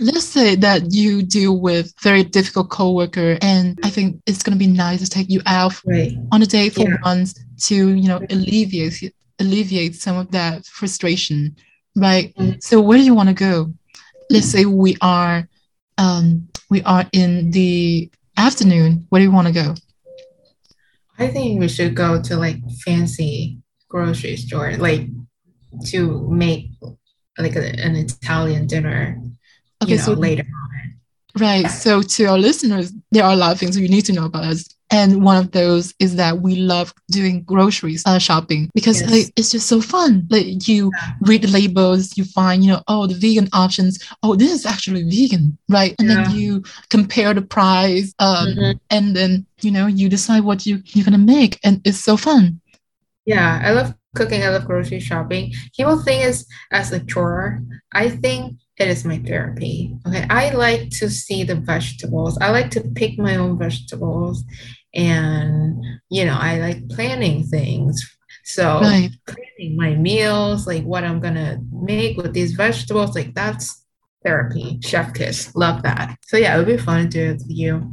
Let's 0.00 0.26
say 0.26 0.54
that 0.54 0.92
you 0.94 1.22
deal 1.24 1.58
with 1.58 1.92
very 2.00 2.22
difficult 2.22 2.70
coworker, 2.70 3.36
and 3.42 3.76
I 3.82 3.90
think 3.90 4.22
it's 4.28 4.44
gonna 4.44 4.56
be 4.56 4.68
nice 4.68 5.00
to 5.02 5.10
take 5.10 5.28
you 5.28 5.42
out 5.46 5.74
right 5.84 6.12
on 6.30 6.40
a 6.40 6.46
date 6.46 6.74
for 6.74 6.86
Yeah. 6.86 7.02
once 7.02 7.34
to 7.66 7.74
you 7.74 8.06
know 8.06 8.20
alleviate 8.30 9.12
alleviate 9.40 9.96
some 9.96 10.16
of 10.16 10.30
that 10.30 10.66
frustration, 10.66 11.56
right? 11.96 12.32
Mhm. 12.38 12.62
So 12.62 12.80
where 12.80 12.98
do 12.98 13.04
you 13.04 13.14
want 13.14 13.28
to 13.28 13.34
go? 13.34 13.74
Let's 14.30 14.46
say 14.46 14.66
we 14.66 14.96
are 15.00 15.48
um, 15.98 16.46
we 16.70 16.78
are 16.82 17.04
in 17.12 17.50
the 17.50 18.08
afternoon. 18.36 19.06
Where 19.08 19.18
do 19.18 19.24
you 19.24 19.32
want 19.32 19.48
to 19.48 19.54
go? 19.62 19.74
I 21.18 21.28
think 21.28 21.60
we 21.60 21.68
should 21.68 21.94
go 21.94 22.22
to 22.22 22.36
like 22.36 22.58
fancy 22.84 23.58
grocery 23.88 24.36
store, 24.36 24.76
like 24.76 25.08
to 25.86 26.28
make 26.28 26.70
like 27.36 27.56
a, 27.56 27.68
an 27.80 27.96
Italian 27.96 28.66
dinner, 28.66 29.20
Okay, 29.82 29.92
you 29.92 29.98
know, 29.98 30.04
so 30.04 30.12
later 30.12 30.42
on. 30.42 30.94
Right. 31.40 31.66
So 31.66 32.02
to 32.02 32.24
our 32.26 32.38
listeners, 32.38 32.92
there 33.10 33.24
are 33.24 33.32
a 33.32 33.36
lot 33.36 33.52
of 33.52 33.58
things 33.58 33.78
you 33.78 33.88
need 33.88 34.06
to 34.06 34.12
know 34.12 34.26
about 34.26 34.44
us. 34.44 34.68
And 34.90 35.22
one 35.22 35.36
of 35.36 35.50
those 35.52 35.94
is 35.98 36.16
that 36.16 36.40
we 36.40 36.56
love 36.56 36.94
doing 37.10 37.42
groceries 37.42 38.02
uh, 38.06 38.18
shopping 38.18 38.70
because 38.74 39.02
Yes. 39.02 39.10
like, 39.10 39.32
it's 39.36 39.50
just 39.50 39.66
so 39.68 39.80
fun. 39.80 40.26
Like 40.30 40.66
you 40.66 40.90
Yeah. 40.94 41.12
read 41.20 41.42
the 41.42 41.48
labels, 41.48 42.16
you 42.16 42.24
find, 42.24 42.64
you 42.64 42.70
know, 42.72 42.82
oh, 42.88 43.06
the 43.06 43.14
vegan 43.14 43.48
options. 43.52 43.98
Oh, 44.22 44.34
this 44.34 44.50
is 44.52 44.64
actually 44.64 45.02
vegan, 45.04 45.58
right? 45.68 45.94
And 45.98 46.08
Yeah. 46.08 46.24
then 46.24 46.34
you 46.36 46.62
compare 46.88 47.34
the 47.34 47.42
price, 47.42 48.14
um, 48.18 48.48
Mhm. 48.48 48.78
and 48.90 49.14
then 49.14 49.46
you 49.60 49.70
know 49.70 49.86
you 49.88 50.08
decide 50.08 50.44
what 50.44 50.64
you 50.64 50.82
you're 50.94 51.04
gonna 51.04 51.18
make, 51.18 51.58
and 51.64 51.80
it's 51.84 51.98
so 52.02 52.16
fun. 52.16 52.60
Yeah, 53.26 53.60
I 53.62 53.72
love 53.72 53.94
cooking. 54.14 54.42
I 54.42 54.48
love 54.48 54.64
grocery 54.64 55.00
shopping. 55.00 55.52
People 55.76 55.98
think 56.02 56.24
it's 56.24 56.46
as 56.72 56.92
a 56.92 57.00
chore. 57.00 57.62
I 57.92 58.08
think 58.08 58.56
it 58.78 58.88
is 58.88 59.04
my 59.04 59.18
therapy. 59.18 59.94
Okay, 60.06 60.24
I 60.30 60.50
like 60.54 60.88
to 61.00 61.10
see 61.10 61.42
the 61.44 61.56
vegetables. 61.56 62.38
I 62.40 62.50
like 62.50 62.70
to 62.70 62.80
pick 62.94 63.18
my 63.18 63.36
own 63.36 63.58
vegetables, 63.58 64.44
and 64.94 65.84
you 66.10 66.24
know, 66.24 66.36
I 66.38 66.58
like 66.60 66.88
planning 66.88 67.44
things. 67.44 68.02
So 68.44 68.80
Right. 68.80 69.10
planning 69.26 69.76
my 69.76 69.94
meals, 69.94 70.66
like 70.66 70.84
what 70.84 71.04
I'm 71.04 71.20
gonna 71.20 71.60
make 71.72 72.16
with 72.16 72.32
these 72.32 72.52
vegetables, 72.52 73.14
like 73.14 73.34
that's 73.34 73.84
therapy. 74.24 74.80
Chef 74.82 75.12
kiss, 75.14 75.54
love 75.54 75.82
that. 75.82 76.16
So 76.22 76.36
yeah, 76.36 76.54
it 76.54 76.58
would 76.58 76.66
be 76.66 76.76
fun 76.78 77.04
to 77.04 77.08
do 77.08 77.24
it 77.30 77.32
with 77.34 77.46
you. 77.50 77.92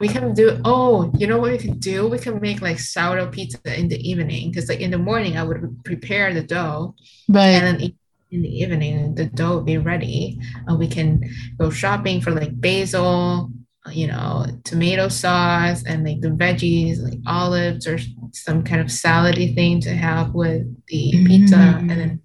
We 0.00 0.08
can 0.08 0.34
do. 0.34 0.60
Oh, 0.64 1.12
you 1.16 1.26
know 1.28 1.38
what 1.38 1.52
we 1.52 1.58
can 1.58 1.78
do? 1.78 2.08
We 2.08 2.18
can 2.18 2.40
make 2.40 2.60
like 2.60 2.78
sourdough 2.80 3.30
pizza 3.30 3.58
in 3.78 3.88
the 3.88 4.00
evening 4.10 4.50
because 4.50 4.68
like 4.68 4.80
in 4.80 4.90
the 4.90 4.98
morning 4.98 5.36
I 5.36 5.44
would 5.44 5.84
prepare 5.84 6.34
the 6.34 6.42
dough, 6.42 6.94
Right. 7.28 7.54
and 7.54 7.66
then 7.66 7.80
in- 7.80 7.98
in 8.32 8.42
the 8.42 8.48
evening 8.62 9.14
the 9.14 9.26
dough 9.26 9.56
would 9.56 9.66
be 9.66 9.78
ready, 9.78 10.40
and 10.66 10.78
we 10.78 10.88
can 10.88 11.20
go 11.58 11.70
shopping 11.70 12.20
for 12.20 12.32
like 12.32 12.58
basil, 12.60 13.50
you 13.90 14.06
know, 14.06 14.46
tomato 14.64 15.08
sauce, 15.08 15.82
and 15.84 16.04
like 16.04 16.20
the 16.20 16.28
veggies, 16.28 17.02
like 17.02 17.18
olives 17.26 17.86
or 17.86 17.98
some 18.32 18.62
kind 18.62 18.80
of 18.80 18.86
salady 18.86 19.54
thing 19.54 19.80
to 19.80 19.90
have 19.94 20.32
with 20.34 20.62
the 20.86 21.10
pizza, 21.26 21.56
and 21.56 21.90
Mm. 21.90 21.96
then 21.96 22.20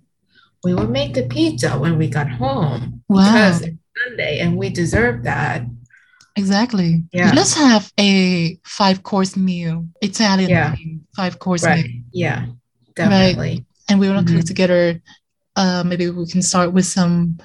we 0.64 0.74
would 0.76 0.90
make 0.92 1.14
the 1.16 1.24
pizza 1.24 1.78
when 1.80 1.98
we 1.98 2.08
got 2.10 2.30
home 2.30 3.02
Wow. 3.10 3.24
because 3.26 3.62
it's 3.62 3.78
Sunday 4.08 4.40
and 4.40 4.56
we 4.58 4.70
deserve 4.70 5.24
that. 5.24 5.66
Exactly. 6.36 7.04
Yeah. 7.12 7.32
Let's 7.34 7.56
have 7.56 7.92
a 8.00 8.60
five 8.64 9.02
course 9.02 9.36
meal, 9.36 9.88
Italian 10.02 10.50
Yeah. 10.52 10.76
five 11.16 11.40
course 11.40 11.64
Right. 11.64 11.86
meal. 11.86 12.04
Yeah, 12.14 12.46
definitely. 12.96 13.66
and 13.90 14.00
we 14.02 14.10
want 14.10 14.28
to 14.28 14.34
Mhm. 14.34 14.38
cook 14.38 14.46
together. 14.46 15.02
Uh, 15.56 15.82
maybe 15.86 16.10
we 16.10 16.28
can 16.28 16.42
start 16.42 16.74
with 16.74 16.86
some 16.86 17.38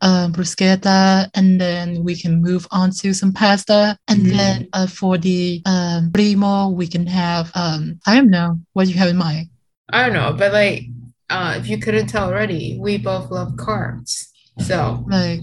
um, 0.00 0.32
bruschetta, 0.32 1.28
and 1.34 1.60
then 1.60 2.02
we 2.04 2.14
can 2.16 2.40
move 2.42 2.66
on 2.70 2.90
to 2.90 3.12
some 3.12 3.32
pasta. 3.32 3.96
And 4.08 4.26
Mhm. 4.26 4.30
then 4.30 4.68
uh, 4.72 4.86
for 4.86 5.18
the 5.18 5.62
um, 5.66 6.10
primo, 6.12 6.68
we 6.68 6.86
can 6.86 7.06
have 7.06 7.50
um, 7.54 7.98
I 8.06 8.14
don't 8.16 8.30
know 8.30 8.60
what 8.72 8.88
you 8.88 8.94
have 8.94 9.08
in 9.08 9.16
mind. 9.16 9.48
I 9.92 10.04
don't 10.06 10.14
know, 10.14 10.32
but 10.32 10.52
like, 10.52 10.86
uh, 11.28 11.54
if 11.58 11.68
you 11.68 11.78
couldn't 11.78 12.06
tell 12.06 12.28
already, 12.28 12.78
we 12.80 12.98
both 12.98 13.30
love 13.30 13.52
carbs. 13.56 14.28
So 14.60 15.04
Like 15.08 15.42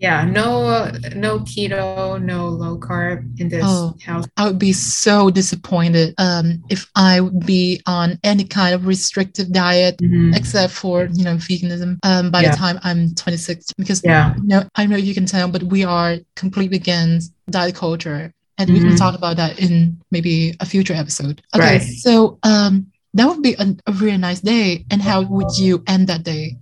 yeah, 0.00 0.24
no, 0.24 0.66
uh, 0.66 0.92
no 1.16 1.40
keto, 1.40 2.20
no 2.22 2.48
low 2.48 2.78
carb 2.78 3.18
in 3.40 3.48
this 3.48 3.62
Oh. 3.66 3.94
house. 4.06 4.26
I 4.36 4.46
would 4.46 4.58
be 4.58 4.72
so 4.72 5.30
disappointed 5.30 6.14
um, 6.18 6.62
if 6.70 6.90
I 6.96 7.20
would 7.20 7.44
be 7.46 7.80
on 7.86 8.18
any 8.24 8.44
kind 8.44 8.74
of 8.74 8.86
restrictive 8.86 9.52
diet 9.52 9.98
Mhm. 9.98 10.34
except 10.36 10.72
for 10.72 11.08
you 11.12 11.24
know 11.24 11.36
veganism 11.36 11.98
um, 12.02 12.30
by 12.30 12.42
Yeah. 12.42 12.50
the 12.50 12.56
time 12.56 12.78
I'm 12.82 13.14
26 13.14 13.66
because 13.76 14.02
Yeah. 14.04 14.34
you 14.36 14.48
know 14.48 14.62
I 14.76 14.86
know 14.86 14.96
you 14.96 15.14
can 15.14 15.26
tell 15.26 15.48
but 15.48 15.62
we 15.64 15.84
are 15.84 16.16
completely 16.36 16.76
against 16.78 17.32
diet 17.50 17.74
culture 17.74 18.32
and 18.58 18.70
we 18.72 18.80
can 18.80 18.90
Mhm. 18.90 18.98
talk 18.98 19.14
about 19.14 19.36
that 19.36 19.58
in 19.58 19.98
maybe 20.10 20.54
a 20.60 20.64
future 20.66 20.94
episode 20.94 21.42
okay 21.54 21.78
Right. 21.78 21.82
so 22.04 22.38
um 22.42 22.86
that 23.14 23.26
would 23.28 23.42
be 23.42 23.54
a, 23.58 23.66
a 23.86 23.92
really 23.92 24.18
nice 24.18 24.40
day 24.40 24.84
and 24.90 25.02
how 25.02 25.20
would 25.22 25.50
you 25.58 25.82
end 25.86 26.06
that 26.08 26.22
day 26.24 26.56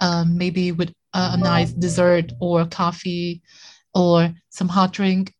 um 0.00 0.36
maybe 0.38 0.72
with 0.72 0.90
a, 1.14 1.30
a 1.32 1.36
nice 1.36 1.72
dessert 1.72 2.32
or 2.40 2.66
coffee 2.66 3.42
or 3.94 4.34
some 4.50 4.68
hot 4.68 4.92
drink 4.92 5.32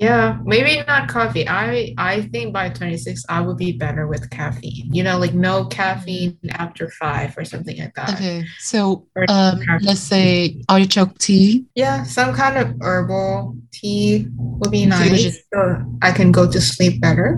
Yeah, 0.00 0.38
maybe 0.44 0.80
not 0.88 1.08
coffee. 1.12 1.44
I 1.46 1.92
I 1.98 2.22
think 2.32 2.54
by 2.56 2.70
26 2.72 3.24
I 3.28 3.40
would 3.44 3.58
be 3.58 3.72
better 3.76 4.06
with 4.08 4.30
caffeine. 4.30 4.88
You 4.94 5.02
know, 5.04 5.18
like 5.18 5.34
no 5.34 5.66
caffeine 5.68 6.38
after 6.56 6.88
five 6.88 7.36
or 7.36 7.44
something 7.44 7.76
like 7.76 7.92
that. 8.00 8.16
okay 8.16 8.44
so 8.58 9.04
um 9.28 9.60
let's 9.82 10.00
say 10.00 10.56
artichoke 10.72 11.18
tea 11.18 11.66
Yeah, 11.74 12.04
some 12.04 12.32
kind 12.34 12.56
of 12.56 12.72
herbal 12.80 13.56
tea 13.72 14.26
would 14.32 14.70
be 14.72 14.86
nice. 14.86 15.36
So 15.52 15.84
I 16.00 16.12
can 16.12 16.32
go 16.32 16.50
to 16.50 16.60
sleep 16.60 17.00
better. 17.00 17.36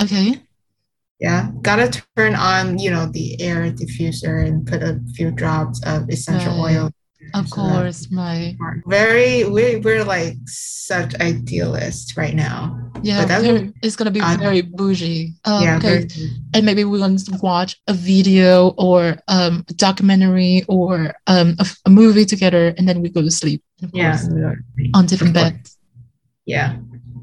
okay 0.00 0.40
Yeah, 1.20 1.50
gotta 1.62 1.88
turn 2.16 2.34
on, 2.36 2.78
you 2.78 2.90
know, 2.90 3.06
the 3.06 3.40
air 3.42 3.70
diffuser 3.72 4.46
and 4.46 4.64
put 4.66 4.82
a 4.84 5.00
few 5.14 5.30
drops 5.32 5.84
of 5.84 6.08
essential 6.10 6.52
Right. 6.62 6.76
oil. 6.76 6.90
of 7.34 7.48
So 7.48 7.56
course 7.56 8.06
right 8.12 8.56
Very, 8.86 9.44
we, 9.44 9.76
we're 9.76 10.04
like 10.04 10.36
such 10.46 11.14
idealists 11.20 12.16
right 12.16 12.34
now. 12.34 12.78
Yeah, 13.02 13.20
But 13.22 13.28
that's 13.28 13.42
very, 13.44 13.72
it's 13.82 13.96
gonna 13.96 14.12
be 14.12 14.20
very 14.20 14.62
bougie. 14.62 15.34
Um, 15.44 15.62
yeah, 15.64 15.76
okay, 15.78 16.06
very- 16.06 16.30
and 16.54 16.64
maybe 16.64 16.84
we're 16.84 16.98
to 17.24 17.36
watch 17.42 17.76
a 17.88 17.92
video 17.92 18.68
or 18.78 19.18
um, 19.26 19.64
a 19.68 19.74
documentary 19.74 20.64
or 20.68 21.12
um, 21.26 21.56
a, 21.58 21.66
a 21.86 21.90
movie 21.90 22.24
together, 22.24 22.72
and 22.78 22.88
then 22.88 23.02
we 23.02 23.08
go 23.08 23.20
to 23.20 23.30
sleep. 23.30 23.62
Yeah, 23.92 24.12
course, 24.16 24.28
on 24.94 25.06
different 25.06 25.34
beds. 25.34 25.76
yeah, 26.46 26.76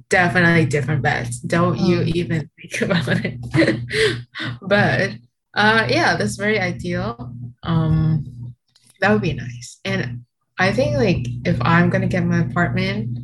definitely 0.10 0.66
different 0.66 1.02
bets. 1.02 1.40
Don't 1.40 1.80
you 1.80 2.00
Um, 2.02 2.12
even 2.14 2.50
think 2.60 2.82
about 2.82 3.08
it. 3.26 3.40
But 4.62 5.12
uh, 5.54 5.88
yeah, 5.90 6.16
that's 6.18 6.36
very 6.36 6.60
ideal. 6.60 7.34
Um, 7.64 8.54
that 9.00 9.12
would 9.12 9.22
be 9.22 9.34
nice. 9.34 9.80
And 9.86 10.26
I 10.60 10.72
think 10.72 10.98
like 10.98 11.26
if 11.46 11.58
I'm 11.62 11.90
gonna 11.90 12.08
get 12.08 12.26
my 12.26 12.40
apartment, 12.42 13.20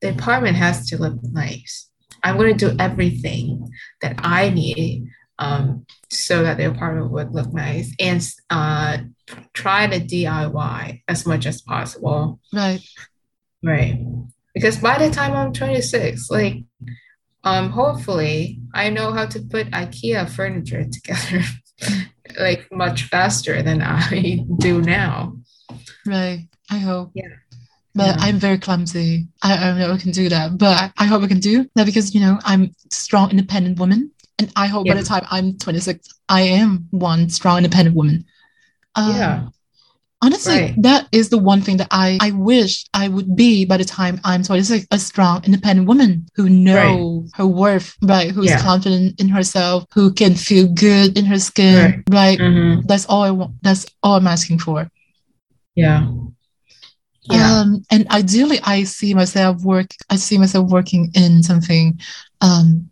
the 0.00 0.10
apartment 0.10 0.56
has 0.56 0.88
to 0.88 0.98
look 0.98 1.18
nice. 1.22 1.88
I'm 2.22 2.36
gonna 2.36 2.54
do 2.54 2.74
everything 2.78 3.70
that 4.00 4.16
I 4.18 4.50
need 4.50 5.08
um, 5.38 5.84
so 6.10 6.42
that 6.42 6.56
the 6.58 6.68
apartment 6.70 7.10
would 7.10 7.32
look 7.34 7.52
nice 7.52 7.92
and 7.98 8.22
uh, 8.50 8.98
try 9.52 9.86
to 9.86 9.98
DIY 10.00 11.02
as 11.08 11.26
much 11.26 11.46
as 11.46 11.60
possible. 11.62 12.40
Right. 12.52 12.80
Right. 13.62 13.98
Because 14.54 14.78
by 14.78 14.98
the 14.98 15.12
time 15.12 15.34
I'm 15.34 15.52
26, 15.52 16.30
like, 16.30 16.62
um, 17.42 17.70
hopefully 17.70 18.60
I 18.72 18.88
know 18.90 19.12
how 19.12 19.26
to 19.26 19.40
put 19.40 19.70
IKEA 19.70 20.28
furniture 20.30 20.84
together 20.92 21.42
like 22.38 22.70
much 22.72 23.04
faster 23.04 23.62
than 23.62 23.82
I 23.82 24.44
do 24.58 24.80
now. 24.80 25.36
Right. 26.06 26.48
I 26.70 26.78
hope. 26.78 27.10
Yeah. 27.14 27.24
But 27.94 28.16
Yeah. 28.16 28.16
I'm 28.18 28.38
very 28.38 28.58
clumsy. 28.58 29.28
I, 29.42 29.56
I 29.56 29.60
don't 29.70 29.78
know 29.78 29.92
I 29.92 29.98
can 29.98 30.10
do 30.10 30.28
that. 30.28 30.58
But 30.58 30.92
I, 30.96 31.04
hope 31.06 31.22
I 31.22 31.26
can 31.26 31.40
do 31.40 31.68
that 31.74 31.86
because, 31.86 32.14
you 32.14 32.20
know, 32.20 32.38
I'm 32.44 32.64
a 32.64 32.70
strong, 32.90 33.30
independent 33.30 33.78
woman. 33.78 34.10
And 34.38 34.52
I 34.56 34.66
hope 34.66 34.86
by 34.88 34.94
the 34.94 35.02
time 35.04 35.24
I'm 35.30 35.56
26, 35.58 36.08
I 36.28 36.42
am 36.42 36.88
one 36.90 37.28
strong, 37.28 37.58
independent 37.58 37.94
woman. 37.94 38.24
Um, 38.96 39.16
Yeah. 39.16 39.48
Honestly, 40.24 40.54
Right. 40.54 40.82
that 40.82 41.06
is 41.12 41.28
the 41.28 41.36
one 41.36 41.60
thing 41.60 41.76
that 41.76 41.88
I, 41.90 42.18
I 42.20 42.30
wish 42.30 42.86
I 42.94 43.08
would 43.08 43.36
be 43.36 43.66
by 43.66 43.76
the 43.76 43.84
time 43.84 44.20
I'm 44.24 44.42
26, 44.42 44.86
a 44.90 44.98
strong, 44.98 45.44
independent 45.44 45.86
woman 45.86 46.26
who 46.34 46.48
know 46.48 47.26
her 47.34 47.46
worth, 47.46 47.94
right? 48.02 48.30
Who's 48.30 48.48
Yeah. 48.48 48.62
confident 48.62 49.20
in 49.20 49.28
herself, 49.28 49.84
who 49.92 50.12
can 50.12 50.34
feel 50.34 50.66
good 50.68 51.18
in 51.18 51.26
her 51.26 51.38
skin, 51.38 52.04
right? 52.08 52.38
Mhm. 52.38 52.86
That's 52.86 53.04
all 53.06 53.22
I 53.22 53.30
want. 53.32 53.52
That's 53.62 53.84
all 54.02 54.16
I'm 54.16 54.26
asking 54.26 54.60
for. 54.60 54.88
Yeah. 55.74 56.06
Yeah. 57.24 57.60
Um, 57.60 57.82
and 57.90 58.08
ideally, 58.10 58.60
I 58.62 58.84
see 58.84 59.12
myself 59.14 59.62
work. 59.62 59.90
I 60.10 60.16
see 60.16 60.38
myself 60.38 60.70
working 60.70 61.10
in 61.14 61.42
something 61.42 61.98
um, 62.40 62.88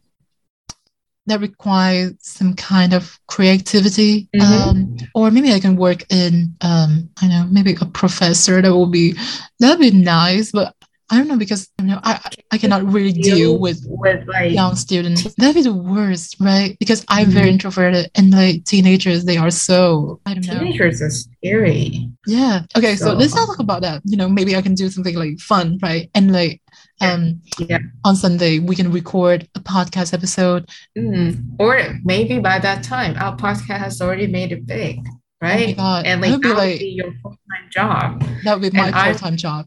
that 1.27 1.41
requires 1.41 2.15
some 2.21 2.55
kind 2.55 2.93
of 2.93 3.19
creativity, 3.29 4.29
Mhm. 4.35 4.41
um, 4.43 4.97
or 5.15 5.31
maybe 5.31 5.53
I 5.53 5.61
can 5.61 5.77
work 5.77 6.05
in. 6.11 6.55
Um, 6.61 7.09
I 7.21 7.29
know 7.29 7.47
maybe 7.51 7.77
a 7.81 7.87
professor 7.87 8.61
that 8.63 8.73
will 8.75 8.87
be 8.91 9.15
that'd 9.61 9.79
be 9.79 9.91
nice, 9.93 10.51
but 10.51 10.75
I 11.11 11.19
don't 11.19 11.29
know 11.29 11.37
because 11.37 11.69
you 11.79 11.87
know 11.89 12.01
I 12.03 12.19
I 12.51 12.57
cannot 12.59 12.91
really 12.91 13.13
deal 13.13 13.59
with 13.59 13.85
with 13.87 14.27
like 14.27 14.51
young 14.53 14.75
students. 14.77 15.23
That'd 15.37 15.55
be 15.55 15.63
the 15.63 15.75
worst, 15.75 16.37
right? 16.41 16.75
Because 16.81 17.05
I'm 17.09 17.29
very 17.31 17.49
Mhm. 17.51 17.53
introverted, 17.53 18.11
and 18.15 18.31
like 18.33 18.65
teenagers, 18.65 19.25
they 19.25 19.37
are 19.37 19.51
so 19.51 20.21
I 20.27 20.35
don't 20.35 20.47
know. 20.47 20.59
teenagers 20.59 21.03
are 21.03 21.11
scary. 21.11 22.09
Yeah. 22.27 22.63
Okay. 22.77 22.97
So, 22.97 23.05
So- 23.07 23.15
let's 23.15 23.35
talk 23.35 23.59
about 23.59 23.83
that. 23.83 24.01
You 24.07 24.17
know, 24.17 24.29
maybe 24.29 24.57
I 24.57 24.63
can 24.63 24.75
do 24.75 24.89
something 24.89 25.15
like 25.15 25.39
fun, 25.39 25.79
right? 25.83 26.09
And 26.15 26.33
like. 26.33 26.62
Um, 27.03 27.41
Yeah. 27.59 27.79
on 28.05 28.17
Sunday 28.17 28.59
we 28.59 28.75
can 28.77 28.91
record 28.93 29.49
a 29.55 29.61
podcast 29.61 30.15
episode. 30.15 30.69
Mm. 30.97 31.57
Or 31.59 31.81
maybe 32.05 32.39
by 32.39 32.59
that 32.61 32.83
time, 32.85 33.17
our 33.19 33.37
podcast 33.37 33.79
has 33.79 34.01
already 34.01 34.27
made 34.27 34.53
it 34.53 34.67
big, 34.67 35.01
right? 35.41 35.77
God, 35.77 36.07
And 36.07 36.23
that 36.23 36.29
like 36.29 36.33
would 36.37 36.43
be 36.43 36.49
that 36.49 36.55
would 36.57 36.63
like- 36.71 36.79
be 36.79 36.87
your 37.01 37.13
full-time 37.23 37.69
job. 37.71 38.25
That 38.45 38.61
would 38.61 38.73
be 38.73 38.77
my 38.79 38.87
And 38.89 38.95
full 39.19 39.29
time 39.29 39.37
job. 39.37 39.67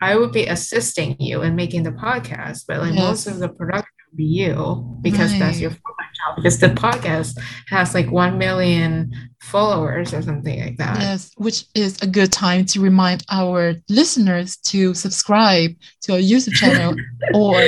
I 0.00 0.16
would 0.16 0.32
be 0.32 0.46
assisting 0.46 1.16
you 1.18 1.42
in 1.42 1.56
making 1.56 1.82
the 1.84 1.90
podcast, 1.92 2.64
but 2.68 2.80
like 2.80 2.94
most 2.94 3.26
of 3.26 3.38
the 3.38 3.48
production 3.48 3.88
be 4.16 4.24
you 4.24 4.98
because 5.02 5.38
that's 5.38 5.60
your 5.60 5.70
full-time 5.70 6.06
job. 6.14 6.36
Because 6.36 6.58
the 6.58 6.68
podcast 6.68 7.38
has 7.68 7.94
like 7.94 8.10
one 8.10 8.38
million 8.38 9.12
followers 9.40 10.12
or 10.12 10.22
something 10.22 10.60
like 10.60 10.76
that. 10.78 10.98
Yes, 10.98 11.30
which 11.36 11.64
is 11.74 12.00
a 12.02 12.06
good 12.06 12.32
time 12.32 12.64
to 12.66 12.80
remind 12.80 13.24
our 13.30 13.74
listeners 13.88 14.56
to 14.58 14.94
subscribe 14.94 15.72
to 16.02 16.14
our 16.14 16.18
YouTube 16.18 16.54
channel 16.54 16.96
or 17.34 17.60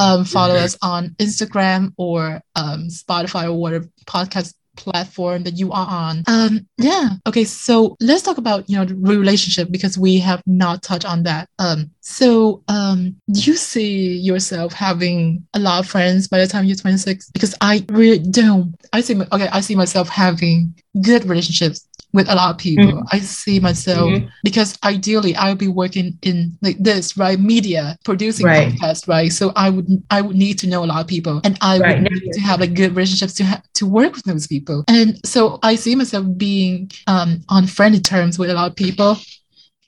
um, 0.00 0.24
follow 0.24 0.54
us 0.54 0.76
on 0.82 1.10
Instagram 1.18 1.92
or 1.96 2.42
um, 2.56 2.88
Spotify 2.88 3.44
or 3.44 3.54
whatever 3.54 3.86
podcast 4.06 4.54
platform 4.76 5.42
that 5.44 5.58
you 5.58 5.70
are 5.72 5.86
on. 5.88 6.22
Um, 6.26 6.66
yeah. 6.78 7.10
Okay. 7.26 7.44
So 7.44 7.96
let's 8.00 8.22
talk 8.22 8.38
about 8.38 8.68
you 8.68 8.76
know 8.76 8.86
relationship 8.94 9.70
because 9.70 9.98
we 9.98 10.18
have 10.18 10.42
not 10.46 10.82
touched 10.82 11.04
on 11.04 11.22
that. 11.24 11.48
Um, 11.58 11.90
so 12.00 12.62
um, 12.68 13.16
do 13.30 13.40
you 13.40 13.54
see 13.54 14.16
yourself 14.16 14.72
having 14.72 15.46
a 15.54 15.58
lot 15.58 15.80
of 15.80 15.90
friends 15.90 16.28
by 16.28 16.38
the 16.38 16.46
time 16.46 16.64
you're 16.64 16.76
26? 16.76 17.30
Because 17.30 17.54
I 17.60 17.84
really 17.88 18.18
don't. 18.18 18.74
I 18.92 19.00
see. 19.00 19.20
Okay, 19.20 19.48
I 19.52 19.60
see 19.60 19.74
myself 19.74 20.08
having 20.08 20.74
good 21.02 21.24
relationships 21.24 21.86
with 22.12 22.28
a 22.28 22.34
lot 22.34 22.50
of 22.50 22.58
people. 22.58 23.02
I 23.10 23.20
see 23.20 23.58
myself 23.60 24.10
Mhm. 24.10 24.28
because 24.42 24.76
ideally 24.84 25.34
I 25.34 25.48
would 25.48 25.58
be 25.58 25.68
working 25.68 26.18
in 26.22 26.56
like 26.60 26.76
this, 26.78 27.16
right? 27.16 27.38
Media, 27.40 27.96
producing 28.04 28.46
Right. 28.46 28.68
podcasts, 28.72 29.08
right? 29.08 29.32
So 29.32 29.52
I 29.56 29.70
would 29.70 29.86
I 30.10 30.20
would 30.20 30.36
need 30.36 30.58
to 30.60 30.66
know 30.66 30.84
a 30.84 30.86
lot 30.86 31.00
of 31.00 31.06
people 31.06 31.40
and 31.44 31.56
I 31.62 31.78
Right. 31.78 32.00
would 32.02 32.12
need 32.12 32.32
to 32.32 32.40
have 32.40 32.60
like 32.60 32.74
good 32.74 32.94
relationships 32.94 33.32
to 33.34 33.44
ha- 33.44 33.62
to 33.74 33.86
work 33.86 34.14
with 34.14 34.24
those 34.24 34.46
people. 34.46 34.84
And 34.88 35.18
so 35.24 35.58
I 35.62 35.74
see 35.76 35.94
myself 35.94 36.26
being 36.36 36.90
um 37.06 37.40
on 37.48 37.66
friendly 37.66 38.00
terms 38.00 38.38
with 38.38 38.50
a 38.50 38.54
lot 38.54 38.70
of 38.70 38.76
people. 38.76 39.16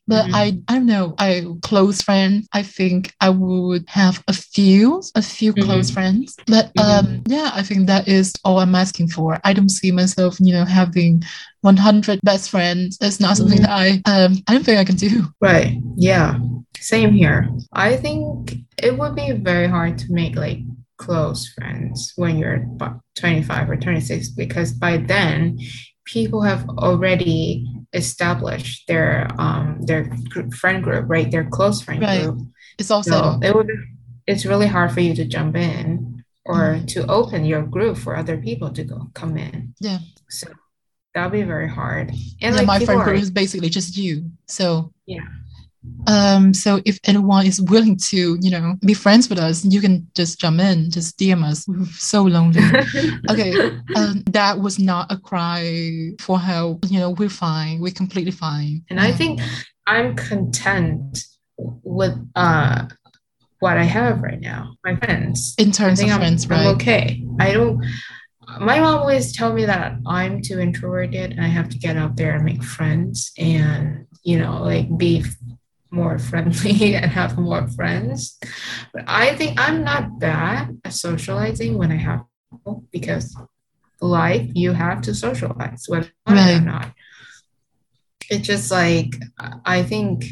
But 0.07 0.27
Mhm. 0.27 0.35
I 0.35 0.59
I 0.69 0.75
don't 0.75 0.87
know, 0.87 1.15
I 1.19 1.47
close 1.63 2.03
friends. 2.03 2.47
I 2.53 2.63
think 2.63 3.15
I 3.21 3.31
would 3.31 3.85
have 3.89 4.23
a 4.29 4.33
few, 4.35 5.03
a 5.15 5.23
few 5.23 5.53
close 5.55 5.91
friends. 5.91 6.37
But 6.47 6.71
um 6.79 7.23
yeah, 7.27 7.51
I 7.55 7.63
think 7.63 7.87
that 7.87 8.07
is 8.07 8.33
all 8.45 8.59
I'm 8.59 8.75
asking 8.75 9.09
for. 9.09 9.41
I 9.45 9.53
don't 9.55 9.71
see 9.71 9.91
myself, 9.93 10.37
you 10.41 10.53
know, 10.53 10.65
having 10.65 11.23
100 11.63 12.21
best 12.23 12.51
friends. 12.51 12.99
It's 13.01 13.21
not 13.21 13.37
something 13.39 13.63
that 13.63 13.71
I 13.71 14.03
um 14.05 14.43
I 14.47 14.53
don't 14.53 14.65
think 14.65 14.79
I 14.79 14.85
can 14.85 14.97
do. 14.97 15.29
Right. 15.41 15.79
Yeah. 15.97 16.39
Same 16.79 17.13
here. 17.13 17.49
I 17.73 17.97
think 17.97 18.57
it 18.77 18.99
would 18.99 19.15
be 19.15 19.33
very 19.33 19.69
hard 19.69 19.97
to 19.99 20.13
make 20.13 20.37
like 20.37 20.59
close 20.99 21.49
friends 21.55 22.13
when 22.17 22.37
you're 22.37 22.67
25 23.17 23.71
or 23.71 23.77
26 23.77 24.29
because 24.31 24.73
by 24.73 24.99
then 24.99 25.59
people 26.05 26.43
have 26.43 26.69
already 26.69 27.67
established 27.93 28.87
their 28.89 29.29
um 29.39 29.79
their 29.83 30.11
friend 30.59 30.83
group, 30.83 31.05
right? 31.09 31.31
Their 31.31 31.45
close 31.45 31.83
friend 31.83 32.03
right. 32.03 32.23
group. 32.23 32.49
It's 32.79 32.91
also 32.91 33.11
so 33.11 33.41
it 33.43 33.55
would 33.55 33.71
it's 34.27 34.47
really 34.47 34.67
hard 34.67 34.93
for 34.93 35.01
you 35.01 35.15
to 35.15 35.25
jump 35.25 35.57
in 35.57 36.25
or 36.45 36.77
mm. 36.77 36.87
to 36.89 37.07
open 37.07 37.45
your 37.45 37.63
group 37.63 37.97
for 37.97 38.17
other 38.17 38.37
people 38.37 38.71
to 38.71 38.85
go 38.85 39.11
come 39.15 39.37
in. 39.37 39.75
Yeah. 39.81 39.99
So 40.29 40.49
that'll 41.15 41.31
be 41.31 41.43
very 41.43 41.69
hard. 41.69 42.11
And 42.11 42.21
yeah, 42.41 42.51
like 42.53 42.67
my 42.67 42.85
friend 42.85 43.03
group 43.03 43.19
is 43.19 43.31
basically 43.31 43.69
just 43.69 43.97
you. 43.97 44.31
So 44.47 44.93
yeah. 45.07 45.25
Um, 46.07 46.53
so 46.53 46.81
if 46.85 46.99
anyone 47.05 47.47
is 47.47 47.61
willing 47.61 47.97
to, 48.09 48.39
you 48.41 48.51
know, 48.51 48.77
be 48.85 48.95
friends 48.95 49.29
with 49.29 49.39
us, 49.39 49.65
you 49.65 49.81
can 49.81 50.07
just 50.15 50.39
jump 50.39 50.61
in, 50.61 50.91
just 50.91 51.19
DM 51.19 51.43
us. 51.45 51.67
We're 51.67 51.85
so 51.87 52.23
lonely. 52.23 52.63
okay. 53.31 53.55
Um, 53.97 54.23
that 54.31 54.61
was 54.61 54.79
not 54.79 55.11
a 55.11 55.17
cry 55.17 56.11
for 56.21 56.39
help. 56.39 56.85
You 56.89 57.01
know, 57.01 57.11
we're 57.11 57.29
fine. 57.29 57.81
We're 57.81 57.93
completely 57.93 58.33
fine. 58.33 58.85
And 58.91 59.01
I 59.01 59.13
think 59.13 59.41
I'm 59.87 60.15
content 60.17 61.25
with 61.57 62.15
uh 62.35 62.87
what 63.61 63.79
I 63.79 63.85
have 63.85 64.21
right 64.21 64.41
now, 64.41 64.75
my 64.85 64.97
friends. 64.97 65.55
In 65.57 65.73
terms 65.73 66.01
of 66.01 66.11
I'm, 66.11 66.19
friends, 66.19 66.49
right? 66.49 66.67
I'm 66.67 66.75
okay. 66.77 67.25
I 67.41 67.53
don't 67.53 67.83
my 68.61 68.79
mom 68.79 68.99
always 68.99 69.35
tell 69.35 69.53
me 69.53 69.65
that 69.65 69.95
I'm 70.07 70.43
too 70.43 70.61
introverted 70.61 71.33
and 71.33 71.41
I 71.41 71.49
have 71.49 71.69
to 71.71 71.79
get 71.79 71.97
out 71.97 72.17
there 72.17 72.35
and 72.35 72.45
make 72.45 72.63
friends 72.63 73.33
and 73.39 74.07
you 74.23 74.39
know 74.39 74.63
like 74.63 74.97
be 74.97 75.25
more 75.95 76.19
friendly 76.19 76.95
and 76.97 77.11
have 77.11 77.39
more 77.39 77.67
friends. 77.69 78.39
But 78.93 79.05
I 79.07 79.35
think 79.37 79.59
I'm 79.61 79.85
not 79.85 80.19
bad 80.19 80.81
at 80.85 80.93
socializing 80.93 81.79
when 81.79 81.93
I 81.93 81.97
have 81.97 82.25
people 82.51 82.85
because 82.91 83.37
life 84.01 84.51
you 84.55 84.73
have 84.73 85.01
to 85.03 85.15
socialize 85.15 85.85
whether 85.89 86.11
right. 86.29 86.57
or 86.57 86.61
not. 86.61 86.93
It's 88.31 88.47
just 88.47 88.71
like 88.71 89.15
I 89.65 89.83
think 89.83 90.25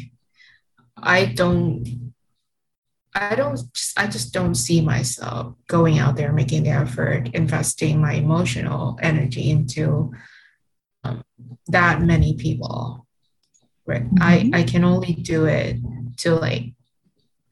I 0.97 1.25
don't 1.25 1.85
I 3.15 3.35
don't 3.35 3.59
I 3.97 4.07
just 4.07 4.33
don't 4.33 4.55
see 4.55 4.81
myself 4.81 5.55
going 5.67 5.99
out 5.99 6.15
there 6.15 6.33
making 6.33 6.63
the 6.63 6.71
effort 6.71 7.29
investing 7.33 8.01
my 8.01 8.13
emotional 8.13 8.97
energy 9.01 9.51
into 9.51 10.11
um, 11.03 11.23
that 11.67 12.01
many 12.01 12.35
people 12.35 13.02
right 13.85 14.03
mm-hmm. 14.03 14.53
I 14.53 14.59
I 14.59 14.63
can 14.63 14.83
only 14.83 15.13
do 15.13 15.45
it 15.45 15.77
to 16.19 16.35
like 16.35 16.73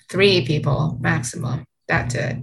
three 0.10 0.46
people 0.46 0.98
maximum 1.02 1.66
that's 1.88 2.16
it 2.16 2.38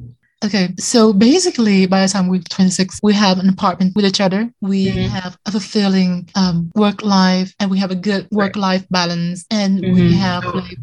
Okay, 0.44 0.72
so 0.78 1.12
basically, 1.12 1.86
by 1.86 2.02
the 2.02 2.08
time 2.08 2.28
we're 2.28 2.40
26, 2.48 3.00
we 3.02 3.12
have 3.12 3.40
an 3.40 3.48
apartment 3.48 3.96
with 3.96 4.04
each 4.04 4.20
other. 4.20 4.48
We 4.60 4.86
mm-hmm. 4.86 5.08
have 5.08 5.36
a 5.46 5.50
fulfilling 5.50 6.30
um, 6.36 6.70
work 6.76 7.02
life, 7.02 7.52
and 7.58 7.68
we 7.68 7.78
have 7.78 7.90
a 7.90 7.96
good 7.96 8.28
work 8.30 8.54
life 8.54 8.86
balance, 8.88 9.44
and 9.50 9.80
mm-hmm. 9.80 9.94
we 9.94 10.14
have 10.14 10.44
like 10.44 10.78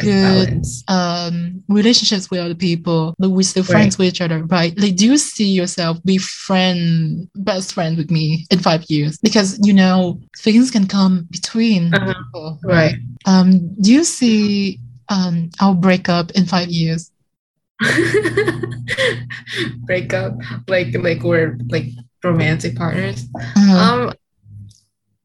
good 0.00 0.64
um, 0.88 1.62
relationships 1.68 2.30
with 2.30 2.40
other 2.40 2.54
people, 2.54 3.14
but 3.18 3.30
we're 3.30 3.42
still 3.42 3.64
friends 3.64 3.94
right. 3.94 4.06
with 4.06 4.14
each 4.14 4.20
other, 4.20 4.44
right? 4.44 4.78
Like, 4.78 4.96
do 4.96 5.06
you 5.06 5.16
see 5.16 5.50
yourself 5.50 6.02
be 6.04 6.18
friend, 6.18 7.28
best 7.34 7.72
friend 7.74 7.96
with 7.96 8.10
me 8.10 8.46
in 8.50 8.58
five 8.58 8.84
years? 8.88 9.18
Because 9.18 9.58
you 9.66 9.72
know 9.72 10.20
things 10.38 10.70
can 10.70 10.86
come 10.86 11.26
between 11.30 11.94
uh-huh. 11.94 12.14
people, 12.14 12.58
right? 12.64 12.74
right? 12.74 12.94
Um, 13.26 13.74
do 13.80 13.92
you 13.92 14.04
see 14.04 14.78
um, 15.08 15.50
our 15.60 15.74
breakup 15.74 16.30
in 16.32 16.46
five 16.46 16.68
years? 16.68 17.10
breakup 19.78 20.36
like 20.68 20.94
like 20.94 21.22
we're 21.22 21.58
like 21.68 21.86
romantic 22.22 22.76
partners 22.76 23.26
uh-huh. 23.36 24.06
um 24.06 24.12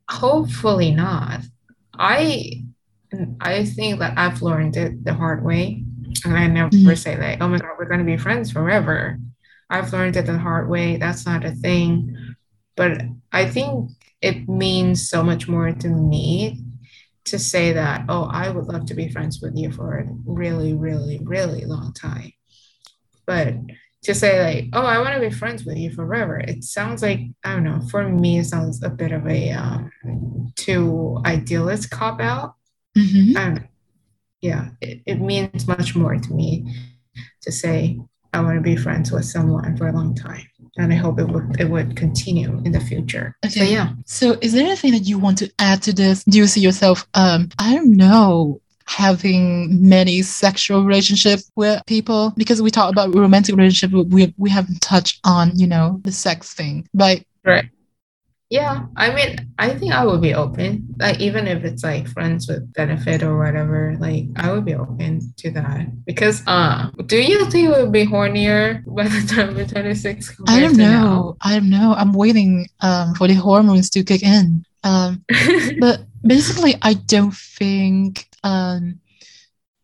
hopefully 0.10 0.92
not 0.92 1.42
i 1.94 2.64
i 3.42 3.66
think 3.66 4.00
that 4.00 4.18
i've 4.18 4.42
learned 4.42 4.76
it 4.78 5.04
the 5.04 5.14
hard 5.14 5.44
way 5.44 5.84
and 6.26 6.38
i 6.38 6.48
never 6.48 6.70
mm-hmm. 6.70 6.94
say 6.96 7.18
like 7.18 7.42
oh 7.42 7.48
my 7.48 7.58
god 7.58 7.72
we're 7.78 7.86
going 7.86 8.00
to 8.00 8.06
be 8.06 8.18
friends 8.18 8.52
forever 8.52 9.18
i've 9.70 9.92
learned 9.94 10.16
it 10.16 10.26
the 10.26 10.38
hard 10.38 10.70
way 10.70 10.98
that's 10.98 11.26
not 11.26 11.46
a 11.46 11.52
thing 11.52 12.36
but 12.76 13.02
i 13.32 13.46
think 13.46 13.92
it 14.22 14.48
means 14.48 15.10
so 15.10 15.24
much 15.24 15.48
more 15.48 15.72
to 15.72 15.88
me 15.88 16.62
to 17.26 17.40
say 17.40 17.74
that 17.74 18.06
oh 18.10 18.24
i 18.32 18.50
would 18.50 18.66
love 18.66 18.86
to 18.86 18.94
be 18.94 19.10
friends 19.10 19.42
with 19.42 19.56
you 19.56 19.72
for 19.72 20.00
a 20.00 20.06
really 20.26 20.74
really 20.74 21.20
really 21.24 21.66
long 21.66 21.94
time 21.94 22.32
but 23.26 23.54
to 24.04 24.16
say 24.16 24.42
like, 24.44 24.70
oh, 24.74 24.86
I 24.86 25.00
want 25.00 25.14
to 25.16 25.20
be 25.20 25.30
friends 25.30 25.66
with 25.66 25.78
you 25.78 25.92
forever, 25.92 26.40
it 26.40 26.64
sounds 26.64 27.02
like 27.02 27.20
I 27.44 27.54
don't 27.54 27.64
know. 27.64 27.82
For 27.90 28.08
me, 28.08 28.40
it 28.40 28.46
sounds 28.46 28.82
a 28.82 28.90
bit 28.90 29.12
of 29.12 29.28
a 29.28 29.52
um, 29.52 29.92
too 30.56 31.22
idealist 31.26 31.90
cop 31.90 32.22
out. 32.22 32.56
Mm-hmm. 33.00 33.38
I. 33.38 33.70
Yeah, 34.42 34.70
it, 34.80 35.02
it 35.06 35.20
means 35.20 35.68
much 35.68 35.98
more 35.98 36.16
to 36.16 36.34
me 36.34 36.74
to 37.42 37.52
say 37.52 38.00
I 38.34 38.42
want 38.42 38.56
to 38.56 38.62
be 38.62 38.76
friends 38.76 39.12
with 39.12 39.26
someone 39.26 39.76
for 39.76 39.88
a 39.88 39.92
long 39.92 40.16
time. 40.16 40.46
And 40.78 40.94
I 40.94 40.96
hope 40.96 41.20
it 41.20 41.28
would 41.28 41.60
it 41.60 41.70
would 41.70 41.98
continue 41.98 42.62
in 42.64 42.72
the 42.72 42.80
future. 42.80 43.36
Okay. 43.46 43.60
So 43.60 43.64
yeah. 43.64 43.90
So 44.06 44.38
is 44.42 44.54
there 44.54 44.66
anything 44.66 44.92
that 44.92 45.00
you 45.00 45.18
want 45.18 45.38
to 45.40 45.52
add 45.60 45.82
to 45.84 45.94
this? 45.94 46.24
Do 46.24 46.38
you 46.38 46.48
see 46.48 46.62
yourself 46.62 47.08
um 47.16 47.50
I 47.60 47.76
don't 47.76 47.98
know 47.98 48.62
having 48.86 49.88
many 49.88 50.22
sexual 50.24 50.84
relationships 50.84 51.52
with 51.56 51.82
people 51.86 52.34
because 52.38 52.60
we 52.60 52.72
talk 52.72 52.92
about 52.92 53.14
romantic 53.14 53.56
relationship 53.56 53.92
we 54.08 54.34
we 54.38 54.50
haven't 54.50 54.82
touched 54.82 55.20
on 55.24 55.52
you 55.60 55.68
know 55.68 56.02
the 56.04 56.12
sex 56.12 56.56
thing 56.56 56.88
But 56.92 57.22
right 57.46 57.70
yeah 58.50 58.86
i 58.96 59.14
mean 59.14 59.38
i 59.60 59.70
think 59.70 59.94
i 59.94 60.04
would 60.06 60.22
be 60.22 60.34
open. 60.34 60.88
Like 61.00 61.20
even 61.20 61.48
if 61.48 61.64
it's 61.64 61.84
like 61.84 62.08
friends 62.08 62.48
with 62.48 62.74
benefit 62.74 63.24
or 63.24 63.38
whatever 63.38 63.96
like 64.00 64.26
i 64.36 64.52
would 64.52 64.66
be 64.66 64.74
open 64.74 65.22
to 65.38 65.52
that. 65.52 65.88
Because 66.06 66.44
uh 66.48 66.90
do 67.06 67.18
you 67.18 67.46
think 67.50 67.70
it 67.70 67.78
would 67.78 67.92
be 67.92 68.06
hornier 68.06 68.84
by 68.86 69.08
the 69.08 69.22
time 69.28 69.56
we're 69.56 69.68
26 69.68 70.36
i 70.48 70.60
don't 70.60 70.78
know. 70.78 71.38
i 71.42 71.54
don't 71.54 71.70
know. 71.70 71.94
I'm 71.98 72.14
waiting 72.14 72.68
um 72.82 73.14
for 73.16 73.28
the 73.28 73.36
hormones 73.36 73.90
to 73.92 74.04
kick 74.04 74.24
in. 74.24 74.66
Um 74.84 75.24
but 75.80 76.02
basically 76.26 76.76
i 76.82 76.94
don't 76.94 77.34
think 77.34 78.28
um, 78.44 79.00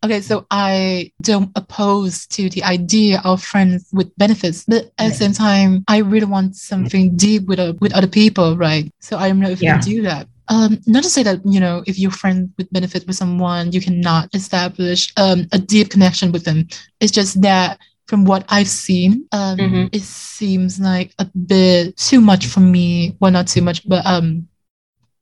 okay, 0.04 0.20
so 0.20 0.46
I 0.50 1.12
don't 1.22 1.50
oppose 1.56 2.26
to 2.28 2.48
the 2.48 2.62
idea 2.62 3.20
of 3.24 3.42
friends 3.42 3.88
with 3.92 4.16
benefits, 4.16 4.64
but 4.66 4.92
at 4.98 5.08
the 5.08 5.14
same 5.14 5.32
time, 5.32 5.84
I 5.88 5.98
really 5.98 6.26
want 6.26 6.56
something 6.56 7.16
deep 7.16 7.46
with 7.46 7.58
uh, 7.58 7.74
with 7.80 7.94
other 7.94 8.06
people, 8.06 8.56
right? 8.56 8.92
So 9.00 9.18
I 9.18 9.28
don't 9.28 9.40
know 9.40 9.50
if 9.50 9.62
yeah. 9.62 9.76
you 9.76 9.82
do 9.82 10.02
that. 10.02 10.28
Um, 10.48 10.78
not 10.86 11.02
to 11.02 11.10
say 11.10 11.24
that 11.24 11.40
you 11.44 11.58
know 11.58 11.82
if 11.86 11.98
you're 11.98 12.10
friends 12.10 12.50
with 12.56 12.72
benefit 12.72 13.06
with 13.06 13.16
someone, 13.16 13.72
you 13.72 13.80
cannot 13.80 14.34
establish 14.34 15.12
um, 15.16 15.46
a 15.52 15.58
deep 15.58 15.90
connection 15.90 16.32
with 16.32 16.44
them. 16.44 16.68
It's 17.00 17.12
just 17.12 17.42
that 17.42 17.78
from 18.06 18.24
what 18.24 18.44
I've 18.48 18.68
seen, 18.68 19.26
um, 19.32 19.58
mm-hmm. 19.58 19.86
it 19.92 20.02
seems 20.02 20.78
like 20.78 21.12
a 21.18 21.24
bit 21.24 21.96
too 21.96 22.20
much 22.20 22.46
for 22.46 22.60
me. 22.60 23.16
Well, 23.18 23.32
not 23.32 23.48
too 23.48 23.62
much, 23.62 23.86
but 23.88 24.06
um, 24.06 24.46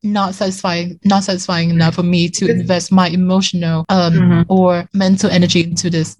not 0.04 0.34
satisfying 0.34 1.00
not 1.04 1.24
satisfying 1.24 1.70
enough 1.70 1.94
for 1.94 2.02
me 2.02 2.28
to 2.28 2.50
invest 2.50 2.92
my 2.92 3.08
emotional 3.08 3.84
um, 3.88 4.12
mm-hmm. 4.12 4.52
or 4.52 4.88
mental 4.92 5.30
energy 5.30 5.62
into 5.62 5.90
this 5.90 6.16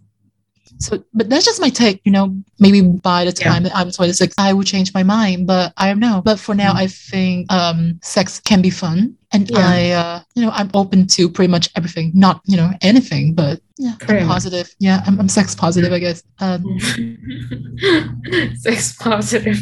so 0.78 1.03
but 1.12 1.28
that's 1.28 1.45
just 1.45 1.61
my 1.61 1.68
take 1.68 2.01
you 2.05 2.11
know 2.11 2.35
maybe 2.59 2.80
by 2.80 3.24
the 3.24 3.32
time 3.32 3.62
yeah. 3.62 3.68
that 3.68 3.76
i'm 3.76 3.91
26 3.91 4.35
i 4.39 4.53
will 4.53 4.62
change 4.62 4.93
my 4.93 5.03
mind 5.03 5.47
but 5.47 5.72
i 5.76 5.87
don't 5.87 6.01
know 6.01 6.20
but 6.24 6.39
for 6.39 6.55
now 6.55 6.70
mm-hmm. 6.70 6.78
i 6.78 6.87
think 6.87 7.51
um, 7.53 7.99
sex 8.03 8.41
can 8.41 8.61
be 8.61 8.70
fun 8.70 9.16
and 9.32 9.51
yeah. 9.51 9.59
i 9.59 9.91
uh, 9.91 10.20
you 10.35 10.43
know 10.43 10.51
i'm 10.51 10.70
open 10.74 11.07
to 11.07 11.28
pretty 11.28 11.51
much 11.51 11.68
everything 11.76 12.11
not 12.14 12.41
you 12.45 12.57
know 12.57 12.70
anything 12.82 13.35
but 13.35 13.61
yeah 13.78 13.95
I'm 14.09 14.26
positive 14.26 14.74
yeah 14.78 15.03
I'm, 15.07 15.20
I'm 15.20 15.28
sex 15.28 15.55
positive 15.55 15.93
i 15.93 15.99
guess 15.99 16.22
um, 16.41 16.78
sex 18.57 18.97
positive 18.97 19.59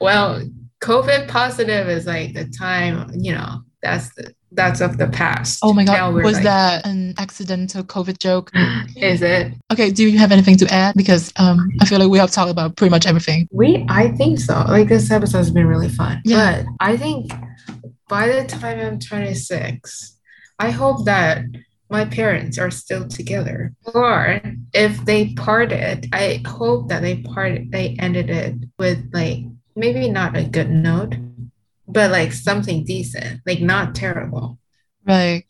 well 0.00 0.42
COVID 0.82 1.28
positive 1.28 1.88
is 1.88 2.06
like 2.06 2.34
the 2.34 2.46
time, 2.46 3.10
you 3.14 3.32
know, 3.32 3.62
that's 3.82 4.12
the 4.14 4.34
that's 4.54 4.80
of 4.80 4.98
the 4.98 5.08
past. 5.08 5.60
Oh 5.62 5.72
my 5.72 5.84
god, 5.84 6.14
was 6.14 6.34
like, 6.34 6.42
that 6.44 6.86
an 6.86 7.14
accidental 7.18 7.82
COVID 7.82 8.18
joke? 8.18 8.50
Is 8.96 9.22
it? 9.22 9.54
Okay, 9.72 9.90
do 9.90 10.06
you 10.06 10.18
have 10.18 10.30
anything 10.30 10.56
to 10.58 10.72
add? 10.72 10.94
Because 10.94 11.32
um, 11.36 11.70
I 11.80 11.86
feel 11.86 11.98
like 11.98 12.10
we 12.10 12.18
have 12.18 12.30
talked 12.30 12.50
about 12.50 12.76
pretty 12.76 12.90
much 12.90 13.06
everything. 13.06 13.48
We, 13.50 13.86
I 13.88 14.10
think 14.12 14.40
so. 14.40 14.62
Like 14.68 14.88
this 14.88 15.10
episode 15.10 15.38
has 15.38 15.50
been 15.50 15.66
really 15.66 15.88
fun. 15.88 16.20
Yeah. 16.24 16.62
But 16.62 16.66
I 16.80 16.96
think 16.96 17.32
by 18.08 18.28
the 18.28 18.44
time 18.46 18.78
I'm 18.78 18.98
26, 18.98 20.18
I 20.58 20.70
hope 20.70 21.06
that 21.06 21.44
my 21.88 22.04
parents 22.04 22.58
are 22.58 22.70
still 22.70 23.08
together. 23.08 23.72
Or 23.94 24.40
if 24.74 25.04
they 25.04 25.34
parted, 25.34 26.08
I 26.12 26.42
hope 26.46 26.88
that 26.88 27.02
they 27.02 27.18
parted, 27.22 27.72
they 27.72 27.96
ended 27.98 28.30
it 28.30 28.56
with 28.78 29.10
like 29.12 29.44
maybe 29.74 30.08
not 30.08 30.36
a 30.36 30.44
good 30.44 30.70
note, 30.70 31.14
but 31.86 32.10
like 32.10 32.32
something 32.32 32.84
decent, 32.84 33.40
like 33.46 33.60
not 33.60 33.94
terrible. 33.94 34.58
Right. 35.06 35.44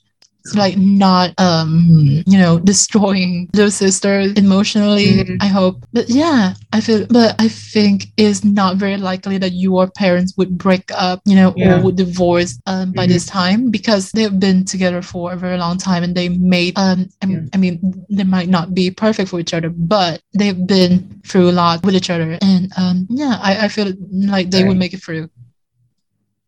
Like 0.54 0.76
not 0.76 1.32
um 1.38 1.86
you 2.26 2.38
know 2.38 2.58
destroying 2.58 3.48
those 3.52 3.74
sisters 3.74 4.32
emotionally 4.34 5.22
Mhm. 5.24 5.36
i 5.40 5.46
hope 5.46 5.76
but 5.92 6.08
yeah 6.08 6.54
i 6.72 6.80
feel 6.80 7.06
but 7.08 7.34
i 7.38 7.48
think 7.48 8.06
it's 8.16 8.42
not 8.44 8.76
very 8.76 8.96
likely 8.96 9.38
that 9.38 9.52
your 9.52 9.88
parents 9.90 10.34
would 10.36 10.58
break 10.58 10.90
up 10.94 11.20
you 11.24 11.36
know 11.36 11.52
Yeah. 11.56 11.78
or 11.78 11.82
would 11.84 11.96
divorce 11.96 12.58
um 12.66 12.92
by 12.92 13.04
Mhm. 13.06 13.08
this 13.14 13.26
time 13.26 13.70
because 13.70 14.10
they've 14.12 14.38
been 14.38 14.64
together 14.64 15.00
for 15.02 15.32
a 15.32 15.36
very 15.36 15.58
long 15.58 15.78
time 15.78 16.02
and 16.02 16.14
they 16.14 16.28
made 16.28 16.76
um 16.76 17.08
I, 17.22 17.26
Yeah. 17.26 17.40
I 17.54 17.56
mean 17.56 18.04
they 18.10 18.24
might 18.24 18.48
not 18.48 18.74
be 18.74 18.90
perfect 18.90 19.28
for 19.30 19.38
each 19.40 19.54
other 19.54 19.70
but 19.70 20.20
they've 20.34 20.66
been 20.66 21.20
through 21.28 21.50
a 21.50 21.56
lot 21.62 21.84
with 21.84 21.94
each 21.94 22.10
other 22.10 22.36
and 22.42 22.72
um 22.76 23.06
yeah 23.10 23.38
i, 23.40 23.64
I 23.66 23.68
feel 23.68 23.92
like 24.10 24.50
they 24.50 24.64
would 24.64 24.76
make 24.76 24.92
it 24.94 25.02
through 25.02 25.28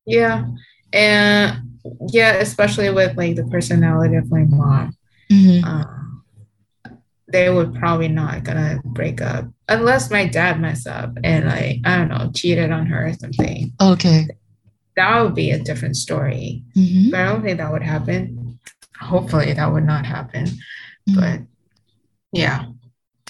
Yeah. 0.07 0.45
And 0.95 1.79
yeah, 2.11 2.35
especially 2.35 2.89
with 2.91 3.17
like 3.17 3.37
the 3.37 3.45
personality 3.45 4.17
of 4.17 4.31
my 4.31 4.45
mom. 4.45 4.97
Mhm. 5.31 5.65
um, 5.65 6.23
they 7.33 7.51
would 7.51 7.75
probably 7.75 8.09
not 8.09 8.45
gonna 8.45 8.81
break 8.85 9.21
up 9.21 9.47
unless 9.69 10.11
my 10.11 10.27
dad 10.27 10.61
messed 10.61 10.87
up 10.87 11.17
and 11.25 11.47
like 11.47 11.81
I 11.85 11.97
don't 11.97 12.09
know 12.09 12.31
cheated 12.33 12.71
on 12.71 12.87
her 12.87 13.07
or 13.09 13.13
something. 13.15 13.73
okay 13.81 14.29
That 14.97 15.23
would 15.23 15.35
be 15.35 15.51
a 15.51 15.59
different 15.59 15.97
story. 15.97 16.63
Mhm. 16.77 17.11
But 17.11 17.21
I 17.21 17.25
don't 17.27 17.43
think 17.43 17.59
that 17.59 17.73
would 17.73 17.83
happen. 17.83 18.61
Hopefully 19.01 19.53
that 19.53 19.73
would 19.73 19.85
not 19.85 20.07
happen. 20.07 20.47
Mhm. 21.09 21.15
But 21.17 21.41
yeah, 22.33 22.67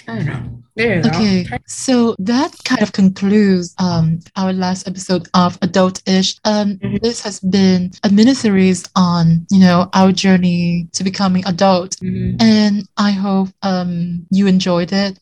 I 0.06 0.16
don't 0.16 0.26
know. 0.26 0.63
There 0.76 0.96
you 0.96 1.02
go. 1.02 1.08
Okay, 1.10 1.46
so 1.66 2.16
that 2.18 2.52
kind 2.64 2.82
of 2.82 2.92
concludes 2.92 3.74
um, 3.78 4.18
our 4.34 4.52
last 4.52 4.88
episode 4.88 5.28
of 5.34 5.56
Adult-ish. 5.62 6.36
Um, 6.44 6.78
Mhm. 6.82 7.00
This 7.00 7.20
has 7.22 7.38
been 7.40 7.92
a 8.02 8.10
mini-series 8.10 8.84
on, 8.96 9.46
you 9.50 9.60
know, 9.60 9.88
our 9.92 10.10
journey 10.10 10.88
to 10.94 11.04
becoming 11.04 11.44
adult, 11.46 11.96
Mhm. 12.02 12.42
and 12.42 12.88
I 12.96 13.12
hope 13.12 13.50
um, 13.62 14.26
you 14.30 14.46
enjoyed 14.48 14.92
it. 14.92 15.18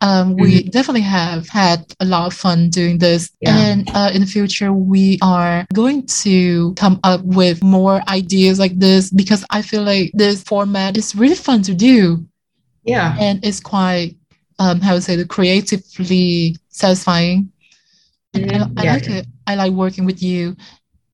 Um, 0.00 0.34
we 0.36 0.62
definitely 0.62 1.02
have 1.02 1.48
had 1.48 1.84
a 2.00 2.04
lot 2.04 2.26
of 2.28 2.34
fun 2.34 2.70
doing 2.70 2.98
this, 2.98 3.30
Yeah. 3.40 3.56
and 3.58 3.88
uh, 3.94 4.10
in 4.14 4.20
the 4.22 4.26
future 4.28 4.72
we 4.72 5.18
are 5.22 5.66
going 5.72 6.06
to 6.24 6.72
come 6.74 6.98
up 7.02 7.22
with 7.24 7.62
more 7.62 8.00
ideas 8.08 8.58
like 8.60 8.78
this 8.78 9.10
because 9.10 9.44
I 9.50 9.62
feel 9.62 9.82
like 9.82 10.10
this 10.14 10.42
format 10.42 10.96
is 10.96 11.14
really 11.16 11.34
fun 11.34 11.62
to 11.62 11.74
do 11.74 12.24
Yeah. 12.84 13.16
and 13.18 13.40
it's 13.44 13.58
quite 13.60 14.14
um 14.58 14.80
how 14.80 14.94
to 14.94 15.00
say 15.00 15.16
the 15.16 15.26
creatively 15.26 16.56
satisfying 16.68 17.50
and 18.34 18.50
I, 18.50 18.58
Mhm. 18.58 18.72
I 18.78 18.82
Yeah. 18.84 18.92
like 18.94 19.08
it 19.08 19.26
i 19.46 19.54
like 19.54 19.72
working 19.72 20.04
with 20.04 20.22
you 20.22 20.54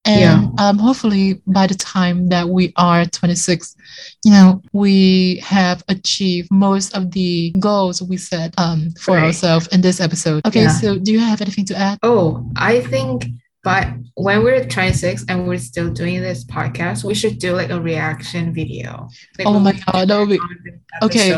and 0.04 0.20
Yeah. 0.20 0.48
um 0.58 0.78
hopefully 0.78 1.40
by 1.46 1.66
the 1.66 1.74
time 1.74 2.28
that 2.28 2.48
we 2.48 2.72
are 2.76 3.06
26 3.06 3.76
you 4.24 4.32
know 4.32 4.60
we 4.72 5.36
have 5.44 5.82
achieved 5.88 6.48
most 6.50 6.94
of 6.96 7.12
the 7.12 7.52
goals 7.60 8.02
we 8.02 8.16
set 8.16 8.52
um 8.58 8.90
for 9.00 9.14
Right. 9.14 9.24
ourselves 9.24 9.66
in 9.68 9.80
this 9.80 10.00
episode 10.00 10.44
okay 10.46 10.62
Yeah. 10.64 10.68
so 10.80 10.98
do 10.98 11.12
you 11.12 11.20
have 11.20 11.40
anything 11.40 11.64
to 11.66 11.76
add 11.76 11.98
Oh, 12.02 12.44
I 12.56 12.80
think 12.80 13.26
but 13.62 13.88
when 14.16 14.42
we're 14.44 14.62
26 14.66 15.24
and 15.28 15.46
we're 15.48 15.56
still 15.56 15.90
doing 15.90 16.20
this 16.20 16.44
podcast, 16.44 17.02
we 17.02 17.14
should 17.14 17.38
do 17.38 17.54
like 17.56 17.70
a 17.70 17.80
reaction 17.80 18.52
video. 18.52 19.08
Like 19.38 19.46
oh 19.48 19.58
my 19.58 19.72
god 19.72 20.08
that 20.08 20.18
would 20.18 20.28
be 20.28 20.38
Okay. 21.02 21.32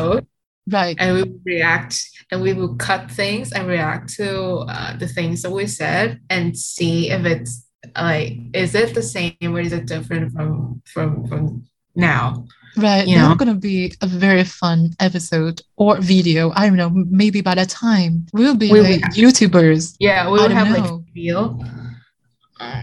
Right 0.70 0.96
and 0.98 1.14
we 1.14 1.22
will 1.22 1.40
react 1.44 2.02
and 2.32 2.42
we 2.42 2.52
will 2.52 2.74
cut 2.76 3.10
things 3.10 3.52
and 3.52 3.68
react 3.68 4.12
to 4.14 4.30
uh, 4.68 4.96
the 4.98 5.06
things 5.06 5.42
that 5.42 5.50
we 5.50 5.66
said 5.66 6.20
and 6.30 6.56
see 6.58 7.10
if 7.10 7.24
it's 7.24 7.64
like 7.96 8.32
is 8.52 8.74
it 8.74 8.94
the 8.94 9.02
same 9.02 9.34
or 9.42 9.60
is 9.60 9.72
it 9.72 9.86
different 9.86 10.32
from 10.32 10.82
from 10.92 11.26
from 11.28 11.64
now 11.94 12.44
Right. 12.78 13.08
you 13.08 13.16
know? 13.16 13.34
going 13.34 13.48
to 13.48 13.54
be 13.54 13.94
a 14.02 14.06
very 14.06 14.44
fun 14.44 14.90
episode 15.00 15.62
or 15.76 15.96
video. 15.98 16.52
I 16.54 16.66
don't 16.66 16.76
know. 16.76 16.90
Maybe 16.90 17.40
by 17.40 17.54
that 17.54 17.70
time 17.70 18.26
we'll 18.34 18.54
be 18.54 18.70
We 18.70 18.80
like 18.82 19.00
will- 19.02 19.10
YouTubers. 19.22 19.96
yeah 19.98 20.26
we 20.30 20.32
will 20.38 20.50
have 20.50 20.68
know. 20.68 20.96
like 20.96 21.14
feel 21.14 21.58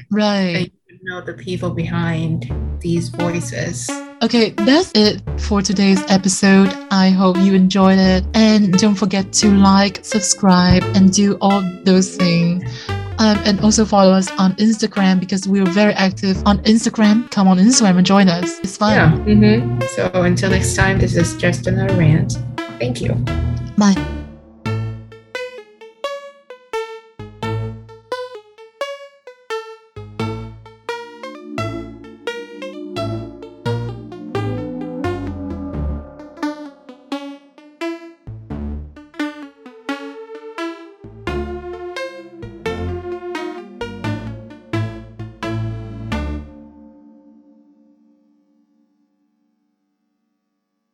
Right. 0.09 0.71
you 0.82 0.82
know 1.03 1.21
the 1.21 1.33
people 1.33 1.69
behind 1.69 2.51
these 2.79 3.09
voices 3.09 3.89
Okay, 4.23 4.51
that's 4.51 4.89
it 4.95 5.21
for 5.37 5.61
today's 5.61 6.01
episode. 6.09 6.69
I 6.91 7.09
hope 7.09 7.35
you 7.39 7.53
enjoyed 7.55 7.99
it. 7.99 8.23
And 8.33 8.71
don't 8.71 8.95
forget 8.95 9.33
to 9.33 9.49
like, 9.51 9.99
subscribe, 10.05 10.81
and 10.95 11.11
do 11.11 11.37
all 11.41 11.61
those 11.83 12.15
things. 12.15 12.63
Um, 13.19 13.37
and 13.43 13.59
also 13.59 13.83
follow 13.83 14.13
us 14.13 14.31
on 14.39 14.53
Instagram 14.55 15.19
because 15.19 15.45
we're 15.45 15.65
very 15.65 15.91
active 15.93 16.41
on 16.45 16.59
Instagram. 16.59 17.29
Come 17.31 17.49
on 17.49 17.57
Instagram 17.57 17.97
and 17.97 18.05
join 18.05 18.29
us. 18.29 18.59
It's 18.59 18.77
fun. 18.77 18.93
yeah 18.93 19.11
hmm 19.11 19.79
so 19.95 20.09
until 20.13 20.51
next 20.51 20.73
time 20.73 20.99
this 20.99 21.17
is 21.17 21.35
just 21.35 21.67
another 21.67 21.93
rant 21.97 22.37
thank 22.79 23.01
you 23.01 23.13
Bye. 23.77 24.22